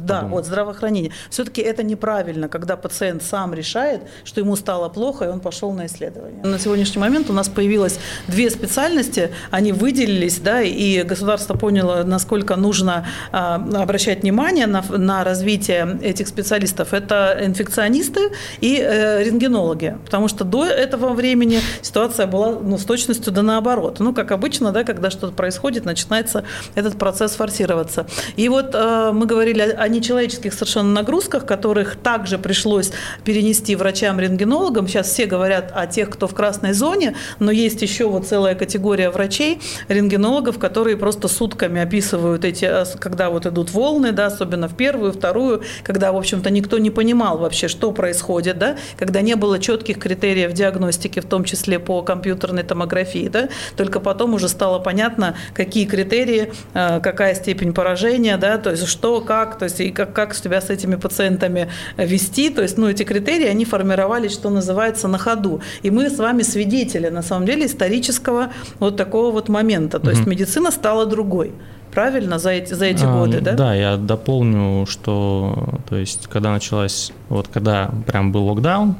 Да, 0.00 0.22
вот 0.22 0.44
здравоохранение. 0.44 1.12
Все-таки 1.30 1.60
это 1.60 1.82
неправильно, 1.82 2.48
когда 2.48 2.76
пациент 2.76 3.22
сам 3.28 3.54
решает, 3.54 4.02
что 4.24 4.40
ему 4.40 4.56
стало 4.56 4.88
плохо, 4.88 5.26
и 5.26 5.28
он 5.28 5.40
пошел 5.40 5.72
на 5.72 5.86
исследование. 5.86 6.42
На 6.42 6.58
сегодняшний 6.58 7.00
момент 7.00 7.30
у 7.30 7.32
нас 7.32 7.48
появилось 7.48 7.98
две 8.26 8.50
специальности, 8.50 9.30
они 9.50 9.72
выделились, 9.72 10.38
да, 10.38 10.62
и 10.62 11.02
государство 11.02 11.54
поняло, 11.54 12.02
насколько 12.04 12.56
нужно 12.56 13.06
а, 13.32 13.56
обращать 13.74 14.22
внимание 14.22 14.66
на, 14.66 14.82
на 14.88 15.24
развитие 15.24 15.98
этих 16.02 16.28
специалистов. 16.28 16.94
Это 16.94 17.38
инфекционисты 17.42 18.30
и 18.60 18.78
э, 18.80 19.24
рентгенологи, 19.24 19.96
потому 20.04 20.28
что 20.28 20.44
до 20.44 20.64
этого 20.64 21.12
времени 21.12 21.60
ситуация 21.82 22.26
была 22.26 22.52
ну, 22.52 22.78
с 22.78 22.84
точностью 22.84 23.32
да 23.32 23.42
наоборот. 23.42 24.00
Ну, 24.00 24.14
как 24.14 24.32
обычно, 24.32 24.72
да, 24.72 24.84
когда 24.84 25.10
что-то 25.10 25.32
происходит, 25.32 25.84
начинается 25.84 26.44
этот 26.74 26.98
процесс 26.98 27.32
форсироваться. 27.32 28.06
И 28.36 28.48
вот 28.48 28.74
э, 28.74 29.10
мы 29.12 29.26
говорили 29.26 29.60
о, 29.60 29.82
о 29.82 29.88
нечеловеческих 29.88 30.52
совершенно 30.52 30.92
нагрузках, 30.92 31.46
которых 31.46 31.96
также 31.96 32.38
пришлось 32.38 32.92
перенести 33.24 33.76
врачам-рентгенологам. 33.76 34.88
Сейчас 34.88 35.08
все 35.08 35.26
говорят 35.26 35.72
о 35.74 35.86
тех, 35.86 36.10
кто 36.10 36.26
в 36.26 36.34
красной 36.34 36.72
зоне, 36.72 37.14
но 37.38 37.50
есть 37.50 37.82
еще 37.82 38.08
вот 38.08 38.26
целая 38.26 38.54
категория 38.54 39.10
врачей, 39.10 39.60
рентгенологов, 39.88 40.58
которые 40.58 40.96
просто 40.96 41.28
сутками 41.28 41.80
описывают 41.80 42.44
эти, 42.44 42.64
э, 42.64 42.84
когда 42.98 43.30
вот 43.30 43.46
идут 43.46 43.72
волны, 43.72 44.12
да, 44.12 44.26
особенно 44.26 44.68
в 44.68 44.76
первую, 44.76 45.12
вторую, 45.12 45.62
когда, 45.82 46.12
в 46.12 46.16
общем-то, 46.16 46.50
никто 46.50 46.78
не 46.78 46.90
понимал 46.90 47.38
вообще, 47.38 47.68
что 47.68 47.92
происходит, 47.92 48.58
да, 48.58 48.76
когда 48.96 49.20
не 49.20 49.36
было 49.36 49.58
четких 49.58 49.98
критериев 49.98 50.52
диагностики, 50.52 51.20
в 51.20 51.26
том 51.26 51.44
числе 51.44 51.78
по 51.78 52.02
компьютерной 52.02 52.62
томографии, 52.62 53.28
да, 53.28 53.48
только 53.76 54.00
потом 54.00 54.34
уже 54.34 54.48
стало 54.48 54.78
понятно, 54.78 55.34
какие 55.54 55.86
критерии, 55.86 56.52
э, 56.74 57.00
какая 57.00 57.34
степень 57.34 57.72
поражения, 57.72 58.36
да, 58.36 58.58
то 58.58 58.70
есть 58.70 58.86
что, 58.86 59.20
как, 59.20 59.58
то 59.58 59.64
есть 59.64 59.80
и 59.80 59.90
как, 59.90 60.12
как 60.12 60.34
себя 60.34 60.60
с 60.60 60.70
этими 60.70 60.96
пациентами 60.96 61.70
вести, 61.96 62.50
то 62.50 62.62
есть, 62.62 62.78
ну, 62.78 62.88
эти 62.88 63.02
критерии, 63.08 63.46
они 63.46 63.64
формировались, 63.64 64.32
что 64.32 64.50
называется, 64.50 65.08
на 65.08 65.18
ходу. 65.18 65.60
И 65.82 65.90
мы 65.90 66.10
с 66.10 66.18
вами 66.18 66.42
свидетели, 66.42 67.08
на 67.08 67.22
самом 67.22 67.46
деле, 67.46 67.66
исторического 67.66 68.48
вот 68.78 68.96
такого 68.96 69.32
вот 69.32 69.48
момента. 69.48 69.98
То 69.98 70.10
есть 70.10 70.22
угу. 70.22 70.30
медицина 70.30 70.70
стала 70.70 71.06
другой 71.06 71.52
правильно, 71.90 72.38
за 72.38 72.50
эти, 72.50 72.74
за 72.74 72.84
эти 72.84 73.04
а, 73.04 73.12
годы, 73.12 73.40
да? 73.40 73.52
Да, 73.52 73.74
я 73.74 73.96
дополню, 73.96 74.86
что, 74.86 75.80
то 75.88 75.96
есть, 75.96 76.28
когда 76.28 76.52
началась, 76.52 77.12
вот 77.28 77.48
когда 77.48 77.90
прям 78.06 78.30
был 78.30 78.46
локдаун, 78.46 78.96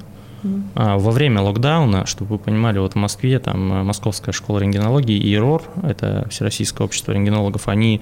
а, 0.74 0.98
во 0.98 1.10
время 1.10 1.42
локдауна, 1.42 2.06
чтобы 2.06 2.32
вы 2.32 2.38
понимали, 2.38 2.78
вот 2.78 2.92
в 2.92 2.96
Москве 2.96 3.38
там 3.38 3.72
э, 3.72 3.82
Московская 3.82 4.32
школа 4.32 4.60
рентгенологии 4.60 5.16
и 5.16 5.34
ИРОР, 5.34 5.62
это 5.82 6.26
Всероссийское 6.30 6.86
общество 6.86 7.12
рентгенологов, 7.12 7.68
они 7.68 8.00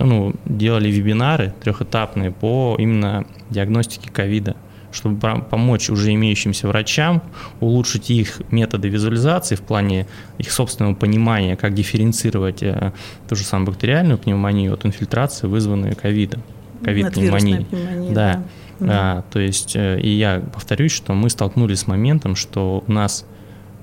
ну, 0.00 0.34
делали 0.46 0.88
вебинары 0.88 1.52
трехэтапные 1.62 2.30
по 2.30 2.76
именно 2.78 3.26
диагностике 3.50 4.10
ковида 4.10 4.56
чтобы 4.92 5.42
помочь 5.42 5.90
уже 5.90 6.12
имеющимся 6.14 6.68
врачам 6.68 7.22
улучшить 7.60 8.10
их 8.10 8.42
методы 8.50 8.88
визуализации 8.88 9.54
в 9.54 9.62
плане 9.62 10.06
их 10.38 10.50
собственного 10.50 10.94
понимания, 10.94 11.56
как 11.56 11.74
дифференцировать 11.74 12.62
э, 12.62 12.92
ту 13.28 13.36
же 13.36 13.44
самую 13.44 13.68
бактериальную 13.68 14.18
пневмонию 14.18 14.74
от 14.74 14.84
инфильтрации, 14.86 15.46
вызванную 15.46 15.96
ковидом, 15.96 16.42
ковид-пневмонией. 16.82 17.66
Да. 18.12 18.42
да. 18.80 18.86
А, 18.88 19.24
то 19.30 19.38
есть, 19.38 19.76
э, 19.76 20.00
и 20.00 20.10
я 20.10 20.42
повторюсь, 20.52 20.92
что 20.92 21.12
мы 21.14 21.30
столкнулись 21.30 21.80
с 21.80 21.86
моментом, 21.86 22.36
что 22.36 22.82
у 22.86 22.92
нас 22.92 23.24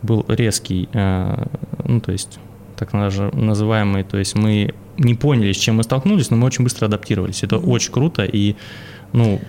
был 0.01 0.25
резкий, 0.27 0.89
э, 0.93 1.45
ну, 1.83 2.01
то 2.01 2.11
есть, 2.11 2.39
так 2.77 2.93
называемый, 2.93 4.03
то 4.03 4.17
есть 4.17 4.35
мы 4.35 4.73
не 4.97 5.15
поняли, 5.15 5.51
с 5.51 5.57
чем 5.57 5.77
мы 5.77 5.83
столкнулись, 5.83 6.29
но 6.29 6.37
мы 6.37 6.47
очень 6.47 6.63
быстро 6.63 6.85
адаптировались. 6.85 7.43
Это 7.43 7.57
очень 7.57 7.91
круто, 7.91 8.23
и, 8.23 8.55
ну, 9.13 9.41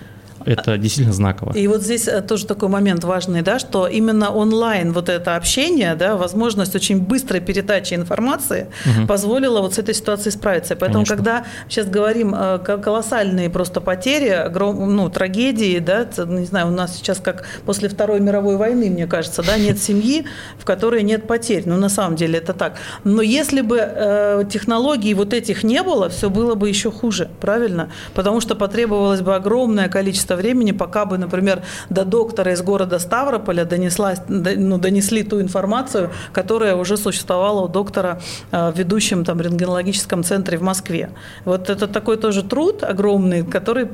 это 0.45 0.77
действительно 0.77 1.13
знаково. 1.13 1.53
И 1.53 1.67
вот 1.67 1.81
здесь 1.81 2.07
э, 2.07 2.21
тоже 2.21 2.45
такой 2.45 2.69
момент 2.69 3.03
важный, 3.03 3.41
да, 3.41 3.59
что 3.59 3.87
именно 3.87 4.31
онлайн 4.31 4.93
вот 4.93 5.09
это 5.09 5.35
общение, 5.35 5.95
да, 5.95 6.15
возможность 6.15 6.75
очень 6.75 6.99
быстрой 6.99 7.41
передачи 7.41 7.93
информации 7.93 8.67
угу. 8.85 9.07
позволила 9.07 9.61
вот 9.61 9.73
с 9.73 9.77
этой 9.79 9.93
ситуацией 9.93 10.31
справиться. 10.31 10.75
Поэтому, 10.75 11.05
Конечно. 11.05 11.15
когда 11.15 11.45
сейчас 11.67 11.87
говорим 11.87 12.35
э, 12.35 12.59
колоссальные 12.59 13.49
просто 13.49 13.81
потери, 13.81 14.49
ну, 14.53 15.09
трагедии, 15.09 15.79
да, 15.79 16.07
не 16.25 16.45
знаю, 16.45 16.67
у 16.67 16.71
нас 16.71 16.95
сейчас 16.95 17.19
как 17.19 17.45
после 17.65 17.89
Второй 17.89 18.19
мировой 18.19 18.57
войны, 18.57 18.89
мне 18.89 19.07
кажется, 19.07 19.43
да, 19.43 19.57
нет 19.57 19.79
семьи, 19.81 20.25
в 20.57 20.65
которой 20.65 21.03
нет 21.03 21.27
потерь. 21.27 21.63
Ну, 21.65 21.77
на 21.77 21.89
самом 21.89 22.15
деле 22.15 22.39
это 22.39 22.53
так. 22.53 22.77
Но 23.03 23.21
если 23.21 23.61
бы 23.61 23.77
э, 23.79 24.43
технологий 24.49 25.13
вот 25.13 25.33
этих 25.33 25.63
не 25.63 25.83
было, 25.83 26.09
все 26.09 26.29
было 26.29 26.55
бы 26.55 26.69
еще 26.69 26.91
хуже, 26.91 27.29
правильно? 27.39 27.89
Потому 28.13 28.41
что 28.41 28.55
потребовалось 28.55 29.21
бы 29.21 29.35
огромное 29.35 29.89
количество 29.89 30.28
количество 30.29 30.35
времени, 30.35 30.73
пока 30.73 31.05
бы, 31.05 31.17
например, 31.17 31.61
до 31.89 32.05
доктора 32.05 32.51
из 32.51 32.61
города 32.61 32.99
Ставрополя 32.99 33.65
донесла, 33.65 34.13
ну, 34.29 34.77
донесли 34.77 35.23
ту 35.23 35.41
информацию, 35.41 36.09
которая 36.33 36.75
уже 36.75 36.97
существовала 36.97 37.61
у 37.61 37.67
доктора 37.67 38.19
э, 38.51 38.71
в 38.71 38.77
ведущем 38.77 39.23
там, 39.23 39.41
рентгенологическом 39.41 40.23
центре 40.23 40.57
в 40.57 40.61
Москве. 40.61 41.09
Вот 41.45 41.69
это 41.69 41.87
такой 41.87 42.17
тоже 42.17 42.43
труд 42.43 42.83
огромный, 42.83 43.43
который 43.43 43.87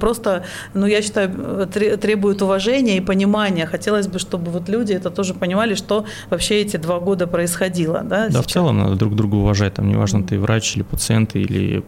просто, 0.00 0.42
ну, 0.74 0.86
я 0.86 1.02
считаю, 1.02 1.66
требует 2.00 2.42
уважения 2.42 2.96
и 2.96 3.00
понимания. 3.00 3.66
Хотелось 3.66 4.06
бы, 4.06 4.18
чтобы 4.18 4.50
вот 4.50 4.68
люди 4.68 4.94
это 4.94 5.10
тоже 5.10 5.34
понимали, 5.34 5.74
что 5.74 6.04
вообще 6.30 6.62
эти 6.62 6.78
два 6.78 6.98
года 6.98 7.26
происходило. 7.26 8.02
Да, 8.04 8.28
да 8.28 8.40
в 8.40 8.46
целом 8.46 8.78
надо 8.78 8.96
друг 8.96 9.14
друга 9.14 9.36
уважать, 9.36 9.74
там 9.74 9.88
неважно, 9.88 10.22
ты 10.22 10.38
врач 10.38 10.76
или 10.76 10.84
пациент, 10.84 11.36
или 11.36 11.82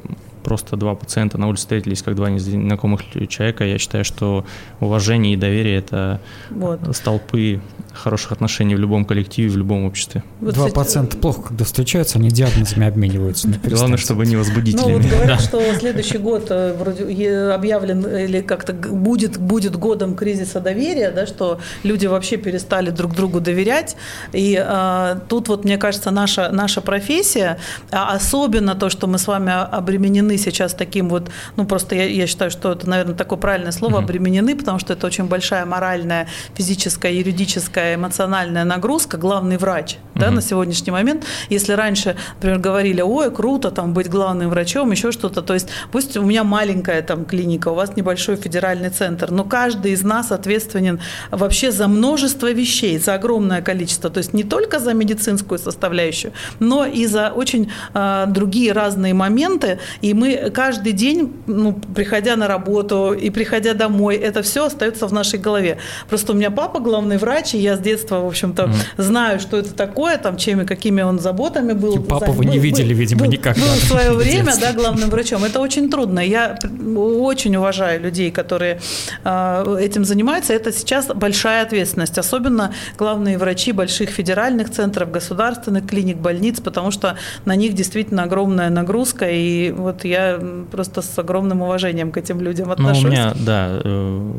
просто 0.49 0.77
два 0.77 0.95
пациента 0.95 1.37
на 1.37 1.47
улице 1.47 1.61
встретились 1.61 2.03
как 2.03 2.15
два 2.15 2.31
незнакомых 2.31 3.03
человека. 3.29 3.65
Я 3.65 3.77
считаю, 3.77 4.03
что 4.03 4.47
уважение 4.81 5.35
и 5.35 5.37
доверие– 5.37 5.77
это 5.79 6.21
вот. 6.49 6.97
столпы 6.97 7.61
хороших 7.99 8.33
отношений 8.33 8.75
в 8.75 8.79
любом 8.79 9.05
коллективе, 9.05 9.51
в 9.51 9.57
любом 9.57 9.85
обществе. 9.85 10.23
Вот 10.41 10.55
Два 10.55 10.69
пациента 10.69 11.17
плохо, 11.17 11.43
когда 11.43 11.65
встречаются, 11.65 12.19
они 12.19 12.31
диагнозами 12.31 12.87
обмениваются. 12.87 13.49
Главное, 13.65 13.99
чтобы 13.99 14.27
не 14.27 14.37
возбудителями. 14.37 14.93
Ну, 14.93 14.99
вот 14.99 15.07
говорят, 15.11 15.39
да. 15.39 15.39
что 15.39 15.61
следующий 15.79 16.19
год 16.19 16.47
э, 16.51 16.75
вроде 16.79 17.05
объявлен 17.53 18.07
или 18.07 18.41
как-то 18.41 18.73
будет, 18.73 19.39
будет 19.39 19.77
годом 19.77 20.15
кризиса 20.15 20.61
доверия, 20.61 21.11
да, 21.11 21.27
что 21.27 21.61
люди 21.83 22.07
вообще 22.07 22.37
перестали 22.37 22.91
друг 22.91 23.15
другу 23.15 23.41
доверять. 23.41 23.97
И 24.33 24.57
а, 24.57 25.21
тут 25.29 25.49
вот, 25.49 25.65
мне 25.65 25.79
кажется, 25.79 26.11
наша, 26.11 26.51
наша 26.53 26.81
профессия, 26.81 27.59
а 27.91 28.15
особенно 28.15 28.75
то, 28.75 28.91
что 28.91 29.07
мы 29.07 29.19
с 29.19 29.27
вами 29.27 29.53
обременены 29.53 30.39
сейчас 30.39 30.75
таким 30.75 31.09
вот, 31.09 31.31
ну 31.57 31.67
просто 31.67 31.95
я, 31.95 32.05
я 32.05 32.27
считаю, 32.27 32.51
что 32.51 32.73
это, 32.73 32.89
наверное, 32.89 33.15
такое 33.15 33.39
правильное 33.39 33.73
слово, 33.73 33.97
mm-hmm. 33.97 34.05
обременены, 34.05 34.57
потому 34.57 34.79
что 34.79 34.93
это 34.93 35.07
очень 35.07 35.25
большая 35.25 35.65
моральная, 35.67 36.29
физическая, 36.55 37.13
юридическая 37.13 37.88
такая 37.89 37.95
эмоциональная 37.95 38.65
нагрузка, 38.65 39.17
главный 39.17 39.57
врач 39.57 39.99
угу. 40.15 40.21
да, 40.21 40.31
на 40.31 40.43
сегодняшний 40.43 40.93
момент. 40.93 41.25
Если 41.51 41.73
раньше, 41.73 42.17
например, 42.35 42.59
говорили, 42.59 43.01
ой, 43.01 43.31
круто 43.31 43.71
там 43.71 43.95
быть 43.95 44.11
главным 44.11 44.51
врачом, 44.51 44.91
еще 44.91 45.13
что-то, 45.13 45.43
то 45.43 45.55
есть 45.55 45.69
пусть 45.93 46.17
у 46.17 46.23
меня 46.23 46.45
маленькая 46.45 47.03
там 47.03 47.25
клиника, 47.25 47.69
у 47.69 47.75
вас 47.75 47.97
небольшой 47.97 48.37
федеральный 48.37 48.91
центр, 48.91 49.31
но 49.31 49.45
каждый 49.45 49.93
из 49.93 50.03
нас 50.03 50.33
ответственен 50.33 51.01
вообще 51.31 51.71
за 51.71 51.89
множество 51.89 52.53
вещей, 52.53 52.99
за 52.99 53.15
огромное 53.15 53.63
количество, 53.63 54.11
то 54.11 54.19
есть 54.19 54.35
не 54.35 54.45
только 54.45 54.79
за 54.79 54.95
медицинскую 54.95 55.59
составляющую, 55.59 56.33
но 56.61 56.85
и 56.85 57.07
за 57.07 57.31
очень 57.31 57.71
э, 57.95 58.25
другие 58.29 58.73
разные 58.73 59.15
моменты, 59.15 59.79
и 60.03 60.15
мы 60.15 60.51
каждый 60.55 60.93
день, 60.93 61.33
ну, 61.47 61.73
приходя 61.95 62.37
на 62.37 62.49
работу 62.49 63.13
и 63.13 63.31
приходя 63.31 63.75
домой, 63.75 64.17
это 64.17 64.43
все 64.43 64.67
остается 64.67 65.07
в 65.07 65.13
нашей 65.13 65.39
голове. 65.39 65.79
Просто 66.09 66.33
у 66.33 66.37
меня 66.37 66.51
папа 66.51 66.81
главный 66.81 67.17
врач, 67.17 67.55
и 67.55 67.59
я 67.59 67.78
с 67.79 67.81
детства, 67.81 68.21
в 68.21 68.27
общем-то, 68.27 68.65
mm. 68.65 69.03
знаю, 69.03 69.41
что 69.41 69.57
это 69.57 69.73
такое, 69.75 70.19
там, 70.19 70.37
чем 70.37 70.61
и 70.61 70.65
какими 70.65 71.03
он 71.03 71.19
заботами 71.19 71.73
был. 71.73 71.97
И 71.97 71.99
папу 72.01 72.33
вы 72.33 72.45
не 72.45 72.59
видели, 72.59 72.93
был, 72.93 73.01
видимо, 73.01 73.25
был, 73.25 73.31
никогда. 73.31 73.61
Был 73.61 73.69
в 73.69 73.85
свое 73.85 74.13
время, 74.15 74.53
да, 74.61 74.73
главным 74.73 75.11
врачом. 75.11 75.45
Это 75.45 75.61
очень 75.61 75.91
трудно. 75.91 76.21
Я 76.21 76.59
очень 76.97 77.57
уважаю 77.57 78.01
людей, 78.01 78.31
которые 78.31 78.81
э, 79.25 79.77
этим 79.81 80.05
занимаются. 80.05 80.53
Это 80.53 80.73
сейчас 80.73 81.07
большая 81.07 81.63
ответственность, 81.63 82.19
особенно 82.19 82.73
главные 82.99 83.39
врачи 83.39 83.73
больших 83.73 84.11
федеральных 84.11 84.71
центров, 84.71 85.11
государственных 85.11 85.87
клиник, 85.87 86.19
больниц, 86.19 86.61
потому 86.61 86.91
что 86.91 87.17
на 87.45 87.57
них 87.57 87.75
действительно 87.75 88.25
огромная 88.25 88.71
нагрузка, 88.71 89.29
и 89.31 89.71
вот 89.71 90.05
я 90.05 90.41
просто 90.71 91.03
с 91.03 91.19
огромным 91.19 91.63
уважением 91.63 92.13
к 92.13 92.17
этим 92.17 92.41
людям 92.41 92.71
отношусь. 92.71 93.03
Ну, 93.03 93.09
у 93.09 93.13
меня, 93.13 93.33
да, 93.35 93.81
э, 93.85 94.33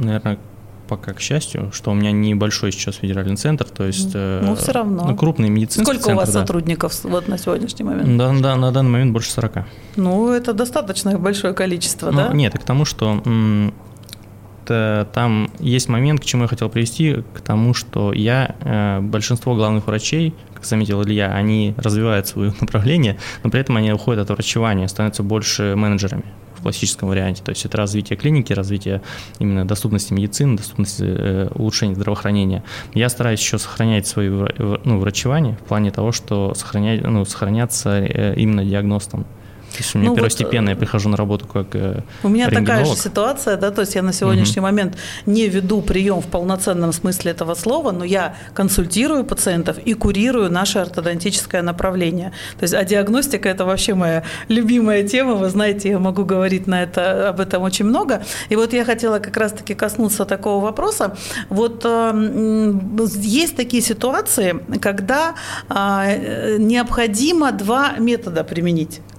наверное, 0.00 0.38
пока, 0.88 1.12
к 1.12 1.20
счастью, 1.20 1.70
что 1.72 1.90
у 1.90 1.94
меня 1.94 2.12
небольшой 2.12 2.72
сейчас 2.72 2.96
федеральный 2.96 3.36
центр, 3.36 3.64
то 3.64 3.84
есть 3.84 4.14
ну, 4.14 4.54
все 4.56 4.72
равно. 4.72 5.06
Ну, 5.08 5.16
крупный 5.16 5.48
медицинский 5.48 5.84
Сколько 5.84 6.00
центр, 6.00 6.14
у 6.14 6.16
вас 6.18 6.32
да. 6.32 6.40
сотрудников 6.40 7.04
вот 7.04 7.28
на 7.28 7.38
сегодняшний 7.38 7.84
момент? 7.84 8.16
Да, 8.16 8.32
да, 8.40 8.56
на 8.56 8.72
данный 8.72 8.90
момент 8.90 9.12
больше 9.12 9.30
40. 9.30 9.66
Ну, 9.96 10.32
это 10.32 10.52
достаточно 10.52 11.18
большое 11.18 11.54
количество, 11.54 12.10
ну, 12.10 12.18
да? 12.18 12.32
Нет, 12.32 12.54
и 12.54 12.58
к 12.58 12.64
тому, 12.64 12.84
что 12.84 13.22
там 14.66 15.50
есть 15.60 15.88
момент, 15.88 16.20
к 16.20 16.24
чему 16.24 16.42
я 16.42 16.48
хотел 16.48 16.68
привести, 16.68 17.22
к 17.34 17.40
тому, 17.40 17.74
что 17.74 18.12
я, 18.12 18.56
э, 18.60 19.00
большинство 19.00 19.54
главных 19.54 19.86
врачей, 19.86 20.34
как 20.54 20.64
заметил 20.64 21.02
Илья, 21.04 21.32
они 21.32 21.74
развивают 21.76 22.26
свое 22.26 22.52
направление, 22.60 23.18
но 23.44 23.50
при 23.50 23.60
этом 23.60 23.76
они 23.76 23.92
уходят 23.92 24.28
от 24.28 24.36
врачевания, 24.36 24.88
становятся 24.88 25.22
больше 25.22 25.74
менеджерами 25.76 26.24
классическом 26.66 27.08
варианте. 27.08 27.44
То 27.44 27.50
есть 27.50 27.64
это 27.64 27.76
развитие 27.78 28.16
клиники, 28.16 28.52
развитие 28.52 29.00
именно 29.38 29.64
доступности 29.64 30.12
медицины, 30.12 30.56
доступности 30.56 31.04
э, 31.06 31.48
улучшения 31.54 31.94
здравоохранения. 31.94 32.64
Я 32.92 33.08
стараюсь 33.08 33.40
еще 33.40 33.58
сохранять 33.58 34.08
свое 34.08 34.52
ну, 34.84 34.98
врачевание 34.98 35.54
в 35.54 35.68
плане 35.68 35.92
того, 35.92 36.10
что 36.10 36.54
сохранять, 36.54 37.02
ну, 37.02 37.24
сохраняться 37.24 38.00
э, 38.00 38.34
именно 38.36 38.64
диагностом. 38.64 39.26
Есть 39.78 39.94
у 39.94 39.98
меня 39.98 40.10
ну, 40.10 40.16
первостепенно, 40.16 40.70
вот, 40.70 40.70
я 40.70 40.76
прихожу 40.76 41.08
на 41.08 41.16
работу 41.16 41.46
как 41.46 41.74
э, 41.74 42.00
У 42.22 42.28
меня 42.28 42.48
такая 42.48 42.84
же 42.84 42.96
ситуация, 42.96 43.56
да, 43.56 43.70
то 43.70 43.82
есть 43.82 43.94
я 43.94 44.02
на 44.02 44.12
сегодняшний 44.12 44.60
угу. 44.60 44.66
момент 44.66 44.96
не 45.26 45.48
веду 45.48 45.82
прием 45.82 46.20
в 46.20 46.26
полноценном 46.26 46.92
смысле 46.92 47.32
этого 47.32 47.54
слова, 47.54 47.92
но 47.92 48.04
я 48.04 48.34
консультирую 48.54 49.24
пациентов 49.24 49.78
и 49.78 49.94
курирую 49.94 50.50
наше 50.50 50.78
ортодонтическое 50.78 51.62
направление. 51.62 52.32
То 52.58 52.64
есть, 52.64 52.74
а 52.74 52.84
диагностика– 52.84 53.48
это 53.50 53.64
вообще 53.64 53.94
моя 53.94 54.22
любимая 54.48 55.06
тема, 55.06 55.34
вы 55.34 55.48
знаете, 55.48 55.90
я 55.90 55.98
могу 55.98 56.24
говорить 56.24 56.66
на 56.66 56.82
это, 56.82 57.28
об 57.28 57.40
этом 57.40 57.62
очень 57.62 57.84
много. 57.84 58.22
И 58.48 58.56
вот 58.56 58.72
я 58.72 58.84
хотела 58.84 59.18
как 59.18 59.36
раз-таки 59.36 59.74
коснуться 59.74 60.24
такого 60.24 60.62
вопроса. 60.62 61.16
Вот 61.48 61.82
э, 61.84 62.72
есть 63.20 63.56
такие 63.56 63.82
ситуации, 63.82 64.56
когда 64.80 65.34
э, 65.68 66.56
необходимо 66.58 67.52
два 67.52 67.96
метода 67.98 68.44
применить– 68.44 69.00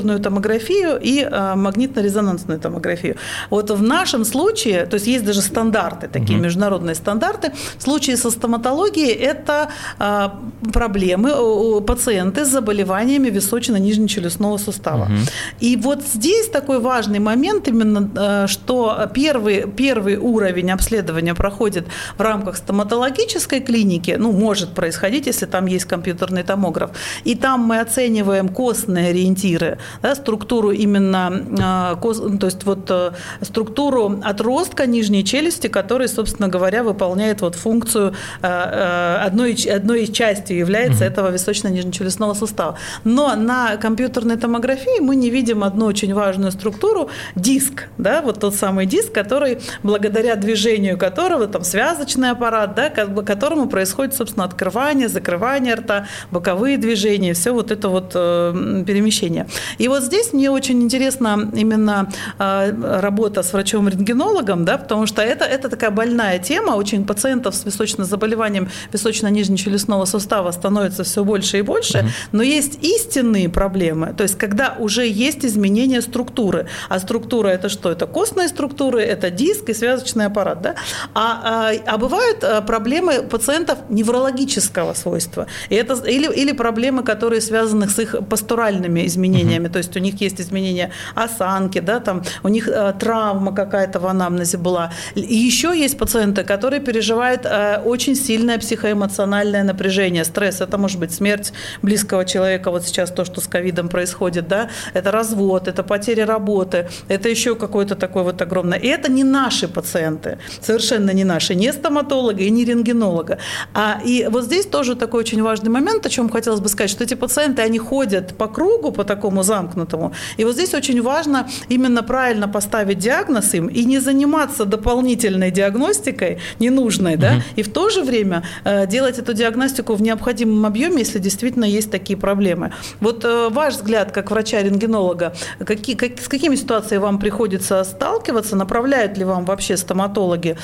компьютерную 0.00 0.20
томографию 0.20 0.98
и 1.00 1.20
э, 1.22 1.54
магнитно-резонансную 1.54 2.58
томографию. 2.58 3.16
Вот 3.50 3.70
в 3.70 3.82
нашем 3.82 4.24
случае, 4.24 4.86
то 4.86 4.94
есть 4.94 5.06
есть 5.06 5.24
даже 5.24 5.40
стандарты, 5.40 6.08
такие 6.08 6.38
угу. 6.38 6.44
международные 6.44 6.94
стандарты, 6.94 7.52
в 7.78 7.82
случае 7.82 8.16
со 8.16 8.30
стоматологией 8.30 9.12
это 9.12 9.68
э, 9.98 10.28
проблемы, 10.72 11.80
пациенты 11.82 12.44
с 12.44 12.48
заболеваниями 12.48 13.30
височно-нижнечелюстного 13.30 14.58
сустава. 14.58 15.04
Угу. 15.04 15.12
И 15.60 15.76
вот 15.76 16.02
здесь 16.14 16.48
такой 16.48 16.78
важный 16.78 17.18
момент 17.18 17.68
именно, 17.68 18.10
э, 18.16 18.46
что 18.48 19.08
первый, 19.14 19.66
первый 19.76 20.16
уровень 20.16 20.70
обследования 20.70 21.34
проходит 21.34 21.84
в 22.18 22.22
рамках 22.22 22.56
стоматологической 22.56 23.60
клиники, 23.60 24.16
ну, 24.18 24.32
может 24.32 24.74
происходить, 24.74 25.26
если 25.26 25.46
там 25.46 25.66
есть 25.66 25.84
компьютерный 25.84 26.42
томограф, 26.42 26.90
и 27.24 27.34
там 27.34 27.60
мы 27.60 27.80
оцениваем 27.80 28.48
костные 28.48 29.10
ориентиры, 29.10 29.78
да, 30.02 30.14
структуру 30.14 30.70
именно, 30.70 31.94
э, 31.94 32.36
то 32.38 32.46
есть 32.46 32.64
вот 32.64 32.90
э, 32.90 33.12
структуру 33.42 34.20
отростка 34.22 34.86
нижней 34.86 35.24
челюсти, 35.24 35.68
который, 35.68 36.08
собственно 36.08 36.48
говоря, 36.48 36.82
выполняет 36.82 37.40
вот 37.40 37.54
функцию 37.54 38.14
одной, 38.40 39.54
одной 39.54 40.06
частью 40.06 40.58
является 40.58 41.04
угу. 41.04 41.12
этого 41.12 41.30
височно-нижнечелюстного 41.30 42.34
сустава. 42.34 42.78
Но 43.04 43.34
на 43.36 43.76
компьютерной 43.76 44.36
томографии 44.36 45.00
мы 45.00 45.16
не 45.16 45.30
видим 45.30 45.64
одну 45.64 45.86
очень 45.86 46.14
важную 46.14 46.52
структуру– 46.52 47.10
диск, 47.34 47.88
да, 47.98 48.22
вот 48.22 48.40
тот 48.40 48.54
самый 48.54 48.86
диск, 48.86 49.12
который, 49.12 49.58
благодаря 49.82 50.36
движению 50.36 50.98
которого, 50.98 51.46
там, 51.46 51.64
связочный 51.64 52.30
аппарат, 52.30 52.74
да, 52.74 52.90
которому 52.90 53.68
происходит, 53.68 54.14
собственно, 54.14 54.44
открывание, 54.44 55.08
закрывание 55.08 55.74
рта, 55.74 56.06
боковые 56.30 56.78
движения, 56.78 57.34
все 57.34 57.52
вот 57.52 57.70
это 57.70 57.88
вот 57.88 58.12
э, 58.14 58.84
перемещение. 58.86 59.46
И 59.78 59.88
вот 59.88 60.02
здесь 60.02 60.32
мне 60.32 60.50
очень 60.50 60.82
интересна 60.82 61.50
именно 61.54 62.10
э, 62.38 63.00
работа 63.00 63.42
с 63.42 63.52
врачом-рентгенологом, 63.52 64.64
да, 64.64 64.78
потому 64.78 65.06
что 65.06 65.22
это, 65.22 65.44
это 65.44 65.68
такая 65.68 65.90
больная 65.90 66.38
тема, 66.38 66.72
очень 66.72 67.04
пациентов 67.04 67.54
с 67.54 67.64
височным 67.64 68.06
заболеванием 68.06 68.68
височно-нижнечелюстного 68.92 70.04
сустава 70.04 70.50
становится 70.52 71.04
все 71.04 71.24
больше 71.24 71.58
и 71.58 71.62
больше, 71.62 71.98
угу. 71.98 72.08
но 72.32 72.42
есть 72.42 72.78
истинные 72.82 73.48
проблемы, 73.48 74.14
то 74.16 74.22
есть 74.22 74.38
когда 74.38 74.76
уже 74.78 75.06
есть 75.06 75.44
изменение 75.44 76.02
структуры, 76.02 76.66
а 76.88 76.98
структура 76.98 77.48
это 77.48 77.68
что? 77.68 77.90
Это 77.90 78.06
костные 78.06 78.48
структуры, 78.48 79.02
это 79.02 79.30
диск 79.30 79.68
и 79.68 79.74
связочный 79.74 80.26
аппарат, 80.26 80.62
да? 80.62 80.74
А, 81.14 81.70
а, 81.70 81.72
а 81.86 81.98
бывают 81.98 82.42
э, 82.42 82.62
проблемы 82.62 83.22
пациентов 83.22 83.78
неврологического 83.88 84.94
свойства, 84.94 85.46
и 85.68 85.74
это, 85.74 85.94
или, 86.08 86.32
или 86.32 86.52
проблемы, 86.52 87.02
которые 87.02 87.40
связаны 87.40 87.88
с 87.88 87.98
их 87.98 88.14
постуральными 88.28 89.06
изменениями, 89.06 89.59
угу. 89.66 89.72
то 89.72 89.78
есть 89.78 89.96
у 89.96 90.00
них 90.00 90.20
есть 90.20 90.40
изменения 90.40 90.90
осанки, 91.14 91.80
да, 91.80 92.00
там 92.00 92.22
у 92.42 92.48
них 92.48 92.68
э, 92.68 92.94
травма 92.98 93.54
какая-то 93.54 94.00
в 94.00 94.06
анамнезе 94.06 94.58
была. 94.58 94.92
И 95.14 95.36
еще 95.36 95.78
есть 95.78 95.98
пациенты, 95.98 96.44
которые 96.44 96.80
переживают 96.80 97.44
э, 97.44 97.80
очень 97.84 98.14
сильное 98.14 98.58
психоэмоциональное 98.58 99.64
напряжение, 99.64 100.24
стресс, 100.24 100.60
это 100.60 100.78
может 100.78 100.98
быть 100.98 101.12
смерть 101.12 101.52
близкого 101.82 102.24
человека, 102.24 102.70
вот 102.70 102.84
сейчас 102.84 103.10
то, 103.10 103.24
что 103.24 103.40
с 103.40 103.46
ковидом 103.46 103.88
происходит, 103.88 104.48
да, 104.48 104.68
это 104.94 105.10
развод, 105.10 105.68
это 105.68 105.82
потеря 105.82 106.26
работы, 106.26 106.88
это 107.08 107.28
еще 107.28 107.54
какое-то 107.54 107.94
такое 107.94 108.22
вот 108.22 108.42
огромное. 108.42 108.78
И 108.78 108.86
это 108.86 109.10
не 109.10 109.24
наши 109.24 109.68
пациенты, 109.68 110.38
совершенно 110.60 111.10
не 111.10 111.24
наши, 111.24 111.54
не 111.54 111.72
стоматолога 111.72 112.42
и 112.42 112.50
не 112.50 112.64
рентгенолога. 112.64 113.38
А, 113.74 114.00
и 114.04 114.26
вот 114.30 114.44
здесь 114.44 114.66
тоже 114.66 114.94
такой 114.96 115.20
очень 115.20 115.42
важный 115.42 115.70
момент, 115.70 116.06
о 116.06 116.08
чем 116.08 116.28
хотелось 116.28 116.60
бы 116.60 116.68
сказать, 116.68 116.90
что 116.90 117.04
эти 117.04 117.14
пациенты, 117.14 117.62
они 117.62 117.78
ходят 117.78 118.36
по 118.36 118.48
кругу, 118.48 118.92
по 118.92 119.04
такому 119.04 119.42
замкнутому. 119.50 120.12
И 120.38 120.44
вот 120.44 120.54
здесь 120.54 120.74
очень 120.74 121.02
важно 121.02 121.48
именно 121.68 122.02
правильно 122.02 122.48
поставить 122.48 122.98
диагноз 122.98 123.54
им 123.54 123.66
и 123.66 123.84
не 123.84 124.00
заниматься 124.00 124.64
дополнительной 124.64 125.50
диагностикой, 125.50 126.38
ненужной, 126.60 127.14
угу. 127.14 127.22
да, 127.22 127.32
и 127.58 127.62
в 127.62 127.72
то 127.72 127.90
же 127.90 128.02
время 128.02 128.42
э, 128.64 128.86
делать 128.86 129.18
эту 129.18 129.32
диагностику 129.32 129.94
в 129.94 130.02
необходимом 130.02 130.66
объеме, 130.66 130.98
если 130.98 131.18
действительно 131.18 131.64
есть 131.64 131.90
такие 131.90 132.16
проблемы. 132.16 132.72
Вот 133.00 133.24
э, 133.24 133.48
ваш 133.50 133.74
взгляд, 133.74 134.12
как 134.12 134.30
врача-рентгенолога, 134.30 135.32
какие, 135.66 135.96
как, 135.96 136.20
с 136.20 136.28
какими 136.28 136.56
ситуациями 136.56 137.02
вам 137.02 137.18
приходится 137.18 137.84
сталкиваться? 137.84 138.56
Направляют 138.56 139.18
ли 139.18 139.24
вам 139.24 139.44
вообще 139.44 139.76
стоматологи 139.76 140.56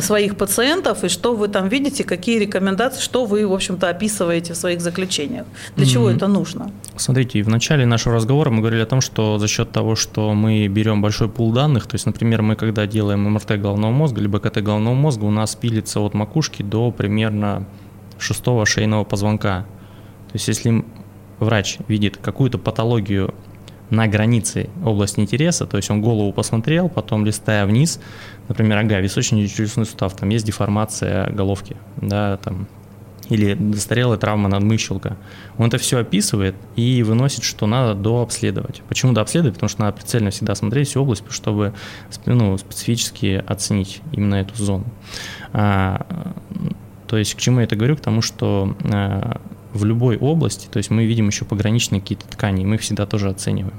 своих 0.00 0.36
пациентов 0.36 1.04
и 1.04 1.08
что 1.08 1.34
вы 1.34 1.48
там 1.48 1.68
видите, 1.68 2.04
какие 2.04 2.38
рекомендации, 2.38 3.00
что 3.00 3.24
вы, 3.24 3.46
в 3.46 3.52
общем-то, 3.52 3.88
описываете 3.88 4.54
в 4.54 4.56
своих 4.56 4.80
заключениях. 4.80 5.46
Для 5.76 5.86
mm-hmm. 5.86 5.88
чего 5.88 6.10
это 6.10 6.26
нужно? 6.26 6.70
Смотрите, 6.96 7.42
в 7.42 7.48
начале 7.48 7.86
нашего 7.86 8.16
разговора 8.16 8.50
мы 8.50 8.60
говорили 8.60 8.82
о 8.82 8.86
том, 8.86 9.00
что 9.00 9.38
за 9.38 9.48
счет 9.48 9.70
того, 9.70 9.94
что 9.94 10.34
мы 10.34 10.66
берем 10.68 11.02
большой 11.02 11.28
пул 11.28 11.52
данных, 11.52 11.86
то 11.86 11.94
есть, 11.94 12.06
например, 12.06 12.42
мы 12.42 12.56
когда 12.56 12.86
делаем 12.86 13.30
МРТ 13.32 13.60
головного 13.60 13.92
мозга, 13.92 14.20
либо 14.20 14.40
КТ 14.40 14.62
головного 14.62 14.94
мозга, 14.94 15.24
у 15.24 15.30
нас 15.30 15.54
пилится 15.54 16.00
от 16.00 16.14
макушки 16.14 16.62
до 16.62 16.90
примерно 16.90 17.66
шестого 18.18 18.66
шейного 18.66 19.04
позвонка. 19.04 19.66
То 20.28 20.34
есть, 20.34 20.48
если 20.48 20.84
врач 21.38 21.78
видит 21.88 22.16
какую-то 22.16 22.58
патологию 22.58 23.34
на 23.90 24.06
границе 24.08 24.70
области 24.84 25.20
интереса, 25.20 25.66
то 25.66 25.76
есть 25.76 25.90
он 25.90 26.00
голову 26.00 26.32
посмотрел, 26.32 26.88
потом 26.88 27.24
листая 27.24 27.66
вниз, 27.66 28.00
например, 28.48 28.78
ага, 28.78 29.00
височно-челюстной 29.00 29.86
сустав, 29.86 30.14
там 30.16 30.28
есть 30.30 30.46
деформация 30.46 31.30
головки, 31.30 31.76
да, 31.96 32.38
там, 32.38 32.66
или 33.28 33.56
застарелая 33.72 34.18
травма 34.18 34.48
надмыщелка. 34.48 35.16
Он 35.56 35.68
это 35.68 35.78
все 35.78 35.98
описывает 35.98 36.54
и 36.76 37.02
выносит, 37.02 37.42
что 37.42 37.66
надо 37.66 37.94
дообследовать. 37.94 38.82
Почему 38.88 39.12
дообследовать? 39.12 39.54
Потому 39.54 39.68
что 39.68 39.80
надо 39.82 39.96
прицельно 39.96 40.30
всегда 40.30 40.54
смотреть 40.54 40.88
всю 40.88 41.02
область, 41.02 41.24
чтобы 41.30 41.72
ну, 42.26 42.58
специфически 42.58 43.42
оценить 43.46 44.02
именно 44.12 44.36
эту 44.36 44.54
зону. 44.62 44.84
А, 45.52 46.06
то 47.06 47.16
есть 47.16 47.34
к 47.34 47.38
чему 47.38 47.60
я 47.60 47.64
это 47.64 47.76
говорю? 47.76 47.96
К 47.96 48.00
тому, 48.00 48.20
что 48.20 48.76
а, 48.92 49.40
в 49.74 49.84
любой 49.84 50.16
области, 50.16 50.68
то 50.70 50.78
есть 50.78 50.90
мы 50.90 51.04
видим 51.04 51.26
еще 51.26 51.44
пограничные 51.44 52.00
какие-то 52.00 52.26
ткани, 52.28 52.64
мы 52.64 52.76
их 52.76 52.80
всегда 52.80 53.06
тоже 53.06 53.28
оцениваем. 53.28 53.74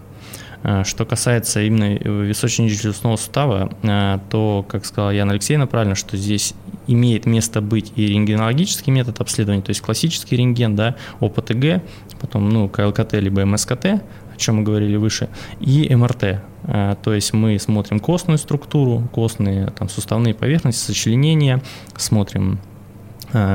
А, 0.68 0.84
что 0.84 1.06
касается 1.06 1.62
именно 1.62 1.96
височно-челюстного 1.96 3.18
сустава, 3.18 3.72
а, 3.84 4.20
то, 4.30 4.66
как 4.68 4.86
сказала 4.86 5.12
Яна 5.12 5.34
Алексеевна 5.34 5.68
правильно, 5.68 5.96
что 5.96 6.18
здесь 6.18 6.54
имеет 6.88 7.26
место 7.26 7.62
быть 7.62 7.94
и 7.96 8.08
рентгенологический 8.08 8.92
метод 8.92 9.22
обследования, 9.22 9.62
то 9.62 9.70
есть 9.70 9.82
классический 9.82 10.36
рентген, 10.36 10.76
да, 10.76 10.96
ОПТГ, 11.20 11.84
потом 12.20 12.50
ну, 12.50 12.68
КЛКТ 12.68 13.14
либо 13.14 13.46
МСКТ, 13.46 13.86
о 13.86 14.38
чем 14.38 14.58
мы 14.58 14.64
говорили 14.64 14.98
выше, 14.98 15.30
и 15.60 15.96
МРТ. 15.96 16.42
А, 16.64 16.96
то 16.96 17.14
есть 17.14 17.32
мы 17.34 17.60
смотрим 17.60 18.00
костную 18.00 18.40
структуру, 18.40 19.08
костные 19.12 19.68
там, 19.68 19.88
суставные 19.88 20.34
поверхности, 20.34 20.84
сочленения, 20.84 21.62
смотрим 21.96 22.58
Э, 22.58 22.75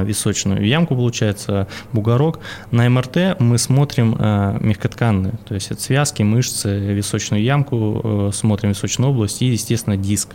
височную 0.05 0.66
ямку, 0.66 0.95
получается, 0.95 1.69
бугорок. 1.93 2.40
На 2.71 2.88
МРТ 2.88 3.38
мы 3.38 3.59
смотрим 3.59 4.16
э, 4.19 4.59
мягкотканные, 4.61 5.35
то 5.47 5.55
есть 5.55 5.71
это 5.71 5.81
связки, 5.81 6.23
мышцы, 6.23 6.79
височную 6.79 7.43
ямку, 7.43 8.01
э, 8.03 8.31
смотрим 8.33 8.71
височную 8.71 9.11
область 9.12 9.43
и, 9.43 9.47
естественно, 9.47 9.97
диск. 9.97 10.31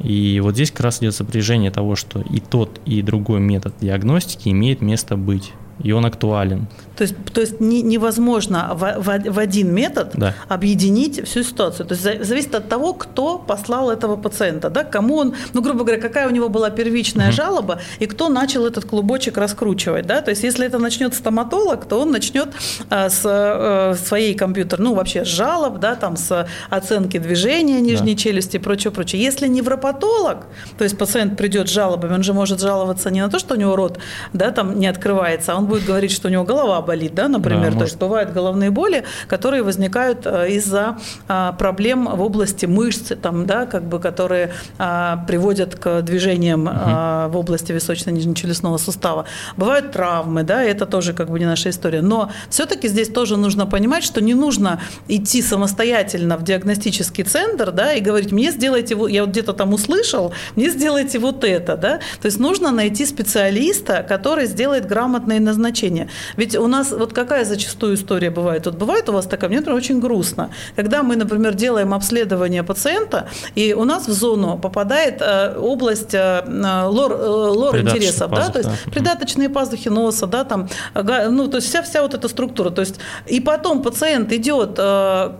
И 0.00 0.40
вот 0.42 0.54
здесь 0.54 0.70
как 0.70 0.80
раз 0.80 1.00
идет 1.00 1.14
сопряжение 1.14 1.70
того, 1.70 1.96
что 1.96 2.20
и 2.20 2.40
тот, 2.40 2.80
и 2.84 3.02
другой 3.02 3.40
метод 3.40 3.74
диагностики 3.80 4.48
имеет 4.48 4.80
место 4.80 5.16
быть 5.16 5.52
и 5.82 5.92
он 5.92 6.06
актуален. 6.06 6.66
То 6.96 7.02
есть, 7.02 7.14
то 7.32 7.40
есть 7.40 7.60
не, 7.60 7.82
невозможно 7.82 8.70
в, 8.72 8.94
в, 8.98 9.32
в 9.32 9.38
один 9.38 9.72
метод 9.72 10.10
да. 10.14 10.34
объединить 10.48 11.24
всю 11.28 11.44
ситуацию. 11.44 11.86
То 11.86 11.94
есть 11.94 12.26
зависит 12.26 12.56
от 12.56 12.68
того, 12.68 12.92
кто 12.92 13.38
послал 13.38 13.90
этого 13.90 14.16
пациента, 14.16 14.68
да, 14.68 14.82
кому 14.82 15.16
он, 15.18 15.34
ну, 15.52 15.62
грубо 15.62 15.84
говоря, 15.84 16.02
какая 16.02 16.26
у 16.26 16.32
него 16.32 16.48
была 16.48 16.70
первичная 16.70 17.28
угу. 17.28 17.36
жалоба, 17.36 17.80
и 18.00 18.06
кто 18.06 18.28
начал 18.28 18.66
этот 18.66 18.84
клубочек 18.84 19.38
раскручивать. 19.38 20.06
Да? 20.06 20.22
То 20.22 20.30
есть 20.30 20.42
если 20.42 20.66
это 20.66 20.78
начнет 20.78 21.14
стоматолог, 21.14 21.84
то 21.84 22.00
он 22.00 22.10
начнет 22.10 22.48
а, 22.90 23.08
с 23.08 23.22
а, 23.24 23.94
своей 23.94 24.34
компьютер, 24.34 24.80
ну, 24.80 24.94
вообще 24.94 25.24
с 25.24 25.28
жалоб, 25.28 25.78
да, 25.78 25.94
там, 25.94 26.16
с 26.16 26.48
оценки 26.68 27.18
движения 27.18 27.80
нижней 27.80 28.14
да. 28.14 28.20
челюсти 28.20 28.56
и 28.56 28.58
прочее, 28.58 28.90
прочее. 28.90 29.22
Если 29.22 29.46
невропатолог, 29.46 30.46
то 30.76 30.82
есть 30.82 30.98
пациент 30.98 31.36
придет 31.36 31.68
с 31.68 31.72
жалобами, 31.72 32.14
он 32.14 32.24
же 32.24 32.32
может 32.32 32.60
жаловаться 32.60 33.10
не 33.12 33.20
на 33.20 33.30
то, 33.30 33.38
что 33.38 33.54
у 33.54 33.56
него 33.56 33.76
рот 33.76 33.98
да, 34.32 34.50
там 34.50 34.80
не 34.80 34.88
открывается, 34.88 35.52
а 35.52 35.56
он 35.56 35.67
будет 35.68 35.84
говорить, 35.84 36.10
что 36.10 36.28
у 36.28 36.30
него 36.30 36.44
голова 36.44 36.80
болит, 36.80 37.14
да, 37.14 37.28
например. 37.28 37.72
Да, 37.72 37.78
То 37.78 37.84
есть 37.84 37.98
бывают 37.98 38.32
головные 38.32 38.70
боли, 38.70 39.04
которые 39.28 39.62
возникают 39.62 40.20
э, 40.24 40.50
из-за 40.50 40.98
а, 41.28 41.52
проблем 41.52 42.08
в 42.10 42.22
области 42.22 42.66
мышц, 42.66 43.12
там, 43.22 43.46
да, 43.46 43.66
как 43.66 43.84
бы, 43.84 44.00
которые 44.00 44.52
а, 44.78 45.24
приводят 45.26 45.76
к 45.76 46.02
движениям 46.02 46.66
угу. 46.66 47.32
в 47.32 47.36
области 47.36 47.72
височно-нижнечелюстного 47.72 48.78
сустава. 48.78 49.26
Бывают 49.56 49.92
травмы, 49.92 50.42
да, 50.42 50.62
это 50.62 50.86
тоже 50.86 51.12
как 51.12 51.30
бы 51.30 51.38
не 51.38 51.46
наша 51.46 51.70
история. 51.70 52.02
Но 52.02 52.30
все-таки 52.50 52.88
здесь 52.88 53.08
тоже 53.08 53.36
нужно 53.36 53.66
понимать, 53.66 54.04
что 54.04 54.20
не 54.20 54.34
нужно 54.34 54.80
идти 55.08 55.42
самостоятельно 55.42 56.36
в 56.36 56.44
диагностический 56.44 57.24
центр, 57.24 57.70
да, 57.72 57.92
и 57.92 58.00
говорить, 58.00 58.32
мне 58.32 58.50
сделайте, 58.50 58.96
я 59.08 59.22
вот 59.22 59.30
где-то 59.30 59.52
там 59.52 59.74
услышал, 59.74 60.32
мне 60.56 60.70
сделайте 60.70 61.18
вот 61.18 61.44
это, 61.44 61.76
да. 61.76 61.98
То 62.20 62.26
есть 62.26 62.38
нужно 62.38 62.70
найти 62.70 63.06
специалиста, 63.06 64.04
который 64.08 64.46
сделает 64.46 64.86
грамотные 64.86 65.40
назначения. 65.40 65.57
Ведь 66.36 66.56
у 66.56 66.66
нас 66.66 66.92
вот 66.92 67.12
какая 67.12 67.44
зачастую 67.44 67.94
история 67.94 68.30
бывает? 68.30 68.66
Вот 68.66 68.76
бывает 68.76 69.08
у 69.08 69.12
вас 69.12 69.26
такая, 69.26 69.50
мне, 69.50 69.58
например, 69.58 69.78
очень 69.78 70.00
грустно. 70.00 70.50
Когда 70.76 71.02
мы, 71.02 71.16
например, 71.16 71.54
делаем 71.54 71.92
обследование 71.92 72.62
пациента, 72.62 73.28
и 73.54 73.74
у 73.74 73.84
нас 73.84 74.08
в 74.08 74.12
зону 74.12 74.58
попадает 74.58 75.20
э, 75.20 75.56
область 75.58 76.14
э, 76.14 76.42
лор, 76.86 77.12
э, 77.12 77.26
лор 77.26 77.78
интересов, 77.78 78.30
пазух, 78.30 78.46
да, 78.46 78.52
то 78.52 78.58
есть 78.58 78.70
да. 78.70 78.90
придаточные 78.90 79.48
пазухи 79.48 79.88
носа, 79.88 80.26
да, 80.26 80.44
там, 80.44 80.68
ну, 80.94 81.48
то 81.48 81.56
есть 81.56 81.68
вся, 81.68 81.82
вся 81.82 82.02
вот 82.02 82.14
эта 82.14 82.28
структура. 82.28 82.70
То 82.70 82.80
есть 82.80 82.96
и 83.26 83.40
потом 83.40 83.82
пациент 83.82 84.32
идет 84.32 84.76
к 84.76 85.38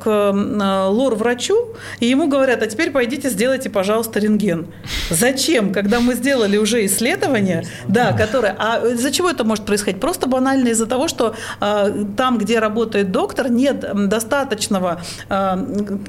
лор-врачу, 0.88 1.74
и 2.00 2.06
ему 2.06 2.28
говорят, 2.28 2.62
а 2.62 2.66
теперь 2.66 2.90
пойдите 2.90 3.30
сделайте, 3.30 3.70
пожалуйста, 3.70 4.18
рентген. 4.18 4.66
Зачем? 5.10 5.72
Когда 5.72 6.00
мы 6.00 6.14
сделали 6.14 6.56
уже 6.56 6.84
исследование, 6.86 7.64
да, 7.86 8.12
которое... 8.12 8.54
А 8.58 8.80
из-за 8.86 9.10
чего 9.10 9.30
это 9.30 9.44
может 9.44 9.64
происходить? 9.64 10.00
Просто 10.08 10.26
банально 10.26 10.68
из-за 10.68 10.86
того, 10.86 11.06
что 11.06 11.34
там, 11.60 12.38
где 12.38 12.60
работает 12.60 13.12
доктор, 13.12 13.50
нет 13.50 14.08
достаточного 14.08 15.02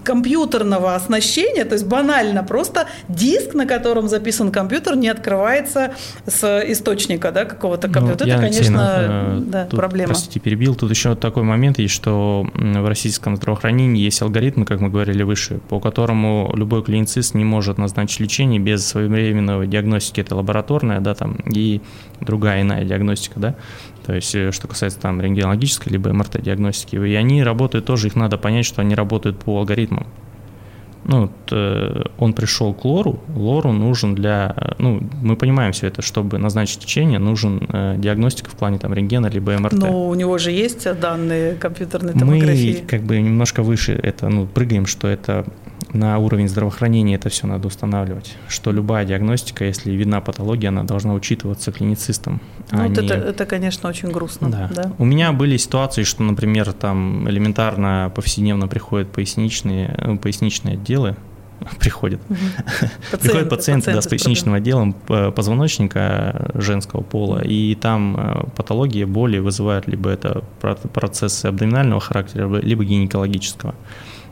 компьютерного 0.06 0.96
оснащения, 0.96 1.66
то 1.66 1.74
есть 1.74 1.86
банально 1.86 2.46
просто 2.46 2.88
диск, 3.10 3.54
на 3.56 3.66
котором 3.66 4.08
записан 4.08 4.54
компьютер, 4.54 4.96
не 4.96 5.10
открывается 5.10 5.92
с 6.26 6.64
источника 6.72 7.34
да, 7.34 7.44
какого-то 7.44 7.90
ну, 7.90 7.94
компьютера. 7.94 8.28
Ну, 8.30 8.34
это, 8.36 8.42
конечно, 8.42 8.96
э, 9.00 9.40
да, 9.42 9.66
тут, 9.66 9.78
проблема. 9.78 10.14
Простите, 10.14 10.40
перебил. 10.40 10.76
Тут 10.76 10.92
еще 10.92 11.16
такой 11.16 11.44
момент 11.44 11.78
есть, 11.78 11.94
что 11.94 12.48
в 12.54 12.88
российском 12.88 13.36
здравоохранении 13.36 14.02
есть 14.02 14.22
алгоритм, 14.22 14.64
как 14.64 14.80
мы 14.80 14.88
говорили 14.88 15.24
выше, 15.24 15.60
по 15.68 15.82
которому 15.82 16.54
любой 16.56 16.84
клиницист 16.86 17.34
не 17.34 17.44
может 17.44 17.78
назначить 17.78 18.22
лечение 18.22 18.62
без 18.62 18.88
своевременного 18.88 19.68
диагностики. 19.68 20.22
Это 20.22 20.38
лабораторная, 20.38 21.02
да, 21.02 21.16
там, 21.16 21.34
и 21.54 21.82
другая 22.22 22.62
иная 22.62 22.86
диагностика, 22.86 23.40
да. 23.40 23.56
То 24.06 24.14
есть, 24.14 24.34
э, 24.36 24.52
что 24.52 24.68
касается 24.68 25.00
там 25.00 25.22
рентгенологической 25.22 25.92
либо 25.92 26.12
МРТ-диагностики, 26.12 26.96
и 26.96 27.16
они 27.16 27.44
работают 27.44 27.86
тоже, 27.86 28.08
их 28.08 28.16
надо 28.16 28.38
понять, 28.38 28.66
что 28.66 28.82
они 28.82 28.96
работают 28.96 29.40
по 29.40 29.60
алгоритмам 29.60 30.08
ну, 31.06 31.22
вот, 31.22 31.32
э, 31.52 32.04
он 32.18 32.34
пришел 32.34 32.74
к 32.74 32.86
лору, 32.86 33.20
лору 33.36 33.72
нужен 33.72 34.16
для, 34.16 34.56
ну, 34.78 35.02
мы 35.22 35.36
понимаем 35.36 35.72
все 35.72 35.88
это, 35.88 36.02
чтобы 36.02 36.38
назначить 36.38 36.84
лечение, 36.84 37.20
нужен 37.20 37.68
э, 37.70 37.96
диагностика 37.98 38.50
в 38.50 38.54
плане 38.54 38.80
там 38.80 38.94
рентгена 38.94 39.28
либо 39.28 39.58
МРТ. 39.58 39.74
Но 39.74 40.08
у 40.08 40.14
него 40.14 40.38
же 40.38 40.52
есть 40.52 40.88
данные 41.00 41.56
компьютерной 41.56 42.14
томографии. 42.14 42.82
Мы 42.82 42.88
как 42.88 43.04
бы 43.04 43.20
немножко 43.20 43.64
выше 43.64 43.94
это, 43.94 44.30
ну, 44.30 44.46
прыгаем, 44.46 44.86
что 44.86 45.08
это 45.08 45.46
на 45.94 46.18
уровень 46.20 46.48
здравоохранения 46.48 47.16
это 47.16 47.30
все 47.30 47.48
надо 47.48 47.68
устанавливать, 47.68 48.36
что 48.48 48.72
любая 48.72 49.06
диагностика, 49.06 49.66
если 49.66 49.92
видна 49.92 50.22
патология, 50.22 50.70
она 50.70 50.84
должна 50.84 51.14
учитываться 51.14 51.72
клиницистом. 51.72 52.42
Ну, 52.72 52.80
а 52.80 52.88
вот 52.88 52.98
не... 52.98 53.06
это, 53.06 53.14
это, 53.16 53.46
конечно, 53.46 53.90
очень 53.90 54.12
грустно. 54.12 54.50
Да. 54.50 54.70
да. 54.74 54.92
У 54.98 55.06
меня 55.06 55.32
были 55.32 55.58
ситуации, 55.58 56.04
что, 56.04 56.24
например, 56.24 56.72
там 56.74 57.30
элементарно 57.30 58.12
повседневно 58.16 58.68
приходят 58.68 59.12
поясничные, 59.12 59.96
ну, 60.06 60.18
поясничные 60.18 60.76
отделы, 60.76 61.16
приходят. 61.80 62.22
Угу. 62.30 63.18
Приходят 63.22 63.50
пациенты, 63.50 63.94
да, 63.94 64.02
с 64.02 64.08
поясничным 64.08 64.54
отделом 64.54 64.94
позвоночника 64.94 66.52
женского 66.54 67.02
пола, 67.02 67.42
и 67.44 67.76
там 67.76 68.16
э, 68.18 68.44
патологии, 68.56 69.04
боли 69.04 69.40
вызывают 69.40 69.88
либо 69.88 70.10
это 70.10 70.44
процессы 70.94 71.48
абдоминального 71.48 72.00
характера, 72.00 72.60
либо 72.60 72.84
гинекологического. 72.84 73.76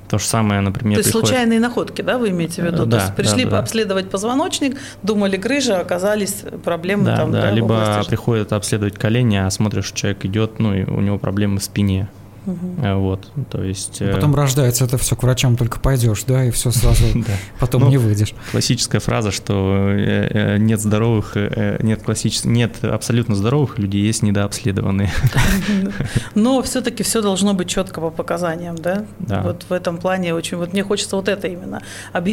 То 0.09 0.19
же 0.19 0.25
самое, 0.25 0.61
например, 0.61 0.95
То 0.95 0.99
есть 0.99 1.11
приходит... 1.11 1.27
случайные 1.27 1.59
находки, 1.59 2.01
да, 2.01 2.17
вы 2.17 2.29
имеете 2.29 2.61
в 2.61 2.65
виду? 2.65 2.85
Да, 2.85 2.97
То 2.97 3.03
есть 3.03 3.15
пришли 3.15 3.43
да, 3.43 3.51
да. 3.51 3.59
обследовать 3.59 4.09
позвоночник, 4.09 4.77
думали 5.03 5.35
грыжа, 5.35 5.79
оказались 5.79 6.43
проблемы 6.63 7.05
да, 7.05 7.17
там. 7.17 7.31
Да, 7.31 7.41
да 7.41 7.51
либо 7.51 7.73
области... 7.73 8.09
приходят 8.09 8.53
обследовать 8.53 8.95
колени, 8.95 9.35
а 9.35 9.49
смотришь, 9.49 9.91
человек 9.91 10.23
идет, 10.23 10.59
ну 10.59 10.73
и 10.73 10.85
у 10.85 11.01
него 11.01 11.17
проблемы 11.17 11.59
в 11.59 11.63
спине. 11.63 12.07
Угу. 12.47 12.99
Вот, 12.99 13.29
то 13.49 13.61
есть... 13.61 14.01
Э, 14.01 14.13
потом 14.13 14.33
рождается 14.33 14.85
это 14.85 14.97
все, 14.97 15.17
к 15.17 15.23
врачам 15.23 15.57
только 15.57 15.79
пойдешь, 15.81 16.23
да, 16.23 16.45
и 16.45 16.51
все 16.51 16.71
сразу, 16.71 17.03
потом 17.59 17.83
ну, 17.83 17.89
не 17.89 17.97
выйдешь. 17.97 18.33
Классическая 18.51 18.99
фраза, 18.99 19.31
что 19.31 19.89
э, 19.91 20.57
нет 20.57 20.79
здоровых, 20.79 21.35
нет 21.35 22.03
классических, 22.03 22.49
нет 22.49 22.83
абсолютно 22.83 23.35
здоровых 23.35 23.77
людей, 23.79 24.01
есть 24.01 24.23
недообследованные. 24.23 25.11
Но 26.35 26.61
все-таки 26.61 27.03
все 27.03 27.21
должно 27.21 27.53
быть 27.53 27.67
четко 27.67 27.99
по 27.99 28.09
показаниям, 28.09 28.77
да? 28.77 29.03
Да. 29.19 29.41
Вот 29.41 29.65
в 29.67 29.73
этом 29.73 29.97
плане 29.97 30.33
очень, 30.33 30.57
вот 30.57 30.71
мне 30.71 30.83
хочется 30.83 31.17
вот 31.17 31.27
это 31.27 31.47
именно, 31.47 31.81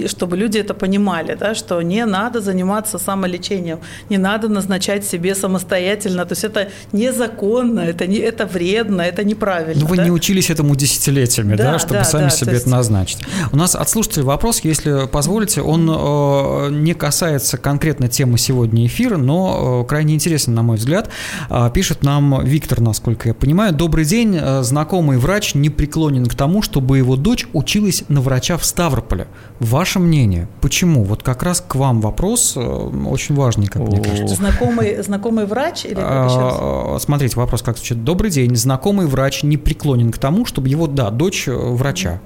чтобы 0.07 0.37
люди 0.37 0.59
это 0.59 0.75
понимали, 0.75 1.35
да, 1.35 1.57
что 1.57 1.83
не 1.83 2.05
надо 2.07 2.41
заниматься 2.41 2.99
самолечением, 2.99 3.81
не 4.11 4.19
надо 4.19 4.49
назначать 4.49 5.05
себе 5.05 5.35
самостоятельно, 5.35 6.25
то 6.25 6.33
есть 6.33 6.45
это 6.45 6.69
незаконно, 6.93 7.81
это, 7.81 8.07
не, 8.07 8.19
это 8.19 8.47
вредно, 8.47 9.03
это 9.03 9.25
неправильно. 9.25 9.83
Ну, 9.83 9.89
вы 9.89 10.04
не 10.05 10.11
учились 10.11 10.51
этому 10.51 10.77
десятилетиями, 10.77 11.57
да, 11.57 11.73
да 11.73 11.79
чтобы 11.79 11.95
да, 11.95 12.05
сами 12.05 12.25
да, 12.25 12.31
себе 12.31 12.53
есть... 12.53 12.63
это 12.63 12.71
назначить. 12.71 13.19
У 13.53 13.57
нас 13.57 13.75
от 13.75 13.89
слушателей 13.89 14.25
вопрос, 14.25 14.61
если 14.63 15.07
позволите, 15.07 15.63
он 15.63 15.89
э, 15.91 16.71
не 16.71 16.95
касается 16.95 17.57
конкретно 17.57 18.09
темы 18.09 18.39
сегодня 18.39 18.87
эфира, 18.87 19.17
но 19.17 19.83
э, 19.83 19.89
крайне 19.89 20.15
интересен, 20.15 20.55
на 20.55 20.63
мой 20.63 20.77
взгляд. 20.77 21.09
Э, 21.51 21.71
пишет 21.73 22.03
нам 22.03 22.45
Виктор, 22.45 22.81
насколько 22.81 23.29
я 23.29 23.35
понимаю. 23.35 23.73
Добрый 23.73 24.05
день, 24.05 24.39
э, 24.41 24.63
знакомый 24.63 25.19
врач 25.19 25.55
не 25.55 25.71
преклонен 25.71 26.27
к 26.27 26.35
тому, 26.35 26.63
чтобы 26.63 26.99
его 26.99 27.17
дочь 27.17 27.47
училась 27.53 28.05
на 28.09 28.21
врача 28.21 28.57
в 28.57 28.65
Ставрополе. 28.65 29.27
Ваше 29.61 29.99
мнение, 29.99 30.49
почему? 30.61 31.05
Вот 31.05 31.23
как 31.23 31.43
раз 31.43 31.65
к 31.67 31.75
вам 31.75 32.01
вопрос 32.01 32.55
э, 32.57 32.61
очень 32.61 33.35
важный, 33.35 33.67
как 33.67 33.83
мне 33.83 34.03
кажется. 34.03 34.35
Знакомый, 34.35 35.03
знакомый 35.03 35.47
врач 35.47 35.85
или 35.85 35.95
как 35.95 36.31
еще 36.31 36.41
раз? 36.41 36.55
А, 36.59 36.97
смотрите, 37.01 37.37
вопрос 37.37 37.63
как 37.63 37.77
звучит. 37.77 38.05
Добрый 38.05 38.31
день, 38.31 38.55
знакомый 38.57 39.07
врач 39.07 39.43
не 39.43 39.57
преклонен 39.57 39.94
склонен 39.95 40.11
к 40.11 40.19
тому, 40.19 40.45
чтобы 40.45 40.69
его, 40.69 40.87
да, 40.87 41.11
дочь 41.11 41.49
э, 41.49 41.53
врача. 41.53 42.21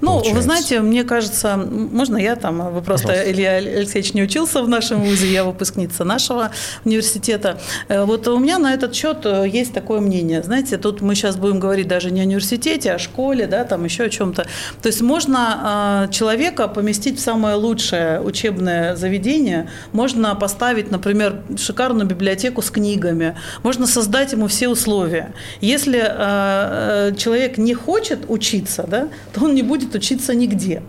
Ну, 0.00 0.08
получается. 0.08 0.34
вы 0.36 0.42
знаете, 0.42 0.80
мне 0.80 1.04
кажется, 1.04 1.56
можно 1.56 2.16
я 2.16 2.36
там, 2.36 2.72
вы 2.72 2.82
просто, 2.82 3.08
Пожалуйста. 3.08 3.32
Илья 3.32 3.56
Алексеевич 3.56 4.14
не 4.14 4.22
учился 4.22 4.62
в 4.62 4.68
нашем 4.68 5.00
вузе, 5.00 5.26
я 5.32 5.44
выпускница 5.44 6.04
нашего 6.04 6.50
университета. 6.84 7.58
Э, 7.88 8.04
вот 8.04 8.28
у 8.28 8.38
меня 8.38 8.58
на 8.58 8.74
этот 8.74 8.94
счет 8.94 9.18
э, 9.24 9.48
есть 9.48 9.72
такое 9.72 10.00
мнение. 10.00 10.42
Знаете, 10.42 10.78
тут 10.78 11.00
мы 11.00 11.14
сейчас 11.14 11.36
будем 11.36 11.58
говорить 11.58 11.88
даже 11.88 12.10
не 12.10 12.20
о 12.20 12.24
университете, 12.24 12.92
а 12.92 12.94
о 12.94 12.98
школе, 12.98 13.46
да, 13.46 13.64
там 13.64 13.84
еще 13.84 14.04
о 14.04 14.08
чем-то. 14.08 14.46
То 14.82 14.88
есть 14.88 15.00
можно 15.02 16.08
человека 16.12 16.68
поместить 16.68 17.18
в 17.18 17.20
самое 17.20 17.56
лучшее 17.56 18.20
учебное 18.20 18.96
заведение, 18.96 19.68
можно 19.92 20.34
поставить, 20.34 20.90
например, 20.90 21.42
шикарную 21.56 22.06
библиотеку 22.06 22.62
с 22.62 22.70
книгами, 22.70 23.34
можно 23.62 23.86
создать 23.86 24.32
ему 24.32 24.46
все 24.46 24.68
условия. 24.68 25.32
Если 25.60 26.00
Э, 26.22 26.99
человек 27.16 27.58
не 27.58 27.74
хочет 27.74 28.20
учиться, 28.28 28.84
да, 28.88 29.08
то 29.32 29.44
он 29.44 29.54
не 29.54 29.62
будет 29.62 29.94
учиться 29.94 30.34
нигде. 30.34 30.82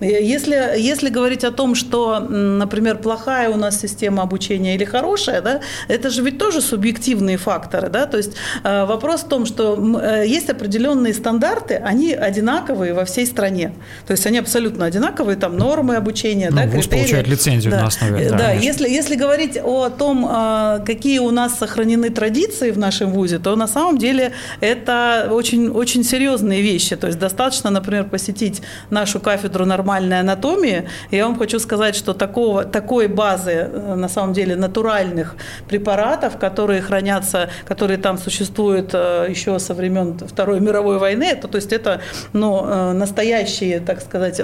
Если, 0.00 0.54
если 0.78 1.08
говорить 1.08 1.44
о 1.44 1.50
том, 1.50 1.74
что, 1.74 2.20
например, 2.20 2.98
плохая 2.98 3.50
у 3.50 3.56
нас 3.56 3.80
система 3.80 4.22
обучения 4.22 4.74
или 4.76 4.84
хорошая, 4.84 5.42
да, 5.42 5.60
это 5.88 6.10
же 6.10 6.22
ведь 6.22 6.38
тоже 6.38 6.60
субъективные 6.60 7.36
факторы. 7.36 7.88
Да? 7.88 8.06
То 8.06 8.16
есть 8.16 8.32
э, 8.62 8.84
вопрос 8.84 9.22
в 9.22 9.28
том, 9.28 9.44
что 9.44 9.76
э, 10.00 10.24
есть 10.26 10.50
определенные 10.50 11.14
стандарты, 11.14 11.74
они 11.74 12.12
одинаковые 12.12 12.94
во 12.94 13.04
всей 13.04 13.26
стране. 13.26 13.72
То 14.06 14.12
есть 14.12 14.24
они 14.26 14.38
абсолютно 14.38 14.84
одинаковые, 14.84 15.36
там 15.36 15.56
нормы 15.56 15.96
обучения, 15.96 16.50
ну, 16.50 16.56
да, 16.56 16.62
вуз 16.64 16.86
критерии. 16.86 17.00
получает 17.00 17.28
лицензию 17.28 17.72
да. 17.72 17.80
на 17.80 17.86
основе. 17.86 18.30
Да, 18.30 18.38
да 18.38 18.52
если, 18.52 18.88
если 18.88 19.16
говорить 19.16 19.58
о 19.62 19.90
том, 19.90 20.28
э, 20.30 20.84
какие 20.86 21.18
у 21.18 21.30
нас 21.30 21.58
сохранены 21.58 22.10
традиции 22.10 22.70
в 22.70 22.78
нашем 22.78 23.10
вузе, 23.10 23.38
то 23.38 23.56
на 23.56 23.66
самом 23.66 23.98
деле 23.98 24.32
это 24.60 25.28
очень, 25.32 25.68
очень 25.68 26.04
серьезные 26.04 26.62
вещи. 26.62 26.94
То 26.94 27.08
есть 27.08 27.18
достаточно, 27.18 27.70
например, 27.70 28.04
посетить 28.04 28.62
нашу 28.90 29.18
кафедру 29.18 29.64
нормальности 29.64 29.87
нормальной 29.88 30.20
анатомии. 30.20 30.84
Я 31.10 31.24
вам 31.24 31.38
хочу 31.38 31.58
сказать, 31.58 31.96
что 31.96 32.12
такого, 32.12 32.64
такой 32.64 33.08
базы, 33.08 33.68
на 33.96 34.08
самом 34.08 34.34
деле, 34.34 34.54
натуральных 34.54 35.34
препаратов, 35.66 36.36
которые 36.36 36.82
хранятся, 36.82 37.48
которые 37.66 37.96
там 37.96 38.18
существуют 38.18 38.92
еще 38.92 39.58
со 39.58 39.74
времен 39.74 40.18
Второй 40.18 40.60
мировой 40.60 40.98
войны, 40.98 41.24
это, 41.24 41.48
то 41.48 41.56
есть 41.56 41.72
это 41.72 42.00
ну, 42.34 42.92
настоящие, 42.92 43.80
так 43.80 44.02
сказать, 44.02 44.42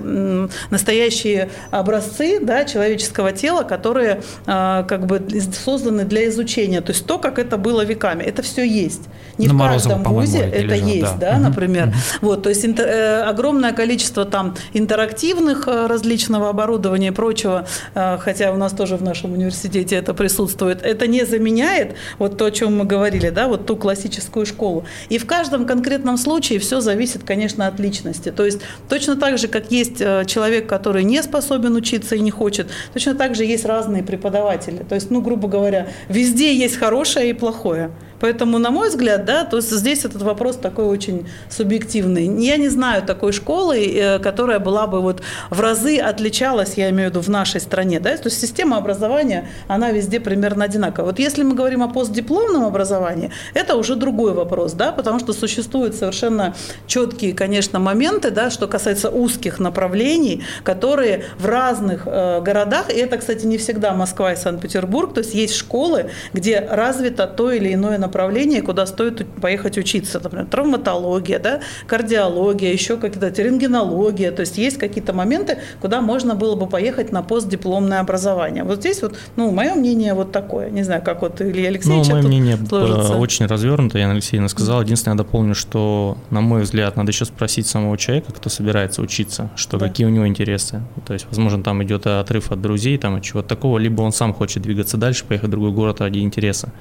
настоящие 0.70 1.50
образцы 1.70 2.40
да, 2.40 2.64
человеческого 2.64 3.32
тела, 3.32 3.64
которые 3.64 4.22
как 4.46 5.06
бы 5.06 5.22
созданы 5.64 6.04
для 6.04 6.28
изучения. 6.28 6.80
То 6.80 6.92
есть 6.92 7.06
то, 7.06 7.18
как 7.18 7.38
это 7.38 7.58
было 7.58 7.84
веками. 7.84 8.22
Это 8.22 8.42
все 8.42 8.64
есть. 8.64 9.02
Не 9.38 9.48
На 9.48 9.54
в 9.54 9.58
каждом 9.58 10.02
вузе 10.04 10.38
это 10.38 10.76
лежал, 10.76 10.88
есть, 10.88 11.18
да, 11.18 11.32
да 11.32 11.38
например. 11.38 11.92
Вот, 12.20 12.42
то 12.44 12.48
есть 12.48 12.64
э, 12.64 13.22
огромное 13.22 13.72
количество 13.72 14.24
там 14.24 14.54
интерактивных 14.72 15.33
э, 15.66 15.86
различного 15.86 16.48
оборудования 16.48 17.08
и 17.08 17.10
прочего, 17.10 17.66
э, 17.94 18.18
хотя 18.18 18.52
у 18.52 18.56
нас 18.56 18.72
тоже 18.72 18.96
в 18.96 19.02
нашем 19.02 19.32
университете 19.32 19.96
это 19.96 20.14
присутствует, 20.14 20.82
это 20.82 21.06
не 21.06 21.24
заменяет 21.24 21.96
вот 22.18 22.38
то, 22.38 22.46
о 22.46 22.50
чем 22.50 22.78
мы 22.78 22.84
говорили, 22.84 23.30
да, 23.30 23.48
вот 23.48 23.66
ту 23.66 23.76
классическую 23.76 24.46
школу. 24.46 24.84
И 25.08 25.18
в 25.18 25.26
каждом 25.26 25.66
конкретном 25.66 26.16
случае 26.16 26.58
все 26.58 26.80
зависит, 26.80 27.24
конечно, 27.24 27.66
от 27.66 27.78
личности. 27.80 28.30
То 28.30 28.44
есть 28.44 28.60
точно 28.88 29.16
так 29.16 29.38
же, 29.38 29.48
как 29.48 29.70
есть 29.70 29.98
человек, 29.98 30.68
который 30.68 31.04
не 31.04 31.22
способен 31.22 31.74
учиться 31.74 32.16
и 32.16 32.20
не 32.20 32.30
хочет, 32.30 32.68
точно 32.92 33.14
так 33.14 33.34
же 33.34 33.44
есть 33.44 33.64
разные 33.64 34.02
преподаватели. 34.02 34.84
То 34.88 34.94
есть, 34.94 35.10
ну, 35.10 35.20
грубо 35.20 35.48
говоря, 35.48 35.88
везде 36.08 36.54
есть 36.54 36.76
хорошее 36.76 37.30
и 37.30 37.32
плохое. 37.32 37.90
Поэтому, 38.20 38.58
на 38.58 38.70
мой 38.70 38.88
взгляд, 38.88 39.26
да, 39.26 39.44
то 39.44 39.58
есть 39.58 39.70
здесь 39.70 40.04
этот 40.04 40.22
вопрос 40.22 40.56
такой 40.56 40.86
очень 40.86 41.26
субъективный. 41.50 42.26
Я 42.42 42.56
не 42.56 42.68
знаю 42.68 43.02
такой 43.02 43.32
школы, 43.32 43.84
э, 43.84 44.18
которая 44.18 44.58
была 44.58 44.86
бы 44.86 45.02
вот 45.02 45.20
в 45.50 45.60
разы 45.60 45.98
отличалась, 45.98 46.74
я 46.74 46.90
имею 46.90 47.10
в 47.10 47.12
виду, 47.12 47.20
в 47.20 47.28
нашей 47.28 47.60
стране. 47.60 48.00
Да? 48.00 48.16
То 48.16 48.28
есть 48.28 48.40
система 48.40 48.76
образования, 48.76 49.48
она 49.68 49.90
везде 49.90 50.20
примерно 50.20 50.64
одинаковая. 50.64 51.10
Вот 51.10 51.18
если 51.18 51.42
мы 51.42 51.54
говорим 51.54 51.82
о 51.82 51.88
постдипломном 51.88 52.64
образовании, 52.64 53.30
это 53.54 53.76
уже 53.76 53.96
другой 53.96 54.32
вопрос, 54.32 54.72
да, 54.72 54.92
потому 54.92 55.20
что 55.20 55.32
существуют 55.32 55.94
совершенно 55.94 56.54
четкие, 56.86 57.32
конечно, 57.32 57.78
моменты, 57.78 58.30
да, 58.30 58.50
что 58.50 58.66
касается 58.66 59.10
узких 59.10 59.58
направлений, 59.58 60.42
которые 60.62 61.24
в 61.38 61.46
разных 61.46 62.02
э, 62.06 62.40
городах, 62.40 62.90
и 62.90 62.98
это, 62.98 63.18
кстати, 63.18 63.46
не 63.46 63.58
всегда 63.58 63.92
Москва 63.92 64.32
и 64.32 64.36
Санкт-Петербург, 64.36 65.14
то 65.14 65.20
есть 65.20 65.34
есть 65.34 65.54
школы, 65.54 66.10
где 66.32 66.60
развито 66.60 67.26
то 67.26 67.52
или 67.52 67.72
иное 67.72 67.98
направление 67.98 68.62
куда 68.62 68.86
стоит 68.86 69.26
поехать 69.40 69.78
учиться. 69.78 70.20
Например, 70.22 70.46
травматология, 70.46 71.38
да, 71.38 71.60
кардиология, 71.86 72.72
еще 72.72 72.96
какие-то 72.96 73.28
рентгенология. 73.42 74.32
То 74.32 74.40
есть 74.40 74.58
есть 74.58 74.78
какие-то 74.78 75.12
моменты, 75.14 75.58
куда 75.80 76.00
можно 76.00 76.34
было 76.34 76.54
бы 76.54 76.66
поехать 76.66 77.12
на 77.12 77.22
постдипломное 77.22 78.00
образование. 78.00 78.64
Вот 78.64 78.80
здесь 78.80 79.02
вот, 79.02 79.16
ну, 79.36 79.50
мое 79.50 79.74
мнение 79.74 80.14
вот 80.14 80.32
такое. 80.32 80.70
Не 80.70 80.82
знаю, 80.82 81.02
как 81.02 81.22
вот 81.22 81.40
Илья 81.40 81.68
Алексеевич 81.68 82.08
Ну, 82.08 82.14
мое 82.14 82.22
мнение 82.22 82.56
сложится. 82.56 83.14
очень 83.16 83.46
развернуто, 83.46 83.98
Яна 83.98 84.12
Алексеевна 84.12 84.48
сказала. 84.48 84.82
Единственное, 84.82 85.14
я 85.14 85.18
дополню, 85.18 85.54
что, 85.54 86.18
на 86.30 86.40
мой 86.40 86.62
взгляд, 86.62 86.96
надо 86.96 87.10
еще 87.10 87.24
спросить 87.24 87.66
самого 87.66 87.96
человека, 87.96 88.32
кто 88.32 88.50
собирается 88.50 89.02
учиться, 89.02 89.50
что 89.56 89.78
да. 89.78 89.88
какие 89.88 90.06
у 90.06 90.10
него 90.10 90.26
интересы. 90.26 90.82
То 91.06 91.12
есть, 91.14 91.26
возможно, 91.28 91.62
там 91.62 91.82
идет 91.82 92.06
отрыв 92.06 92.52
от 92.52 92.60
друзей, 92.60 92.98
там, 92.98 93.16
от 93.16 93.22
чего-то 93.22 93.48
такого, 93.48 93.78
либо 93.78 94.02
он 94.02 94.12
сам 94.12 94.34
хочет 94.34 94.62
двигаться 94.62 94.96
дальше, 94.96 95.24
поехать 95.24 95.48
в 95.48 95.50
другой 95.50 95.72
город 95.72 96.00
ради 96.00 96.18
интереса. 96.18 96.72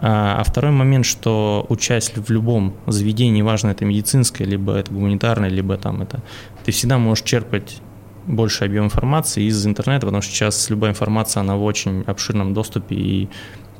А, 0.00 0.40
а 0.40 0.44
второй 0.44 0.70
момент, 0.70 1.04
что 1.04 1.66
участь 1.68 2.16
в 2.16 2.30
любом 2.30 2.74
заведении, 2.86 3.42
важно 3.42 3.70
это 3.70 3.84
медицинское, 3.84 4.44
либо 4.44 4.74
это 4.74 4.92
гуманитарное, 4.92 5.48
либо 5.48 5.76
там 5.76 6.02
это, 6.02 6.22
ты 6.64 6.72
всегда 6.72 6.98
можешь 6.98 7.24
черпать 7.24 7.80
больше 8.26 8.64
объем 8.64 8.84
информации 8.84 9.44
из 9.44 9.66
интернета, 9.66 10.06
потому 10.06 10.22
что 10.22 10.32
сейчас 10.32 10.70
любая 10.70 10.92
информация, 10.92 11.40
она 11.40 11.56
в 11.56 11.64
очень 11.64 12.02
обширном 12.06 12.54
доступе, 12.54 12.94
и 12.94 13.28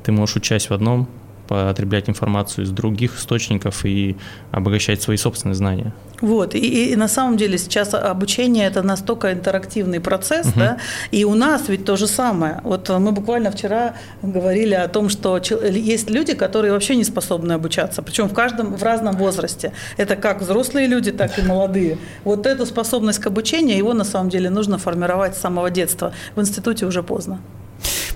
ты 0.03 0.11
можешь 0.11 0.35
участь 0.35 0.69
в 0.69 0.73
одном, 0.73 1.07
потреблять 1.49 2.07
информацию 2.09 2.65
из 2.65 2.69
других 2.69 3.17
источников 3.17 3.85
и 3.85 4.15
обогащать 4.51 5.01
свои 5.01 5.17
собственные 5.17 5.55
знания. 5.55 5.93
Вот, 6.21 6.53
и, 6.53 6.91
и 6.91 6.95
на 6.95 7.07
самом 7.07 7.37
деле 7.37 7.57
сейчас 7.57 7.93
обучение 7.93 8.67
это 8.67 8.83
настолько 8.83 9.31
интерактивный 9.31 9.99
процесс, 9.99 10.47
угу. 10.47 10.59
да, 10.59 10.77
и 11.11 11.25
у 11.25 11.33
нас 11.33 11.69
ведь 11.69 11.85
то 11.85 11.95
же 11.95 12.07
самое. 12.07 12.61
Вот 12.63 12.89
мы 12.89 13.11
буквально 13.11 13.51
вчера 13.51 13.95
говорили 14.21 14.75
о 14.75 14.87
том, 14.87 15.09
что 15.09 15.37
есть 15.37 16.09
люди, 16.09 16.33
которые 16.33 16.73
вообще 16.73 16.95
не 16.95 17.03
способны 17.03 17.53
обучаться, 17.53 18.01
причем 18.01 18.29
в 18.29 18.33
каждом, 18.33 18.75
в 18.75 18.83
разном 18.83 19.15
возрасте. 19.17 19.71
Это 19.97 20.15
как 20.15 20.41
взрослые 20.41 20.87
люди, 20.87 21.11
так 21.11 21.39
и 21.39 21.41
молодые. 21.41 21.97
Вот 22.23 22.45
эту 22.45 22.65
способность 22.65 23.19
к 23.19 23.27
обучению, 23.27 23.77
его 23.77 23.93
на 23.93 24.03
самом 24.03 24.29
деле 24.29 24.49
нужно 24.49 24.77
формировать 24.77 25.35
с 25.35 25.41
самого 25.41 25.71
детства. 25.71 26.13
В 26.35 26.41
институте 26.41 26.85
уже 26.85 27.01
поздно. 27.01 27.39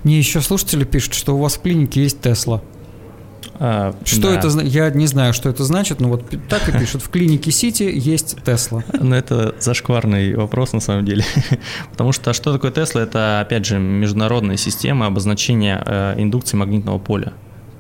Мне 0.03 0.17
еще 0.17 0.41
слушатели 0.41 0.83
пишут, 0.83 1.13
что 1.13 1.35
у 1.35 1.39
вас 1.39 1.55
в 1.55 1.61
клинике 1.61 2.03
есть 2.03 2.21
Тесла. 2.21 2.61
А, 3.55 3.95
что 4.05 4.21
да. 4.31 4.35
это? 4.35 4.47
Я 4.61 4.89
не 4.89 5.07
знаю, 5.07 5.33
что 5.33 5.49
это 5.49 5.63
значит, 5.63 5.99
но 5.99 6.09
вот 6.09 6.23
так 6.49 6.67
и 6.69 6.77
пишут. 6.77 7.01
В 7.01 7.09
клинике 7.09 7.51
Сити 7.51 7.83
есть 7.83 8.43
Тесла. 8.43 8.83
Ну, 8.93 9.15
это 9.15 9.55
зашкварный 9.59 10.35
вопрос 10.35 10.73
на 10.73 10.79
самом 10.79 11.05
деле. 11.05 11.23
Потому 11.91 12.11
что 12.11 12.33
что 12.33 12.53
такое 12.53 12.71
Тесла? 12.71 13.01
Это, 13.01 13.41
опять 13.41 13.65
же, 13.65 13.79
международная 13.79 14.57
система 14.57 15.05
обозначения 15.07 15.81
э, 15.85 16.15
индукции 16.17 16.57
магнитного 16.57 16.99
поля. 16.99 17.33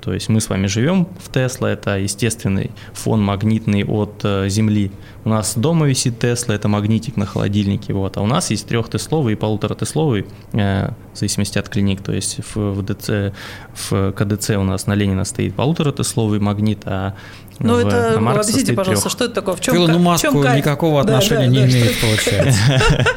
То 0.03 0.13
есть 0.13 0.27
мы 0.27 0.41
с 0.41 0.49
вами 0.49 0.67
живем 0.67 1.07
в 1.17 1.31
Тесла, 1.31 1.71
это 1.71 1.97
естественный 1.97 2.71
фон 2.91 3.23
магнитный 3.23 3.85
от 3.85 4.19
э, 4.23 4.49
Земли. 4.49 4.91
У 5.23 5.29
нас 5.29 5.55
дома 5.55 5.87
висит 5.87 6.19
Тесла, 6.19 6.55
это 6.55 6.67
магнитик 6.67 7.15
на 7.15 7.25
холодильнике. 7.25 7.93
Вот. 7.93 8.17
А 8.17 8.21
у 8.21 8.27
нас 8.27 8.51
есть 8.51 8.67
трехтесловый 8.67 9.33
и 9.33 9.35
полуторатесловый, 9.37 10.25
э, 10.51 10.89
в 11.13 11.17
зависимости 11.17 11.57
от 11.57 11.69
клиник. 11.69 12.01
То 12.01 12.11
есть 12.11 12.39
в, 12.53 12.57
в, 12.57 12.83
ДЦ, 12.83 13.33
в 13.73 14.11
КДЦ 14.11 14.49
у 14.51 14.63
нас 14.63 14.87
на 14.87 14.93
Ленина 14.93 15.23
стоит 15.23 15.55
полуторатесловый 15.55 16.41
магнит, 16.41 16.81
а 16.83 17.13
ну, 17.59 17.77
это, 17.77 18.17
объясните, 18.17 18.73
пожалуйста, 18.73 19.09
что 19.09 19.25
это 19.25 19.35
такое? 19.35 19.55
В 19.55 19.61
чем, 19.61 19.75
Илону 19.75 19.99
Маску 19.99 20.43
чем 20.43 20.55
никакого 20.55 20.99
отношения 20.99 21.47
да, 21.47 21.53
да, 21.53 21.59
не 21.59 21.59
да, 21.59 21.69
имеет, 21.69 21.91
что... 21.91 22.07
получается. 22.07 22.61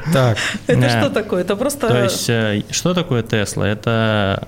Так. 0.12 0.38
Это 0.68 0.88
что 0.88 1.10
такое? 1.10 1.40
Это 1.40 1.56
просто... 1.56 1.88
То 1.88 2.04
есть, 2.04 2.28
э, 2.28 2.62
что 2.70 2.94
такое 2.94 3.22
Тесла? 3.24 3.66
Это 3.66 4.46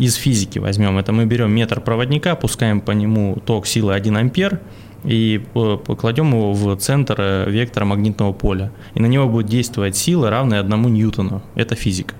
из 0.00 0.14
физики 0.14 0.58
возьмем, 0.58 0.96
это 0.96 1.12
мы 1.12 1.26
берем 1.26 1.52
метр 1.52 1.80
проводника, 1.80 2.34
пускаем 2.34 2.80
по 2.80 2.92
нему 2.92 3.36
ток 3.44 3.66
силы 3.66 3.94
1 3.94 4.16
ампер, 4.16 4.60
и 5.04 5.42
покладем 5.52 6.32
его 6.32 6.52
в 6.52 6.76
центр 6.76 7.16
э, 7.18 7.50
вектора 7.50 7.84
магнитного 7.84 8.32
поля. 8.32 8.70
И 8.94 9.00
на 9.00 9.06
него 9.06 9.28
будет 9.28 9.46
действовать 9.46 9.96
сила, 9.96 10.30
равная 10.30 10.60
одному 10.60 10.88
ньютону. 10.88 11.42
Это 11.54 11.74
физика. 11.74 12.14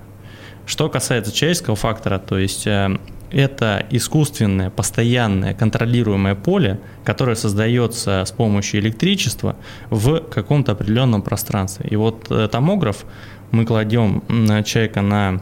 Что 0.66 0.88
касается 0.88 1.32
человеческого 1.32 1.76
фактора, 1.76 2.18
то 2.18 2.38
есть 2.38 2.66
э, 2.66 2.98
это 3.30 3.86
искусственное, 3.90 4.70
постоянное, 4.70 5.54
контролируемое 5.54 6.34
поле, 6.34 6.80
которое 7.04 7.36
создается 7.36 8.24
с 8.24 8.30
помощью 8.30 8.80
электричества 8.80 9.56
в 9.90 10.20
каком-то 10.20 10.72
определенном 10.72 11.22
пространстве. 11.22 11.86
И 11.90 11.96
вот 11.96 12.26
э, 12.30 12.48
томограф 12.50 13.04
мы 13.50 13.66
кладем 13.66 14.22
человека 14.64 15.02
на 15.02 15.40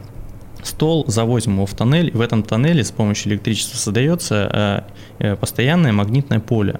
стол, 0.63 1.05
завозим 1.07 1.55
его 1.55 1.65
в 1.65 1.73
тоннель, 1.73 2.07
и 2.07 2.17
в 2.17 2.21
этом 2.21 2.43
тоннеле 2.43 2.83
с 2.83 2.91
помощью 2.91 3.31
электричества 3.31 3.77
создается 3.77 4.85
э, 5.19 5.27
э, 5.31 5.35
постоянное 5.35 5.91
магнитное 5.91 6.39
поле. 6.39 6.79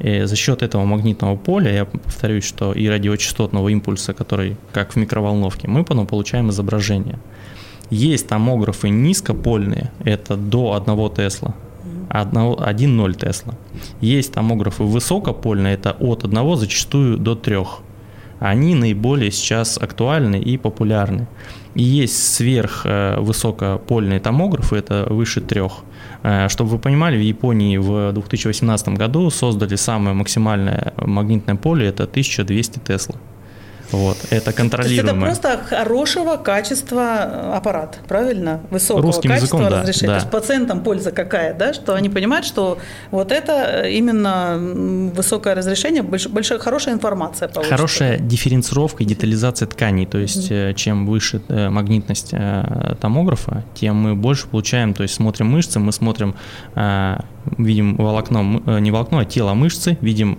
И 0.00 0.22
за 0.24 0.36
счет 0.36 0.62
этого 0.62 0.84
магнитного 0.84 1.36
поля, 1.36 1.72
я 1.72 1.84
повторюсь, 1.84 2.44
что 2.44 2.72
и 2.72 2.88
радиочастотного 2.88 3.68
импульса, 3.68 4.12
который 4.12 4.56
как 4.72 4.92
в 4.92 4.96
микроволновке, 4.96 5.68
мы 5.68 5.84
потом 5.84 6.06
получаем 6.06 6.50
изображение. 6.50 7.18
Есть 7.90 8.28
томографы 8.28 8.88
низкопольные, 8.88 9.92
это 10.04 10.36
до 10.36 10.74
1 10.74 11.10
Тесла, 11.10 11.54
1,0 12.08 13.14
Тесла. 13.14 13.54
Есть 14.00 14.32
томографы 14.32 14.82
высокопольные, 14.82 15.74
это 15.74 15.92
от 15.92 16.24
1 16.24 16.56
зачастую 16.56 17.18
до 17.18 17.34
3. 17.34 17.58
Они 18.44 18.74
наиболее 18.74 19.30
сейчас 19.30 19.78
актуальны 19.78 20.36
и 20.36 20.58
популярны. 20.58 21.26
И 21.74 21.82
есть 21.82 22.34
сверхвысокопольные 22.34 24.20
томографы, 24.20 24.76
это 24.76 25.06
выше 25.08 25.40
трех. 25.40 25.82
Э, 26.22 26.50
чтобы 26.50 26.72
вы 26.72 26.78
понимали, 26.78 27.16
в 27.16 27.22
Японии 27.22 27.78
в 27.78 28.12
2018 28.12 28.88
году 28.88 29.30
создали 29.30 29.76
самое 29.76 30.14
максимальное 30.14 30.92
магнитное 30.98 31.56
поле, 31.56 31.86
это 31.86 32.04
1200 32.04 32.80
Тесла. 32.80 33.14
Вот, 33.94 34.18
это 34.30 34.52
контролируемое. 34.52 35.20
То 35.20 35.26
есть 35.28 35.40
это 35.40 35.48
просто 35.50 35.76
хорошего 35.76 36.36
качества 36.36 37.56
аппарат, 37.56 38.00
правильно? 38.08 38.60
Высокого 38.70 39.06
Русским 39.06 39.30
качества 39.30 39.58
языком, 39.58 39.80
разрешения. 39.80 40.06
Да. 40.08 40.14
То 40.14 40.20
есть 40.20 40.30
пациентам 40.30 40.82
польза 40.82 41.10
какая, 41.12 41.54
да, 41.54 41.72
что 41.72 41.94
они 41.94 42.08
понимают, 42.08 42.44
что 42.44 42.78
вот 43.10 43.30
это 43.30 43.88
именно 43.88 44.58
высокое 45.14 45.54
разрешение, 45.54 46.02
больш, 46.02 46.26
большая, 46.26 46.58
хорошая 46.58 46.94
информация 46.94 47.48
получится. 47.48 47.76
Хорошая 47.76 48.18
дифференцировка 48.18 49.02
и 49.02 49.06
детализация 49.06 49.66
тканей, 49.68 50.06
то 50.06 50.18
есть 50.18 50.50
mm-hmm. 50.50 50.74
чем 50.74 51.06
выше 51.06 51.40
э, 51.48 51.68
магнитность 51.68 52.30
э, 52.32 52.96
томографа, 53.00 53.64
тем 53.74 53.96
мы 53.96 54.14
больше 54.14 54.48
получаем, 54.48 54.94
то 54.94 55.02
есть 55.02 55.14
смотрим 55.14 55.46
мышцы, 55.46 55.78
мы 55.78 55.92
смотрим 55.92 56.34
видим 57.58 57.96
волокно, 57.96 58.42
не 58.80 58.90
волокно, 58.90 59.18
а 59.18 59.24
тело 59.26 59.52
мышцы, 59.52 59.98
видим 60.00 60.38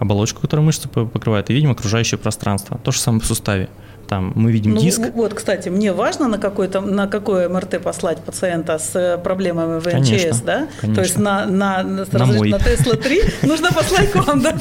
оболочку, 0.00 0.40
которую 0.40 0.66
мышцы 0.66 0.88
покрывает, 0.88 1.48
и 1.50 1.54
видим 1.54 1.70
окружающее 1.70 2.18
пространство. 2.18 2.73
Катастрофа. 2.74 2.84
То 2.84 2.92
же 2.92 3.00
самое 3.00 3.22
в 3.22 3.26
суставе 3.26 3.68
там 4.04 4.32
мы 4.34 4.52
видим 4.52 4.74
ну, 4.74 4.80
диск. 4.80 5.00
Вот, 5.14 5.34
кстати, 5.34 5.68
мне 5.68 5.92
важно 5.92 6.28
на, 6.28 6.38
какой-то, 6.38 6.80
на 6.80 7.06
какое 7.06 7.48
МРТ 7.48 7.82
послать 7.82 8.18
пациента 8.18 8.78
с 8.78 8.94
э, 8.94 9.18
проблемами 9.18 9.80
в 9.80 9.86
НЧС, 9.86 10.10
конечно, 10.10 10.40
да? 10.44 10.68
Конечно. 10.80 10.94
То 10.94 11.00
есть 11.00 11.18
на, 11.18 11.46
на, 11.46 11.82
на, 11.82 12.06
на, 12.10 12.26
мой. 12.26 12.50
на 12.50 12.58
Тесла 12.58 12.94
3 12.94 13.22
нужно 13.42 13.72
послать 13.72 14.12
к 14.12 14.16
вам, 14.16 14.40
да? 14.40 14.54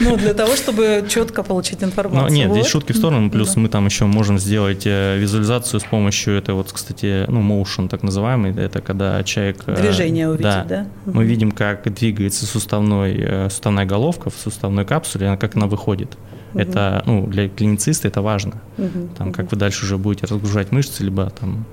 Ну, 0.00 0.16
для 0.16 0.34
того, 0.34 0.56
чтобы 0.56 1.06
четко 1.08 1.42
получить 1.42 1.82
информацию. 1.82 2.28
Ну, 2.28 2.34
нет, 2.34 2.52
здесь 2.52 2.66
шутки 2.66 2.92
в 2.92 2.96
сторону, 2.96 3.30
плюс 3.30 3.56
мы 3.56 3.68
там 3.68 3.86
еще 3.86 4.04
можем 4.04 4.38
сделать 4.38 4.82
э, 4.84 5.16
визуализацию 5.18 5.80
с 5.80 5.84
помощью 5.84 6.36
этой 6.36 6.54
вот, 6.54 6.72
кстати, 6.72 7.24
ну, 7.28 7.40
motion 7.40 7.88
так 7.88 8.02
называемый, 8.02 8.54
это 8.56 8.80
когда 8.80 9.22
человек... 9.22 9.58
Э, 9.66 9.80
Движение 9.80 10.28
увидеть, 10.28 10.66
да? 10.66 10.86
Мы 11.06 11.24
видим, 11.24 11.52
как 11.52 11.92
двигается 11.92 12.46
суставной, 12.46 13.48
суставная 13.48 13.86
головка 13.86 14.30
в 14.30 14.34
суставной 14.34 14.84
капсуле, 14.84 15.36
как 15.36 15.56
она 15.56 15.66
выходит. 15.66 16.16
Угу. 16.54 16.60
Это, 16.60 17.02
ну, 17.06 17.26
для 17.26 17.48
клинициста 17.48 18.08
это 18.08 18.22
важно. 18.22 18.54
Угу. 18.78 19.08
Там, 19.16 19.32
как 19.32 19.50
вы 19.50 19.56
дальше 19.56 19.84
уже 19.84 19.98
будете 19.98 20.26
разгружать 20.26 20.72
мышцы, 20.72 21.04
либо 21.04 21.30
там 21.30 21.64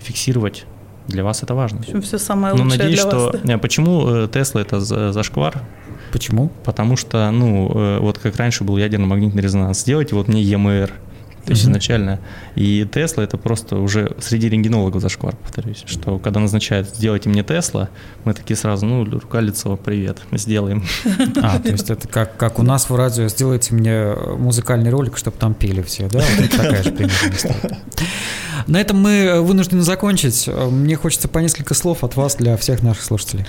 фиксировать. 0.00 0.66
Для 1.08 1.22
вас 1.22 1.42
это 1.42 1.54
важно. 1.54 1.78
В 1.78 1.82
общем, 1.82 2.02
все 2.02 2.18
самое 2.18 2.54
лучшее 2.54 2.64
Но 2.64 2.70
надеюсь, 2.70 3.00
для 3.00 3.10
что... 3.10 3.26
Вас, 3.26 3.36
да? 3.42 3.58
Почему 3.58 4.26
Тесла 4.26 4.62
это 4.62 4.80
зашквар? 4.80 5.62
Почему? 6.12 6.50
Потому 6.64 6.96
что, 6.96 7.30
ну, 7.30 7.70
э, 7.74 7.98
вот 7.98 8.18
как 8.18 8.36
раньше 8.36 8.64
был 8.64 8.76
ядерно-магнитный 8.78 9.42
резонанс, 9.42 9.80
сделайте 9.80 10.14
вот 10.14 10.28
мне 10.28 10.42
ЕМР, 10.42 10.92
то 11.44 11.52
есть 11.52 11.64
изначально. 11.64 12.20
И 12.54 12.86
Тесла 12.90 13.22
это 13.22 13.36
просто 13.36 13.76
уже 13.76 14.16
среди 14.20 14.48
рентгенологов 14.48 15.02
зашквар, 15.02 15.36
повторюсь, 15.36 15.82
что 15.86 16.18
когда 16.18 16.40
назначают 16.40 16.88
«сделайте 16.88 17.28
мне 17.28 17.42
Тесла», 17.42 17.90
мы 18.24 18.34
такие 18.34 18.56
сразу, 18.56 18.86
ну, 18.86 19.04
рука, 19.04 19.40
лицо, 19.40 19.76
привет, 19.76 20.18
сделаем. 20.32 20.84
А, 21.42 21.58
то 21.58 21.70
есть 21.70 21.90
это 21.90 22.08
как, 22.08 22.36
как 22.36 22.58
у 22.58 22.62
нас 22.62 22.88
в 22.88 22.94
радио 22.94 23.28
«сделайте 23.28 23.74
мне 23.74 24.14
музыкальный 24.38 24.90
ролик, 24.90 25.16
чтобы 25.16 25.36
там 25.36 25.52
пели 25.54 25.82
все», 25.82 26.08
да? 26.08 26.22
Вот 26.38 26.50
такая 26.50 26.82
же 26.82 26.90
примерно 26.90 27.34
история. 27.34 27.78
На 28.66 28.80
этом 28.80 28.98
мы 29.00 29.42
вынуждены 29.42 29.82
закончить. 29.82 30.48
Мне 30.48 30.96
хочется 30.96 31.28
по 31.28 31.38
несколько 31.38 31.74
слов 31.74 32.02
от 32.02 32.16
вас 32.16 32.36
для 32.36 32.56
всех 32.56 32.82
наших 32.82 33.04
слушателей. 33.04 33.44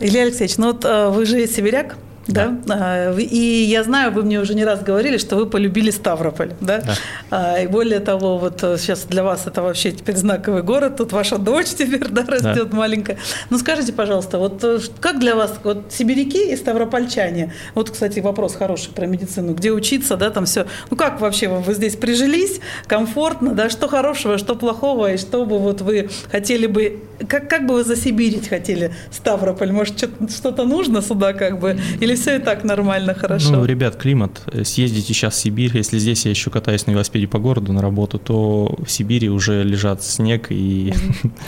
Илья 0.00 0.22
Алексеевич, 0.22 0.56
ну 0.56 0.68
вот 0.68 0.84
э, 0.84 1.10
вы 1.10 1.26
же 1.26 1.46
сибиряк, 1.46 1.96
да. 2.26 2.56
да. 2.66 3.12
И 3.18 3.64
я 3.68 3.84
знаю, 3.84 4.12
вы 4.12 4.22
мне 4.22 4.40
уже 4.40 4.54
не 4.54 4.64
раз 4.64 4.82
говорили, 4.82 5.18
что 5.18 5.36
вы 5.36 5.46
полюбили 5.46 5.90
Ставрополь, 5.90 6.52
да? 6.60 6.78
да. 6.78 6.94
А, 7.30 7.60
и 7.60 7.66
более 7.66 8.00
того, 8.00 8.38
вот 8.38 8.62
э, 8.62 8.78
сейчас 8.78 9.04
для 9.04 9.22
вас 9.22 9.46
это 9.46 9.62
вообще 9.62 9.92
теперь 9.92 10.16
знаковый 10.16 10.62
город, 10.62 10.96
тут 10.96 11.12
ваша 11.12 11.38
дочь 11.38 11.68
теперь, 11.68 12.08
да, 12.10 12.24
растет 12.26 12.70
да. 12.70 12.76
маленькая. 12.76 13.18
Ну 13.50 13.58
скажите, 13.58 13.92
пожалуйста, 13.92 14.38
вот 14.38 14.62
э, 14.64 14.80
как 15.00 15.20
для 15.20 15.36
вас 15.36 15.54
вот 15.62 15.86
сибиряки 15.90 16.52
и 16.52 16.56
ставропольчане? 16.56 17.52
Вот, 17.74 17.90
кстати, 17.90 18.20
вопрос 18.20 18.56
хороший 18.56 18.90
про 18.92 19.06
медицину, 19.06 19.54
где 19.54 19.70
учиться, 19.70 20.16
да, 20.16 20.30
там 20.30 20.46
все. 20.46 20.66
Ну 20.90 20.96
как 20.96 21.20
вообще 21.20 21.48
вы 21.48 21.74
здесь 21.74 21.96
прижились, 21.96 22.60
комфортно, 22.86 23.52
да, 23.52 23.70
что 23.70 23.88
хорошего, 23.88 24.38
что 24.38 24.56
плохого, 24.56 25.12
и 25.12 25.16
что 25.16 25.44
бы 25.44 25.58
вот 25.58 25.80
вы 25.80 26.10
хотели 26.30 26.66
бы, 26.66 27.00
как, 27.28 27.48
как 27.48 27.66
бы 27.66 27.74
вы 27.74 27.84
засибирить 27.84 28.48
хотели 28.48 28.92
Ставрополь? 29.10 29.72
Может, 29.72 29.98
что-то 30.30 30.64
нужно 30.64 31.02
сюда 31.02 31.32
как 31.32 31.58
бы, 31.60 31.78
или 32.00 32.14
все 32.14 32.36
и 32.36 32.38
так 32.38 32.64
нормально, 32.64 33.14
хорошо? 33.14 33.50
Ну, 33.50 33.64
ребят, 33.64 33.96
климат. 33.96 34.42
Съездите 34.64 35.14
сейчас 35.14 35.34
в 35.34 35.40
Сибирь. 35.40 35.70
Если 35.74 35.98
здесь 35.98 36.24
я 36.24 36.30
еще 36.30 36.50
катаюсь 36.50 36.86
на 36.86 36.92
велосипеде 36.92 37.26
по 37.26 37.38
городу 37.38 37.72
на 37.72 37.82
работу, 37.82 38.18
то 38.18 38.76
в 38.84 38.90
Сибири 38.90 39.28
уже 39.28 39.62
лежат 39.62 40.02
снег 40.02 40.46
и... 40.50 40.94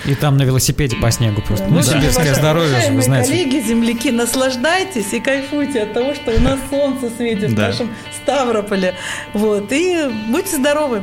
И 0.07 0.15
там 0.15 0.37
на 0.37 0.43
велосипеде 0.43 0.97
по 0.97 1.11
снегу 1.11 1.43
просто. 1.43 1.67
Ну, 1.69 1.83
сибирское 1.83 2.35
здоровье, 2.35 2.91
вы 2.93 3.03
знаете. 3.03 3.31
коллеги, 3.31 3.67
земляки, 3.67 4.11
наслаждайтесь 4.11 5.13
и 5.13 5.21
кайфуйте 5.21 5.83
от 5.83 5.93
того, 5.93 6.15
что 6.15 6.33
у 6.33 6.41
нас 6.41 6.59
солнце 6.71 7.11
светит 7.17 7.51
в 7.51 7.59
нашем 7.59 7.91
Ставрополе. 8.23 8.95
Вот. 9.35 9.73
И 9.73 10.09
будьте 10.31 10.57
здоровы. 10.57 11.03